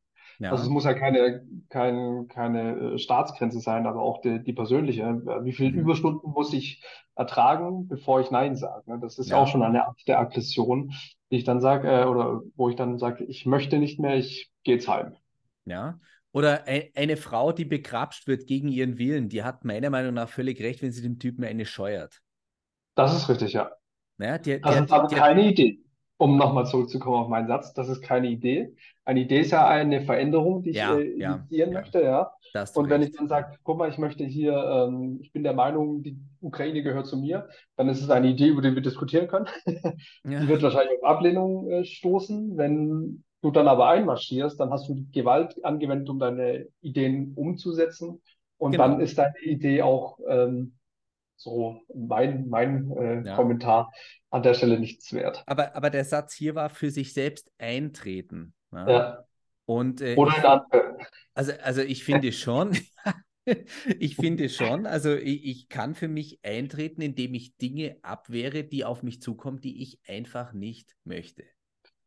Also 0.49 0.63
es 0.63 0.67
ja, 0.67 0.73
muss 0.73 0.85
ja 0.85 0.93
keine, 0.93 1.45
kein, 1.69 2.27
keine 2.27 2.93
äh, 2.95 2.97
Staatsgrenze 2.97 3.59
sein, 3.59 3.85
aber 3.85 4.01
auch 4.01 4.21
die, 4.21 4.43
die 4.43 4.53
persönliche. 4.53 5.03
Wie 5.43 5.53
viele 5.53 5.71
mhm, 5.71 5.79
Überstunden 5.79 6.31
muss 6.31 6.53
ich 6.53 6.83
ertragen, 7.15 7.87
bevor 7.87 8.21
ich 8.21 8.31
Nein 8.31 8.55
sage? 8.55 8.89
Ne? 8.89 8.99
Das 9.01 9.17
ist 9.19 9.29
ja 9.29 9.37
auch 9.37 9.47
ja, 9.47 9.47
schon 9.47 9.63
eine 9.63 9.85
Art 9.87 9.99
der 10.07 10.19
Aggression, 10.19 10.91
die 11.31 11.37
ich 11.37 11.43
dann 11.43 11.61
sage, 11.61 11.89
äh, 11.89 12.05
oder 12.05 12.41
wo 12.55 12.69
ich 12.69 12.75
dann 12.75 12.97
sage, 12.97 13.23
ich 13.25 13.45
möchte 13.45 13.77
nicht 13.79 13.99
mehr, 13.99 14.15
ich 14.17 14.51
gehe 14.63 14.75
jetzt 14.75 14.87
heim. 14.87 15.15
ja. 15.65 15.99
Oder 16.33 16.65
ein, 16.65 16.83
eine 16.95 17.17
Frau, 17.17 17.51
die 17.51 17.65
begrapscht 17.65 18.25
wird 18.27 18.47
gegen 18.47 18.69
ihren 18.69 18.97
Willen, 18.97 19.27
die 19.27 19.43
hat 19.43 19.65
meiner 19.65 19.89
Meinung 19.89 20.13
nach 20.13 20.29
völlig 20.29 20.61
recht, 20.61 20.81
wenn 20.81 20.93
sie 20.93 21.01
dem 21.01 21.19
Typen 21.19 21.43
eine 21.43 21.65
scheuert. 21.65 22.21
Das 22.95 23.13
ist 23.15 23.27
richtig, 23.29 23.53
ja. 23.53 23.69
Ja, 24.19 24.37
die, 24.37 24.61
Das 24.61 24.77
die, 24.77 24.83
ist 24.85 24.91
aber 24.91 25.07
die 25.07 25.15
keine 25.15 25.47
Idee. 25.49 25.79
Um 26.21 26.37
nochmal 26.37 26.67
zurückzukommen 26.67 27.15
auf 27.15 27.29
meinen 27.29 27.47
Satz, 27.47 27.73
das 27.73 27.89
ist 27.89 28.01
keine 28.03 28.29
Idee. 28.29 28.75
Eine 29.05 29.21
Idee 29.21 29.39
ist 29.39 29.49
ja 29.49 29.67
eine 29.67 30.01
Veränderung, 30.01 30.61
die 30.61 30.69
ich 30.69 30.75
ja, 30.75 30.95
äh, 30.95 31.17
ja, 31.17 31.35
initiieren 31.35 31.71
ja, 31.71 31.79
möchte, 31.79 32.01
ja. 32.03 32.31
Und 32.75 32.89
wenn 32.91 33.01
ich 33.01 33.11
dann 33.13 33.27
sage, 33.27 33.57
guck 33.63 33.79
mal, 33.79 33.89
ich 33.89 33.97
möchte 33.97 34.23
hier, 34.23 34.53
ähm, 34.53 35.17
ich 35.23 35.33
bin 35.33 35.41
der 35.41 35.53
Meinung, 35.53 36.03
die 36.03 36.19
Ukraine 36.39 36.83
gehört 36.83 37.07
zu 37.07 37.17
mir, 37.17 37.49
dann 37.75 37.89
ist 37.89 38.03
es 38.03 38.11
eine 38.11 38.27
Idee, 38.27 38.49
über 38.49 38.61
die 38.61 38.75
wir 38.75 38.83
diskutieren 38.83 39.27
können. 39.27 39.47
Die 40.23 40.47
wird 40.47 40.61
wahrscheinlich 40.61 40.99
auf 41.01 41.09
Ablehnung 41.09 41.71
äh, 41.71 41.85
stoßen, 41.85 42.55
wenn 42.55 43.23
du 43.41 43.49
dann 43.49 43.67
aber 43.67 43.87
einmarschierst, 43.89 44.59
dann 44.59 44.69
hast 44.69 44.87
du 44.89 45.07
Gewalt 45.11 45.55
angewendet, 45.65 46.07
um 46.09 46.19
deine 46.19 46.67
Ideen 46.81 47.33
umzusetzen. 47.35 48.21
Und 48.59 48.73
Genau. 48.73 48.89
dann 48.89 48.99
ist 49.01 49.17
deine 49.17 49.39
Idee 49.43 49.81
auch 49.81 50.19
ähm, 50.29 50.73
so 51.41 51.81
mein, 51.93 52.47
mein 52.49 52.91
äh, 52.97 53.21
Ja. 53.23 53.35
Kommentar 53.35 53.91
an 54.29 54.43
der 54.43 54.53
Stelle 54.53 54.79
nichts 54.79 55.11
wert. 55.13 55.43
Aber, 55.45 55.75
aber 55.75 55.89
der 55.89 56.05
Satz 56.05 56.33
hier 56.33 56.55
war 56.55 56.69
für 56.69 56.91
sich 56.91 57.13
selbst 57.13 57.51
eintreten. 57.57 58.53
Ja? 58.71 58.87
Ja. 58.89 59.25
Und 59.65 60.01
äh, 60.01 60.15
Oder 60.15 60.31
ich, 60.31 60.37
in 60.37 60.45
andere. 60.45 60.97
also, 61.33 61.51
also 61.63 61.81
ich 61.81 62.03
finde 62.03 62.31
schon, 62.31 62.77
ich 63.99 64.15
finde 64.15 64.49
schon, 64.49 64.85
also 64.85 65.15
ich, 65.15 65.45
ich 65.45 65.69
kann 65.69 65.95
für 65.95 66.07
mich 66.07 66.39
eintreten, 66.43 67.01
indem 67.01 67.33
ich 67.33 67.55
Dinge 67.57 67.97
abwehre, 68.01 68.63
die 68.63 68.85
auf 68.85 69.03
mich 69.03 69.21
zukommen, 69.21 69.61
die 69.61 69.81
ich 69.81 69.99
einfach 70.07 70.53
nicht 70.53 70.95
möchte. 71.03 71.43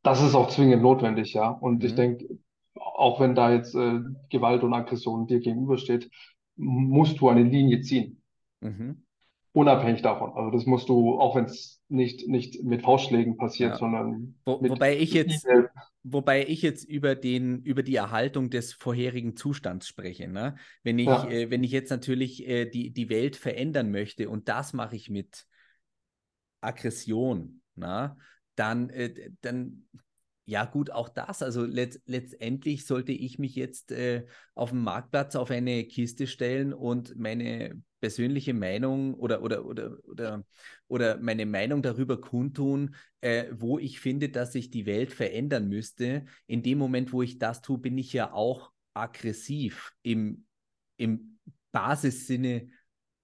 Das 0.02 0.22
ist 0.22 0.34
auch 0.34 0.50
zwingend 0.50 0.82
notwendig, 0.82 1.32
ja. 1.34 1.48
Und 1.50 1.82
ich 1.84 1.92
Mhm. 1.92 1.96
denke, 1.96 2.38
auch 2.74 3.20
wenn 3.20 3.34
da 3.34 3.52
jetzt 3.52 3.74
äh, 3.74 4.00
Gewalt 4.30 4.62
und 4.62 4.74
Aggression 4.74 5.26
dir 5.26 5.40
gegenübersteht, 5.40 6.10
musst 6.56 7.20
du 7.20 7.28
eine 7.28 7.42
Linie 7.42 7.80
ziehen. 7.80 8.22
Mhm. 8.60 9.03
Unabhängig 9.54 10.02
davon. 10.02 10.32
Also 10.34 10.50
das 10.50 10.66
musst 10.66 10.88
du, 10.88 11.18
auch 11.20 11.36
wenn 11.36 11.44
es 11.44 11.80
nicht, 11.88 12.26
nicht 12.26 12.64
mit 12.64 12.82
Faustschlägen 12.82 13.36
passiert, 13.36 13.70
Ja. 13.70 13.78
sondern 13.78 14.34
Wo, 14.44 14.60
wobei 14.60 14.98
ich 14.98 15.12
jetzt, 15.12 15.44
E-Mail. 15.46 15.70
wobei 16.02 16.44
ich 16.44 16.60
jetzt 16.60 16.88
über 16.88 17.14
den, 17.14 17.62
über 17.62 17.84
die 17.84 17.94
Erhaltung 17.94 18.50
des 18.50 18.72
vorherigen 18.72 19.36
Zustands 19.36 19.86
spreche. 19.86 20.26
Ne? 20.26 20.56
Wenn 20.82 20.98
ich, 20.98 21.06
Ja. 21.06 21.28
äh, 21.30 21.50
wenn 21.50 21.62
ich 21.62 21.70
jetzt 21.70 21.90
natürlich 21.90 22.44
äh, 22.48 22.66
die, 22.66 22.90
die 22.90 23.08
Welt 23.08 23.36
verändern 23.36 23.92
möchte 23.92 24.28
und 24.28 24.48
das 24.48 24.72
mache 24.72 24.96
ich 24.96 25.08
mit 25.08 25.46
Aggression, 26.60 27.60
na, 27.76 28.16
dann, 28.56 28.90
äh, 28.90 29.30
dann, 29.40 29.86
ja 30.46 30.64
gut, 30.64 30.90
auch 30.90 31.08
das. 31.08 31.42
Also 31.42 31.64
letzt, 31.64 32.00
letztendlich 32.06 32.86
sollte 32.86 33.12
ich 33.12 33.38
mich 33.38 33.54
jetzt 33.54 33.92
äh, 33.92 34.26
auf 34.54 34.70
dem 34.70 34.82
Marktplatz 34.82 35.36
auf 35.36 35.50
eine 35.50 35.84
Kiste 35.84 36.26
stellen 36.26 36.72
und 36.72 37.16
meine 37.16 37.82
persönliche 38.00 38.52
Meinung 38.52 39.14
oder, 39.14 39.42
oder, 39.42 39.64
oder, 39.64 39.96
oder, 40.04 40.44
oder 40.88 41.16
meine 41.18 41.46
Meinung 41.46 41.80
darüber 41.82 42.20
kundtun, 42.20 42.94
äh, 43.22 43.46
wo 43.52 43.78
ich 43.78 44.00
finde, 44.00 44.28
dass 44.28 44.52
sich 44.52 44.70
die 44.70 44.84
Welt 44.84 45.12
verändern 45.12 45.68
müsste. 45.68 46.26
In 46.46 46.62
dem 46.62 46.78
Moment, 46.78 47.12
wo 47.12 47.22
ich 47.22 47.38
das 47.38 47.62
tue, 47.62 47.78
bin 47.78 47.96
ich 47.96 48.12
ja 48.12 48.32
auch 48.32 48.70
aggressiv 48.92 49.94
im, 50.02 50.44
im 50.98 51.38
Basissinne 51.72 52.68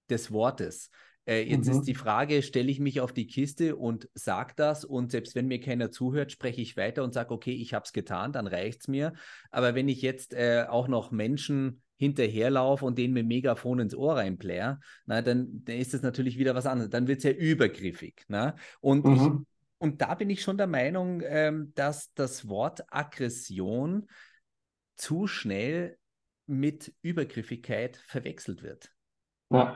des 0.09 0.31
Wortes. 0.31 0.89
Äh, 1.25 1.43
jetzt 1.43 1.67
Mhm. 1.67 1.73
ist 1.73 1.83
die 1.83 1.95
Frage, 1.95 2.41
stelle 2.41 2.71
ich 2.71 2.79
mich 2.79 2.99
auf 2.99 3.13
die 3.13 3.27
Kiste 3.27 3.75
und 3.75 4.09
sage 4.13 4.53
das 4.55 4.83
und 4.83 5.11
selbst 5.11 5.35
wenn 5.35 5.47
mir 5.47 5.59
keiner 5.59 5.91
zuhört, 5.91 6.31
spreche 6.31 6.61
ich 6.61 6.77
weiter 6.77 7.03
und 7.03 7.13
sage, 7.13 7.31
okay, 7.33 7.53
ich 7.53 7.73
habe 7.73 7.83
es 7.85 7.93
getan, 7.93 8.33
dann 8.33 8.47
reicht 8.47 8.81
es 8.81 8.87
mir. 8.87 9.13
Aber 9.51 9.75
wenn 9.75 9.87
ich 9.87 10.01
jetzt 10.01 10.33
äh, 10.33 10.65
auch 10.67 10.87
noch 10.87 11.11
Menschen 11.11 11.83
hinterherlaufe 11.97 12.83
und 12.83 12.97
denen 12.97 13.13
mit 13.13 13.27
Megafon 13.27 13.79
ins 13.79 13.93
Ohr 13.93 14.15
reinpläre, 14.15 14.79
na, 15.05 15.21
dann, 15.21 15.63
dann 15.63 15.77
ist 15.77 15.93
das 15.93 16.01
natürlich 16.01 16.39
wieder 16.39 16.55
was 16.55 16.65
anderes. 16.65 16.89
Dann 16.89 17.07
wird 17.07 17.19
es 17.19 17.23
ja 17.25 17.31
übergriffig. 17.31 18.25
Na? 18.27 18.55
Und, 18.79 19.07
ich, 19.07 19.21
Mhm. 19.21 19.45
und 19.77 20.01
da 20.01 20.15
bin 20.15 20.31
ich 20.31 20.41
schon 20.41 20.57
der 20.57 20.65
Meinung, 20.65 21.21
ähm, 21.23 21.71
dass 21.75 22.11
das 22.15 22.47
Wort 22.47 22.83
Aggression 22.91 24.07
zu 24.95 25.27
schnell 25.27 25.97
mit 26.47 26.93
Übergriffigkeit 27.03 27.97
verwechselt 27.97 28.63
wird. 28.63 28.91
Ja. 29.51 29.75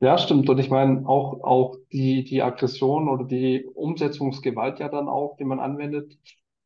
Ja, 0.00 0.16
stimmt. 0.16 0.48
Und 0.48 0.58
ich 0.58 0.70
meine, 0.70 1.06
auch, 1.06 1.42
auch 1.42 1.76
die, 1.92 2.24
die 2.24 2.42
Aggression 2.42 3.08
oder 3.08 3.24
die 3.24 3.64
Umsetzungsgewalt 3.66 4.78
ja 4.78 4.88
dann 4.88 5.08
auch, 5.08 5.36
die 5.36 5.44
man 5.44 5.60
anwendet, 5.60 6.18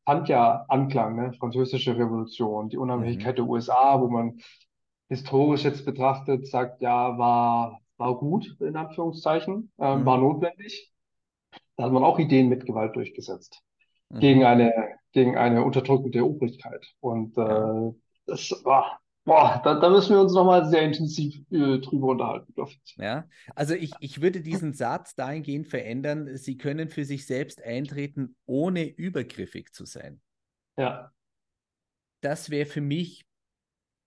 fand 0.05 0.29
ja 0.29 0.65
Anklang, 0.69 1.15
ne? 1.17 1.33
Französische 1.33 1.97
Revolution, 1.97 2.69
die 2.69 2.77
Unabhängigkeit 2.77 3.37
der 3.37 3.45
USA, 3.45 3.99
wo 4.01 4.07
man 4.07 4.39
historisch 5.09 5.63
jetzt 5.65 5.85
betrachtet 5.85 6.47
sagt, 6.47 6.81
ja, 6.81 7.17
war, 7.17 7.81
war 7.97 8.15
gut, 8.17 8.55
in 8.61 8.75
Anführungszeichen, 8.77 9.71
ähm, 9.79 10.01
Mhm. 10.01 10.05
war 10.05 10.17
notwendig. 10.17 10.93
Da 11.77 11.85
hat 11.85 11.91
man 11.91 12.03
auch 12.03 12.19
Ideen 12.19 12.49
mit 12.49 12.65
Gewalt 12.65 12.95
durchgesetzt. 12.95 13.61
Mhm. 14.09 14.19
gegen 14.19 14.45
eine, 14.45 14.73
gegen 15.13 15.37
eine 15.37 15.63
unterdrückende 15.63 16.25
Obrigkeit. 16.25 16.85
Und 17.01 17.37
Ja. 17.37 17.89
äh, 17.89 17.93
das 18.27 18.61
war, 18.65 18.99
boah, 19.25 19.61
da, 19.63 19.79
da 19.79 19.89
müssen 19.89 20.15
wir 20.15 20.21
uns 20.21 20.33
nochmal 20.33 20.65
sehr 20.69 20.83
intensiv 20.83 21.35
äh, 21.51 21.79
drüber 21.79 22.07
unterhalten, 22.09 22.53
glaube 22.53 22.71
ich. 22.71 22.95
Ja, 22.97 23.27
also 23.55 23.73
ich, 23.73 23.91
ich 23.99 24.21
würde 24.21 24.41
diesen 24.41 24.73
Satz 24.73 25.15
dahingehend 25.15 25.67
verändern, 25.67 26.37
Sie 26.37 26.57
können 26.57 26.89
für 26.89 27.05
sich 27.05 27.25
selbst 27.25 27.61
eintreten, 27.61 28.35
ohne 28.45 28.87
übergriffig 28.87 29.73
zu 29.73 29.85
sein. 29.85 30.21
Ja, 30.77 31.11
Das 32.21 32.49
wäre 32.49 32.65
für 32.65 32.81
mich 32.81 33.25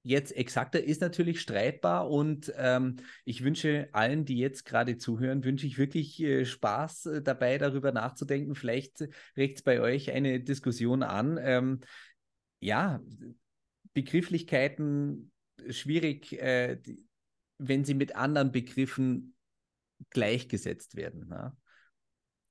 jetzt 0.05 0.35
exakter, 0.35 0.83
ist 0.83 1.03
natürlich 1.03 1.41
streitbar 1.41 2.09
und 2.09 2.53
ähm, 2.57 2.97
ich 3.25 3.45
wünsche 3.45 3.89
allen, 3.93 4.25
die 4.25 4.39
jetzt 4.39 4.64
gerade 4.64 4.97
zuhören, 4.97 5.45
wünsche 5.45 5.66
ich 5.66 5.77
wirklich 5.77 6.23
äh, 6.23 6.47
Spaß 6.47 7.07
äh, 7.07 7.23
dabei, 7.23 7.59
darüber 7.59 7.93
nachzudenken. 7.93 8.55
Vielleicht 8.55 9.07
regt 9.37 9.59
es 9.59 9.62
bei 9.62 9.81
euch 9.81 10.11
eine 10.12 10.41
Diskussion 10.41 11.03
an. 11.03 11.39
Ähm, 11.43 11.81
ja, 12.61 13.01
Begrifflichkeiten 13.99 15.32
schwierig, 15.70 16.32
äh, 16.40 16.76
die, 16.76 17.09
wenn 17.59 17.84
sie 17.84 17.94
mit 17.94 18.14
anderen 18.14 18.53
Begriffen 18.53 19.34
gleichgesetzt 20.11 20.94
werden. 20.94 21.26
Ne? 21.26 21.57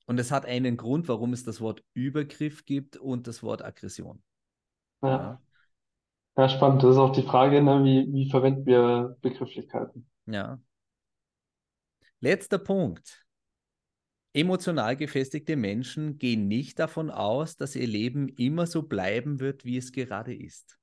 Und 0.08 0.20
es 0.20 0.30
hat 0.30 0.46
einen 0.46 0.76
Grund, 0.76 1.08
warum 1.08 1.32
es 1.32 1.46
das 1.46 1.62
Wort 1.62 1.86
Übergriff 1.94 2.66
gibt 2.66 2.98
und 2.98 3.28
das 3.28 3.44
Wort 3.44 3.64
Aggression. 3.64 4.22
ja, 5.02 5.42
ja, 6.36 6.50
spannend. 6.50 6.84
Das 6.84 6.92
ist 6.92 6.98
auch 6.98 7.14
die 7.14 7.24
Frage, 7.24 7.62
ne, 7.62 7.82
wie, 7.86 8.12
wie 8.12 8.30
verwenden 8.30 8.66
wir 8.66 9.16
Begrifflichkeiten? 9.22 10.06
Ja. 10.26 10.60
Letzter 12.20 12.58
Punkt. 12.58 13.26
Emotional 14.34 14.98
gefestigte 14.98 15.56
Menschen 15.56 16.18
gehen 16.18 16.50
nicht 16.50 16.78
davon 16.78 17.10
aus, 17.10 17.56
dass 17.56 17.74
ihr 17.78 17.88
Leben 17.88 18.28
immer 18.28 18.68
so 18.68 18.84
bleiben 18.84 19.40
wird, 19.40 19.64
wie 19.64 19.78
es 19.78 19.94
gerade 19.94 20.36
ist. 20.36 20.78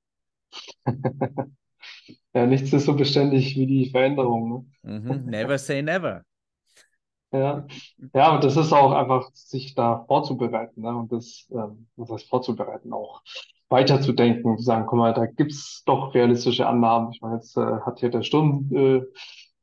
Ja, 2.33 2.45
nichts 2.45 2.73
ist 2.73 2.85
so 2.85 2.95
beständig 2.95 3.55
wie 3.55 3.65
die 3.65 3.89
Veränderung. 3.89 4.67
Ne? 4.83 4.99
Mhm. 4.99 5.25
Never 5.25 5.57
say 5.57 5.81
never. 5.81 6.23
Ja, 7.31 7.65
ja, 8.13 8.35
und 8.35 8.43
das 8.43 8.57
ist 8.57 8.73
auch 8.73 8.91
einfach, 8.91 9.29
sich 9.33 9.73
da 9.73 10.03
vorzubereiten, 10.07 10.81
ne? 10.81 10.95
Und 10.95 11.11
das, 11.11 11.47
ähm, 11.51 11.87
was 11.95 12.09
heißt 12.09 12.29
vorzubereiten, 12.29 12.93
auch 12.93 13.21
weiterzudenken, 13.69 14.57
zu 14.57 14.63
sagen, 14.63 14.85
guck 14.87 14.99
mal, 14.99 15.13
da 15.13 15.25
gibt's 15.25 15.83
doch 15.85 16.13
realistische 16.13 16.67
Annahmen. 16.67 17.11
Ich 17.11 17.21
meine, 17.21 17.35
jetzt 17.35 17.57
äh, 17.57 17.79
hat 17.85 17.99
hier 17.99 18.09
der 18.09 18.21
Sturm 18.21 18.69
äh, 18.73 19.01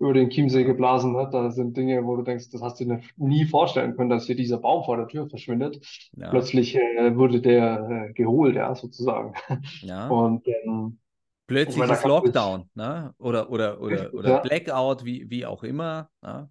über 0.03 0.15
den 0.15 0.31
Chiemsee 0.31 0.65
geblasen, 0.65 1.13
ne? 1.13 1.29
Da 1.31 1.51
sind 1.51 1.77
Dinge, 1.77 2.05
wo 2.05 2.17
du 2.17 2.23
denkst, 2.23 2.51
das 2.51 2.61
hast 2.61 2.81
du 2.81 2.85
dir 2.85 3.01
nie 3.17 3.45
vorstellen 3.45 3.97
können, 3.97 4.11
dass 4.11 4.27
hier 4.27 4.35
dieser 4.35 4.59
Baum 4.59 4.85
vor 4.85 4.97
der 4.97 5.07
Tür 5.07 5.29
verschwindet. 5.29 5.79
Ja, 6.17 6.31
Plötzlich 6.31 6.75
äh, 6.75 7.17
wurde 7.17 7.41
der 7.41 8.09
äh, 8.09 8.13
geholt, 8.13 8.57
ja, 8.57 8.75
sozusagen. 8.75 9.35
ja. 9.81 10.09
Und 10.11 10.47
ähm, 10.49 10.99
ich 10.99 11.47
Plötzlich 11.47 11.77
meine, 11.77 11.93
ist 11.93 12.05
Lockdown, 12.05 12.69
ne? 12.75 13.15
Oder, 13.19 13.51
oder, 13.51 13.81
oder, 13.81 14.13
oder 14.13 14.29
ja, 14.29 14.39
Blackout, 14.39 15.05
wie, 15.05 15.31
wie 15.31 15.47
auch 15.47 15.63
immer. 15.63 16.09
Ne? 16.23 16.49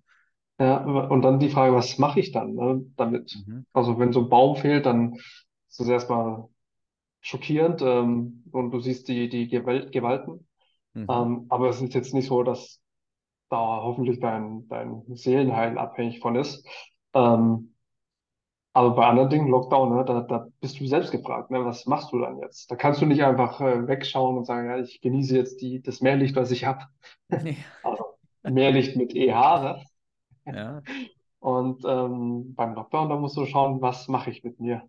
ja, 0.59 0.77
und 0.77 1.21
dann 1.23 1.39
die 1.39 1.49
Frage, 1.49 1.73
was 1.73 1.97
mache 1.97 2.19
ich 2.19 2.31
dann, 2.31 2.53
ne, 2.53 2.85
damit? 2.95 3.35
Mhm. 3.47 3.65
Also 3.73 3.97
wenn 3.99 4.13
so 4.13 4.21
ein 4.21 4.29
Baum 4.29 4.55
fehlt, 4.55 4.85
dann 4.85 5.15
ist 5.15 5.79
das 5.79 5.87
erstmal 5.87 6.45
schockierend 7.21 7.81
ähm, 7.81 8.43
und 8.51 8.71
du 8.71 8.79
siehst 8.79 9.07
die, 9.07 9.29
die 9.29 9.47
Gewalt, 9.47 9.91
Gewalten. 9.91 10.47
Mhm. 10.93 11.07
Ähm, 11.09 11.45
aber 11.49 11.69
es 11.69 11.81
ist 11.81 11.93
jetzt 11.93 12.13
nicht 12.13 12.27
so, 12.27 12.43
dass 12.43 12.80
da 13.51 13.57
hoffentlich 13.83 14.21
dein, 14.21 14.67
dein 14.69 15.03
Seelenheil 15.15 15.77
abhängig 15.79 16.21
von 16.21 16.37
ist. 16.37 16.67
Ähm, 17.15 17.75
aber 18.73 18.95
bei 18.95 19.05
anderen 19.07 19.29
Dingen, 19.29 19.49
Lockdown, 19.49 19.95
ne, 19.97 20.05
da, 20.05 20.21
da 20.21 20.47
bist 20.61 20.79
du 20.79 20.87
selbst 20.87 21.11
gefragt, 21.11 21.51
ne, 21.51 21.65
was 21.65 21.85
machst 21.87 22.11
du 22.13 22.19
dann 22.19 22.39
jetzt? 22.39 22.71
Da 22.71 22.75
kannst 22.77 23.01
du 23.01 23.05
nicht 23.05 23.23
einfach 23.23 23.59
äh, 23.61 23.87
wegschauen 23.87 24.37
und 24.37 24.45
sagen, 24.45 24.69
ja, 24.69 24.79
ich 24.79 25.01
genieße 25.01 25.35
jetzt 25.35 25.61
die, 25.61 25.81
das 25.81 26.01
Meerlicht, 26.01 26.35
was 26.37 26.51
ich 26.51 26.65
habe. 26.65 26.85
Also 27.83 28.17
Meerlicht 28.43 28.95
mit 28.95 29.15
EH, 29.15 29.61
ne? 29.61 29.85
Ja, 30.45 30.83
Und 31.39 31.83
ähm, 31.85 32.55
beim 32.55 32.73
Lockdown, 32.75 33.09
da 33.09 33.15
musst 33.17 33.35
du 33.37 33.45
schauen, 33.45 33.81
was 33.81 34.07
mache 34.07 34.29
ich 34.31 34.43
mit 34.43 34.59
mir? 34.59 34.83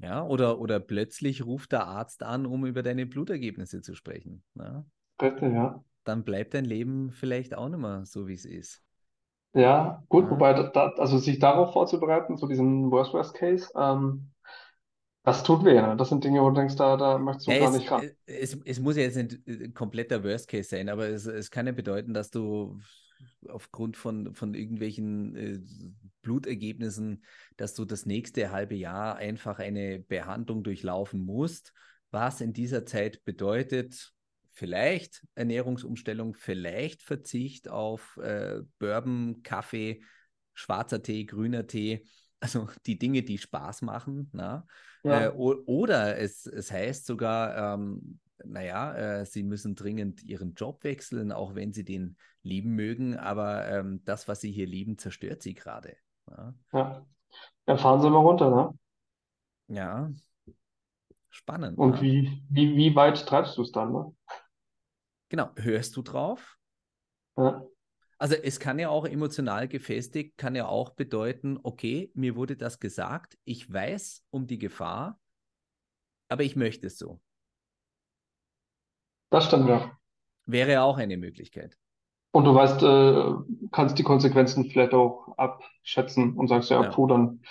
ja. 0.00 0.24
Oder, 0.26 0.58
oder 0.60 0.80
plötzlich 0.80 1.44
ruft 1.44 1.72
der 1.72 1.86
Arzt 1.86 2.22
an, 2.22 2.46
um 2.46 2.66
über 2.66 2.82
deine 2.82 3.06
Blutergebnisse 3.06 3.80
zu 3.82 3.94
sprechen. 3.94 4.42
Ne? 4.54 4.84
Bitte, 5.18 5.46
ja. 5.48 5.82
Dann 6.04 6.24
bleibt 6.24 6.54
dein 6.54 6.64
Leben 6.64 7.10
vielleicht 7.12 7.54
auch 7.54 7.68
nicht 7.68 7.80
mehr 7.80 8.04
so, 8.06 8.28
wie 8.28 8.34
es 8.34 8.44
ist. 8.44 8.82
Ja, 9.54 10.02
gut, 10.08 10.30
Ja, 10.30 10.30
wobei, 10.30 10.52
da, 10.54 10.88
also 10.98 11.18
sich 11.18 11.38
darauf 11.38 11.72
vorzubereiten, 11.72 12.36
zu 12.36 12.46
diesem 12.48 12.90
Worst-Worst-Case, 12.90 13.70
ähm, 13.76 14.32
das 15.24 15.42
tut 15.44 15.64
weh, 15.64 15.80
ne? 15.80 15.96
Das 15.96 16.10
sind 16.10 16.24
Dinge, 16.24 16.42
wo 16.42 16.50
du 16.50 16.56
denkst, 16.56 16.76
da, 16.76 16.96
da 16.96 17.18
möchtest 17.18 17.48
du 17.48 17.54
Ja, 17.54 17.56
gar 17.56 17.70
es, 17.70 17.72
nicht 17.72 17.90
ran. 17.90 18.04
es, 18.26 18.56
es 18.64 18.80
muss 18.80 18.96
ja 18.96 19.02
jetzt 19.02 19.16
nicht 19.16 19.46
ein 19.46 19.74
kompletter 19.74 20.24
Worst 20.24 20.48
Case 20.48 20.68
sein, 20.70 20.88
aber 20.88 21.08
es, 21.08 21.26
es 21.26 21.50
kann 21.50 21.66
ja 21.66 21.72
bedeuten, 21.72 22.14
dass 22.14 22.30
du 22.30 22.80
aufgrund 23.48 23.96
von, 23.98 24.34
von 24.34 24.54
irgendwelchen 24.54 25.36
äh, 25.36 25.60
Blutergebnissen, 26.22 27.22
dass 27.58 27.74
du 27.74 27.84
das 27.84 28.06
nächste 28.06 28.50
halbe 28.50 28.74
Jahr 28.76 29.16
einfach 29.16 29.58
eine 29.58 29.98
Behandlung 30.00 30.62
durchlaufen 30.64 31.20
musst, 31.24 31.74
was 32.10 32.40
in 32.40 32.54
dieser 32.54 32.86
Zeit 32.86 33.24
bedeutet, 33.24 34.13
vielleicht 34.54 35.26
Ernährungsumstellung, 35.34 36.34
vielleicht 36.34 37.02
Verzicht 37.02 37.68
auf 37.68 38.16
äh, 38.18 38.62
Bourbon, 38.78 39.42
Kaffee, 39.42 40.02
schwarzer 40.54 41.02
Tee, 41.02 41.26
grüner 41.26 41.66
Tee, 41.66 42.06
also 42.40 42.68
die 42.86 42.98
Dinge, 42.98 43.22
die 43.22 43.38
Spaß 43.38 43.82
machen. 43.82 44.30
Na? 44.32 44.66
Ja. 45.02 45.26
Äh, 45.26 45.28
oder 45.30 46.18
es, 46.18 46.46
es 46.46 46.70
heißt 46.70 47.04
sogar, 47.04 47.74
ähm, 47.74 48.20
naja, 48.44 48.94
äh, 48.94 49.26
sie 49.26 49.42
müssen 49.42 49.74
dringend 49.74 50.22
ihren 50.22 50.54
Job 50.54 50.84
wechseln, 50.84 51.32
auch 51.32 51.54
wenn 51.54 51.72
sie 51.72 51.84
den 51.84 52.16
lieben 52.42 52.70
mögen, 52.70 53.16
aber 53.16 53.68
ähm, 53.68 54.02
das, 54.04 54.28
was 54.28 54.40
sie 54.40 54.52
hier 54.52 54.66
lieben, 54.66 54.98
zerstört 54.98 55.42
sie 55.42 55.54
gerade. 55.54 55.96
Ja. 56.30 56.54
ja. 56.72 57.06
ja, 57.66 57.76
fahren 57.76 58.00
Sie 58.00 58.10
mal 58.10 58.18
runter, 58.18 58.50
ne? 58.50 58.78
Ja, 59.68 60.10
spannend. 61.30 61.78
Und 61.78 61.96
ne? 61.96 62.00
wie, 62.02 62.42
wie, 62.50 62.76
wie 62.76 62.94
weit 62.94 63.26
treibst 63.26 63.56
du 63.56 63.62
es 63.62 63.72
dann, 63.72 63.92
ne? 63.92 64.14
Genau, 65.34 65.50
hörst 65.56 65.96
du 65.96 66.02
drauf? 66.02 66.56
Ja. 67.36 67.66
Also 68.18 68.36
es 68.36 68.60
kann 68.60 68.78
ja 68.78 68.88
auch 68.88 69.04
emotional 69.04 69.66
gefestigt, 69.66 70.38
kann 70.38 70.54
ja 70.54 70.68
auch 70.68 70.90
bedeuten, 70.90 71.58
okay, 71.60 72.12
mir 72.14 72.36
wurde 72.36 72.56
das 72.56 72.78
gesagt, 72.78 73.36
ich 73.42 73.72
weiß 73.72 74.24
um 74.30 74.46
die 74.46 74.60
Gefahr, 74.60 75.18
aber 76.28 76.44
ich 76.44 76.54
möchte 76.54 76.86
es 76.86 76.98
so. 76.98 77.20
Das 79.30 79.46
stimmt, 79.46 79.68
ja. 79.68 79.98
Wäre 80.46 80.82
auch 80.82 80.98
eine 80.98 81.16
Möglichkeit. 81.16 81.76
Und 82.30 82.44
du 82.44 82.54
weißt, 82.54 82.80
äh, 82.84 83.68
kannst 83.72 83.98
die 83.98 84.04
Konsequenzen 84.04 84.70
vielleicht 84.70 84.94
auch 84.94 85.36
abschätzen 85.36 86.34
und 86.34 86.46
sagst, 86.46 86.70
ja, 86.70 86.80
ja. 86.80 86.90
puh, 86.92 87.08
dann, 87.08 87.42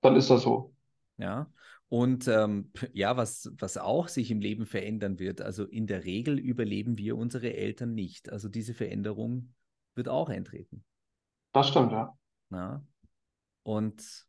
dann 0.00 0.14
ist 0.14 0.30
das 0.30 0.42
so. 0.42 0.76
Ja. 1.16 1.50
Und 1.88 2.26
ähm, 2.26 2.72
ja, 2.92 3.16
was, 3.16 3.52
was 3.58 3.76
auch 3.76 4.08
sich 4.08 4.30
im 4.30 4.40
Leben 4.40 4.66
verändern 4.66 5.18
wird, 5.18 5.40
also 5.40 5.64
in 5.64 5.86
der 5.86 6.04
Regel 6.04 6.38
überleben 6.38 6.98
wir 6.98 7.16
unsere 7.16 7.54
Eltern 7.54 7.94
nicht. 7.94 8.30
Also 8.30 8.48
diese 8.48 8.74
Veränderung 8.74 9.54
wird 9.94 10.08
auch 10.08 10.28
eintreten. 10.28 10.84
Das 11.52 11.68
stimmt, 11.68 11.92
ja. 11.92 12.18
ja. 12.50 12.84
Und 13.62 14.26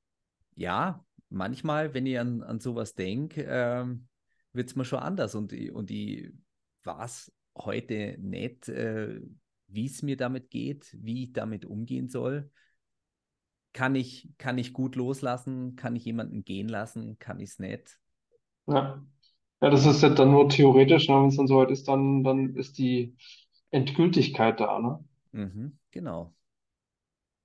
ja, 0.56 1.04
manchmal, 1.30 1.94
wenn 1.94 2.06
ich 2.06 2.20
an, 2.20 2.44
an 2.44 2.60
sowas 2.60 2.94
denke, 2.94 3.46
ähm, 3.50 4.08
wird 4.54 4.70
es 4.70 4.76
mir 4.76 4.86
schon 4.86 5.00
anders. 5.00 5.34
Und, 5.34 5.52
und 5.72 5.90
ich 5.90 6.32
weiß 6.84 7.32
heute 7.56 8.18
nicht, 8.20 8.70
äh, 8.70 9.20
wie 9.68 9.86
es 9.86 10.02
mir 10.04 10.16
damit 10.16 10.50
geht, 10.50 10.96
wie 11.02 11.24
ich 11.24 11.34
damit 11.34 11.66
umgehen 11.66 12.08
soll. 12.08 12.52
Kann 13.78 13.96
ich, 13.96 14.28
kann 14.38 14.58
ich 14.58 14.74
gut 14.74 14.96
loslassen? 14.98 15.76
Kann 15.78 15.96
ich 15.96 16.04
jemanden 16.06 16.44
gehen 16.44 16.68
lassen? 16.68 17.18
Kann 17.20 17.40
ich 17.40 17.52
es 17.52 17.60
nicht? 17.60 18.00
Ja. 18.68 19.04
ja, 19.62 19.70
das 19.72 19.86
ist 19.88 20.02
ja 20.04 20.10
dann 20.10 20.32
nur 20.32 20.50
theoretisch. 20.50 21.08
Ne? 21.10 21.16
Wenn 21.16 21.28
es 21.30 21.38
dann 21.38 21.48
soweit 21.48 21.72
ist, 21.72 21.88
dann, 21.90 22.24
dann 22.24 22.56
ist 22.56 22.78
die 22.78 23.16
Endgültigkeit 23.72 24.60
da. 24.62 24.80
Ne? 24.80 25.04
Mhm, 25.34 25.80
genau. 25.92 26.34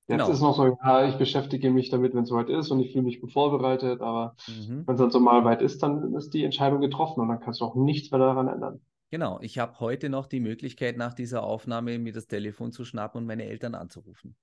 Jetzt 0.09 0.29
Genau. 0.29 0.29
ist 0.29 0.41
noch 0.41 0.55
so, 0.57 0.77
ja, 0.85 1.09
ich 1.09 1.17
beschäftige 1.17 1.71
mich 1.71 1.89
damit, 1.91 2.15
wenn 2.15 2.23
es 2.25 2.29
soweit 2.29 2.49
ist 2.51 2.71
und 2.71 2.79
ich 2.81 2.93
fühle 2.93 3.03
mich 3.05 3.21
gut 3.21 3.33
vorbereitet, 3.33 4.01
aber 4.01 4.37
Mhm. 4.49 4.87
wenn 4.87 4.95
es 4.95 5.01
dann 5.01 5.11
so 5.11 5.19
mal 5.21 5.45
weit 5.45 5.61
ist, 5.63 5.83
dann 5.83 6.15
ist 6.15 6.35
die 6.35 6.45
Entscheidung 6.45 6.81
getroffen 6.81 7.21
und 7.21 7.29
dann 7.29 7.41
kannst 7.41 7.61
du 7.61 7.65
auch 7.65 7.75
nichts 7.75 8.11
mehr 8.11 8.21
daran 8.21 8.49
ändern. 8.49 8.81
Genau, 9.11 9.39
ich 9.43 9.59
habe 9.61 9.79
heute 9.79 10.09
noch 10.09 10.27
die 10.27 10.41
Möglichkeit, 10.41 10.97
nach 10.97 11.15
dieser 11.15 11.45
Aufnahme 11.45 12.01
mir 12.01 12.13
das 12.13 12.27
Telefon 12.27 12.73
zu 12.73 12.85
schnappen 12.85 13.21
und 13.21 13.27
meine 13.29 13.45
Eltern 13.45 13.77
anzurufen. 13.77 14.35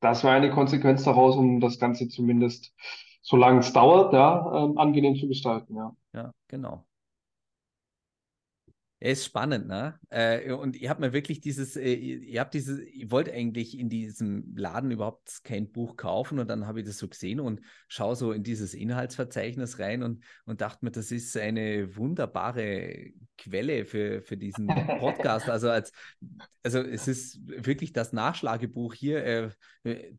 Das 0.00 0.24
wäre 0.24 0.34
eine 0.34 0.50
Konsequenz 0.50 1.04
daraus, 1.04 1.36
um 1.36 1.60
das 1.60 1.78
Ganze 1.78 2.08
zumindest, 2.08 2.74
solange 3.22 3.60
es 3.60 3.72
dauert, 3.72 4.12
ja, 4.12 4.64
ähm, 4.64 4.78
angenehm 4.78 5.16
zu 5.16 5.28
gestalten, 5.28 5.76
ja. 5.76 5.94
Ja, 6.12 6.32
genau. 6.48 6.86
Er 9.02 9.12
ist 9.12 9.24
spannend, 9.24 9.66
ne? 9.66 9.98
Äh, 10.10 10.52
und 10.52 10.76
ihr 10.76 10.90
habt 10.90 11.00
mir 11.00 11.14
wirklich 11.14 11.40
dieses, 11.40 11.74
äh, 11.74 11.94
ihr 11.94 12.38
habt 12.38 12.52
dieses, 12.52 12.80
ich 12.80 13.10
wollte 13.10 13.32
eigentlich 13.32 13.78
in 13.78 13.88
diesem 13.88 14.54
Laden 14.54 14.90
überhaupt 14.90 15.42
kein 15.42 15.72
Buch 15.72 15.96
kaufen 15.96 16.38
und 16.38 16.50
dann 16.50 16.66
habe 16.66 16.80
ich 16.80 16.86
das 16.86 16.98
so 16.98 17.08
gesehen 17.08 17.40
und 17.40 17.62
schaue 17.88 18.14
so 18.14 18.32
in 18.32 18.42
dieses 18.42 18.74
Inhaltsverzeichnis 18.74 19.78
rein 19.78 20.02
und, 20.02 20.22
und 20.44 20.60
dachte 20.60 20.84
mir, 20.84 20.90
das 20.90 21.12
ist 21.12 21.34
eine 21.38 21.96
wunderbare 21.96 23.12
Quelle 23.38 23.86
für, 23.86 24.20
für 24.20 24.36
diesen 24.36 24.66
Podcast. 24.66 25.48
Also 25.48 25.70
als, 25.70 25.92
also 26.62 26.80
es 26.80 27.08
ist 27.08 27.40
wirklich 27.46 27.94
das 27.94 28.12
Nachschlagebuch 28.12 28.92
hier. 28.92 29.24
Äh, 29.24 29.50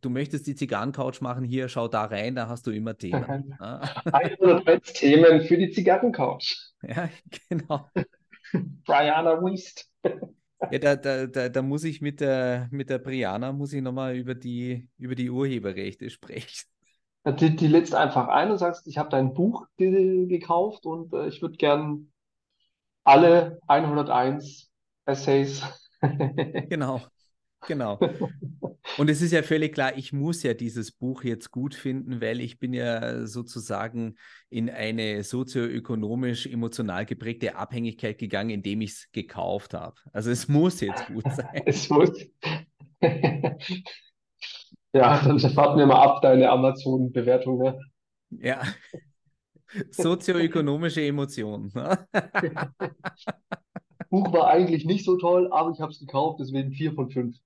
du 0.02 0.10
möchtest 0.10 0.48
die 0.48 0.56
Zigarrencouch 0.56 1.22
machen, 1.22 1.44
hier, 1.44 1.70
schau 1.70 1.88
da 1.88 2.06
rein, 2.06 2.34
da 2.34 2.48
hast 2.48 2.66
du 2.66 2.72
immer 2.72 2.98
Themen. 2.98 3.56
101 3.60 4.94
Themen 4.94 5.42
für 5.42 5.58
die 5.58 5.70
Zigarrencouch. 5.70 6.58
Ja, 6.84 7.12
genau. 7.48 7.88
Brianna 8.86 9.42
Wiest. 9.42 9.90
Ja, 10.04 10.80
da, 10.80 10.96
da, 10.96 11.26
da, 11.26 11.50
da 11.50 11.62
muss 11.62 11.84
ich 11.84 12.02
mit 12.02 12.20
der, 12.20 12.68
mit 12.72 12.90
der 12.90 13.00
Brianna 13.00 13.52
muss 13.52 13.74
ich 13.74 13.82
nochmal 13.82 14.16
über 14.16 14.36
die, 14.36 14.88
über 14.98 15.16
die 15.16 15.30
Urheberrechte 15.30 16.10
sprechen. 16.10 16.68
Die, 17.26 17.56
die 17.56 17.68
lädst 17.68 17.94
einfach 17.94 18.28
ein 18.28 18.52
und 18.52 18.58
sagst, 18.58 18.88
ich 18.88 18.98
habe 18.98 19.10
dein 19.10 19.34
Buch 19.34 19.68
ge 19.78 20.26
gekauft 20.26 20.86
und 20.86 21.14
äh, 21.14 21.28
ich 21.28 21.42
würde 21.42 21.56
gern 21.58 22.12
alle 23.04 23.60
101 23.68 24.72
Essays. 25.06 25.64
Genau, 26.70 27.02
genau. 27.68 28.00
Und 28.98 29.10
es 29.10 29.22
ist 29.22 29.32
ja 29.32 29.44
völlig 29.44 29.74
klar, 29.74 29.96
ich 29.96 30.12
muss 30.12 30.44
ja 30.44 30.54
dieses 30.54 30.92
Buch 30.92 31.24
jetzt 31.24 31.52
gut 31.52 31.76
finden, 31.76 32.20
weil 32.20 32.42
ich 32.42 32.60
bin 32.60 32.74
ja 32.74 33.26
sozusagen 33.26 34.16
in 34.50 34.70
eine 34.70 35.24
sozioökonomisch 35.24 36.48
emotional 36.48 37.06
geprägte 37.06 37.56
Abhängigkeit 37.56 38.18
gegangen, 38.18 38.50
indem 38.50 38.82
ich 38.82 38.92
es 38.92 39.12
gekauft 39.12 39.74
habe. 39.74 39.96
Also 40.12 40.32
es 40.32 40.48
muss 40.48 40.82
jetzt 40.82 41.08
gut 41.08 41.24
sein. 41.32 41.62
es 41.66 41.90
muss. 41.90 42.10
ja, 43.02 43.56
dann 45.24 45.56
warten 45.56 45.80
wir 45.80 45.86
mal 45.86 46.02
ab, 46.02 46.22
deine 46.22 46.50
Amazon-Bewertung. 46.50 47.60
Ne? 47.60 47.80
Ja. 48.40 48.62
Sozioökonomische 49.92 51.02
Emotionen. 51.02 51.72
Ne? 51.74 52.08
Buch 54.10 54.34
war 54.34 54.48
eigentlich 54.48 54.86
nicht 54.86 55.06
so 55.06 55.18
toll, 55.18 55.48
aber 55.52 55.72
ich 55.72 55.80
habe 55.80 55.92
es 55.92 56.00
gekauft, 56.00 56.40
deswegen 56.42 56.74
vier 56.74 56.94
von 56.94 57.10
fünf. 57.10 57.38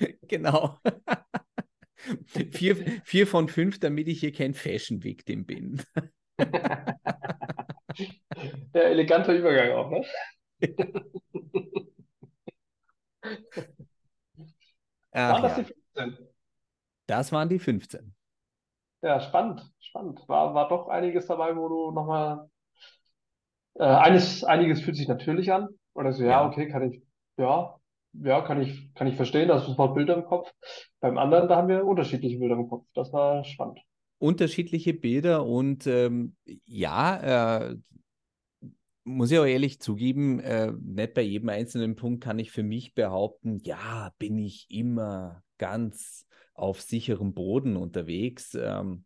Genau. 0.28 0.78
vier, 2.52 2.76
vier 3.04 3.26
von 3.26 3.48
fünf, 3.48 3.78
damit 3.78 4.08
ich 4.08 4.20
hier 4.20 4.32
kein 4.32 4.54
Fashion-Victim 4.54 5.44
bin. 5.46 5.82
ja, 8.74 8.80
eleganter 8.82 9.34
Übergang 9.34 9.72
auch, 9.72 9.90
ne? 9.90 10.04
Ach, 15.12 15.34
waren 15.34 15.42
das 15.42 15.56
ja. 15.56 15.62
die 15.62 15.64
15? 15.64 16.28
Das 17.06 17.32
waren 17.32 17.48
die 17.50 17.58
15. 17.58 18.14
Ja, 19.02 19.20
spannend, 19.20 19.62
spannend. 19.80 20.26
War, 20.28 20.54
war 20.54 20.68
doch 20.68 20.88
einiges 20.88 21.26
dabei, 21.26 21.54
wo 21.56 21.68
du 21.68 21.90
nochmal. 21.92 22.48
Äh, 23.74 23.84
eines, 23.84 24.44
einiges 24.44 24.80
fühlt 24.82 24.96
sich 24.96 25.08
natürlich 25.08 25.52
an. 25.52 25.68
Oder 25.94 26.12
so, 26.12 26.22
ja, 26.24 26.42
Ja. 26.42 26.46
okay, 26.46 26.68
kann 26.68 26.90
ich, 26.92 27.02
ja, 27.36 27.79
ja, 28.12 28.40
kann 28.42 28.60
ich, 28.60 28.92
kann 28.94 29.06
ich 29.06 29.16
verstehen, 29.16 29.48
da 29.48 29.56
hast 29.56 29.66
du 29.66 29.70
sofort 29.70 29.94
Bilder 29.94 30.16
im 30.16 30.24
Kopf. 30.24 30.52
Beim 31.00 31.18
anderen, 31.18 31.48
da 31.48 31.56
haben 31.56 31.68
wir 31.68 31.84
unterschiedliche 31.84 32.38
Bilder 32.38 32.56
im 32.56 32.68
Kopf. 32.68 32.86
Das 32.94 33.12
war 33.12 33.44
spannend. 33.44 33.80
Unterschiedliche 34.18 34.92
Bilder 34.92 35.46
und 35.46 35.86
ähm, 35.86 36.36
ja, 36.66 37.70
äh, 37.70 37.76
muss 39.04 39.30
ich 39.30 39.38
auch 39.38 39.46
ehrlich 39.46 39.80
zugeben, 39.80 40.40
äh, 40.40 40.72
nicht 40.72 41.14
bei 41.14 41.22
jedem 41.22 41.48
einzelnen 41.48 41.96
Punkt 41.96 42.22
kann 42.22 42.38
ich 42.38 42.50
für 42.50 42.62
mich 42.62 42.94
behaupten, 42.94 43.58
ja, 43.64 44.12
bin 44.18 44.38
ich 44.38 44.66
immer 44.70 45.42
ganz 45.58 46.26
auf 46.54 46.80
sicherem 46.80 47.32
Boden 47.32 47.76
unterwegs. 47.76 48.54
Ähm, 48.54 49.04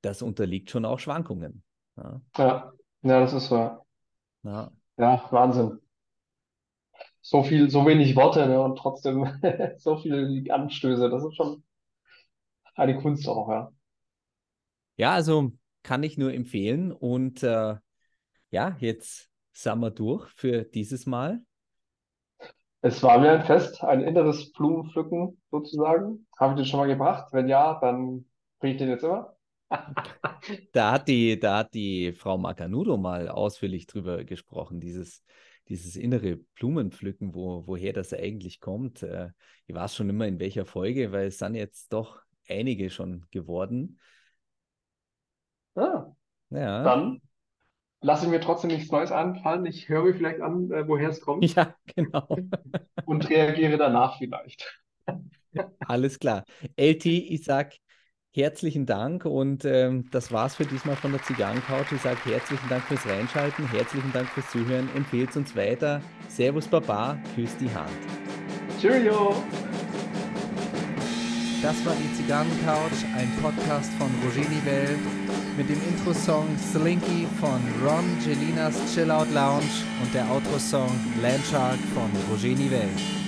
das 0.00 0.22
unterliegt 0.22 0.70
schon 0.70 0.84
auch 0.84 0.98
Schwankungen. 0.98 1.62
Ja, 1.96 2.20
Ja, 2.38 2.72
ja, 3.02 3.20
das 3.20 3.32
ist 3.32 3.48
so. 3.48 3.56
ja. 4.42 4.72
Ja, 4.98 5.22
Wahnsinn. 5.30 5.78
So 7.28 7.42
viel, 7.42 7.68
so 7.70 7.84
wenig 7.84 8.14
Worte, 8.14 8.46
ne, 8.46 8.62
und 8.62 8.78
trotzdem 8.78 9.26
so 9.78 9.96
viele 9.96 10.44
Anstöße. 10.54 11.10
Das 11.10 11.24
ist 11.24 11.34
schon 11.34 11.64
eine 12.76 12.96
Kunst 12.98 13.28
auch, 13.28 13.48
ja. 13.48 13.72
Ja, 14.96 15.10
also 15.14 15.50
kann 15.82 16.04
ich 16.04 16.18
nur 16.18 16.32
empfehlen. 16.32 16.92
Und 16.92 17.42
äh, 17.42 17.74
ja, 18.50 18.76
jetzt 18.78 19.28
sind 19.50 19.80
wir 19.80 19.90
durch 19.90 20.28
für 20.36 20.62
dieses 20.62 21.06
Mal. 21.06 21.40
Es 22.80 23.02
war 23.02 23.18
mir 23.18 23.32
ein 23.32 23.44
Fest, 23.44 23.82
ein 23.82 24.02
inneres 24.02 24.52
Blumenpflücken 24.52 25.42
sozusagen. 25.50 26.28
Habe 26.38 26.52
ich 26.52 26.58
den 26.58 26.66
schon 26.66 26.78
mal 26.78 26.86
gebracht? 26.86 27.32
Wenn 27.32 27.48
ja, 27.48 27.80
dann 27.80 28.26
bringe 28.60 28.74
ich 28.74 28.78
den 28.78 28.88
jetzt 28.90 29.02
immer. 29.02 29.36
Da 30.72 30.92
hat 30.92 31.08
die, 31.08 31.40
da 31.40 31.58
hat 31.58 31.74
die 31.74 32.12
Frau 32.12 32.38
Macanudo 32.38 32.96
mal 32.96 33.28
ausführlich 33.28 33.88
drüber 33.88 34.22
gesprochen, 34.22 34.78
dieses, 34.78 35.24
dieses 35.68 35.96
innere 35.96 36.36
Blumenpflücken, 36.54 37.34
wo, 37.34 37.66
woher 37.66 37.92
das 37.92 38.12
eigentlich 38.12 38.60
kommt. 38.60 39.02
Äh, 39.02 39.30
ich 39.66 39.74
weiß 39.74 39.94
schon 39.96 40.08
immer 40.08 40.26
in 40.26 40.38
welcher 40.38 40.64
Folge, 40.66 41.12
weil 41.12 41.26
es 41.28 41.38
sind 41.38 41.54
jetzt 41.54 41.92
doch 41.92 42.20
einige 42.48 42.90
schon 42.90 43.26
geworden. 43.30 43.98
Ah, 45.74 46.06
Ja. 46.50 46.82
dann 46.84 47.20
lasse 48.02 48.26
ich 48.26 48.30
mir 48.30 48.40
trotzdem 48.40 48.70
nichts 48.70 48.90
Neues 48.92 49.12
anfallen. 49.12 49.66
Ich 49.66 49.88
höre 49.88 50.04
mir 50.04 50.14
vielleicht 50.14 50.40
an, 50.40 50.70
äh, 50.72 50.86
woher 50.88 51.10
es 51.10 51.20
kommt 51.20 51.44
Ja, 51.56 51.74
genau. 51.94 52.28
und 53.04 53.28
reagiere 53.30 53.78
danach 53.78 54.18
vielleicht. 54.18 54.82
Alles 55.80 56.18
klar. 56.18 56.44
LT, 56.76 57.06
ich 57.06 57.44
sag 57.44 57.74
herzlichen 58.36 58.84
Dank 58.84 59.24
und 59.24 59.64
ähm, 59.64 60.04
das 60.10 60.30
war's 60.30 60.56
für 60.56 60.66
diesmal 60.66 60.94
von 60.94 61.12
der 61.12 61.22
Zigarrencouch. 61.22 61.90
Ich 61.90 62.02
sage 62.02 62.18
herzlichen 62.24 62.68
Dank 62.68 62.84
fürs 62.84 63.06
Reinschalten, 63.06 63.66
herzlichen 63.70 64.12
Dank 64.12 64.28
fürs 64.28 64.50
Zuhören. 64.50 64.88
Empfehlt 64.94 65.34
uns 65.36 65.56
weiter. 65.56 66.02
Servus 66.28 66.68
Baba, 66.68 67.18
küsst 67.34 67.60
die 67.60 67.70
Hand. 67.70 67.90
Cheerio! 68.80 69.42
Das 71.62 71.84
war 71.86 71.94
die 71.96 72.14
Zigarrencouch, 72.14 73.04
ein 73.16 73.32
Podcast 73.42 73.90
von 73.94 74.08
Roger 74.22 74.48
Nivelle 74.48 74.98
mit 75.56 75.70
dem 75.70 75.80
Intro-Song 75.88 76.46
Slinky 76.58 77.26
von 77.40 77.60
Ron 77.82 78.04
Gelinas 78.22 78.78
Chill 78.94 79.10
Out 79.10 79.32
Lounge 79.32 79.64
und 80.02 80.12
der 80.14 80.30
Outro-Song 80.30 80.92
Landshark 81.22 81.78
von 81.94 82.10
Roger 82.30 82.54
Nivelle. 82.54 83.25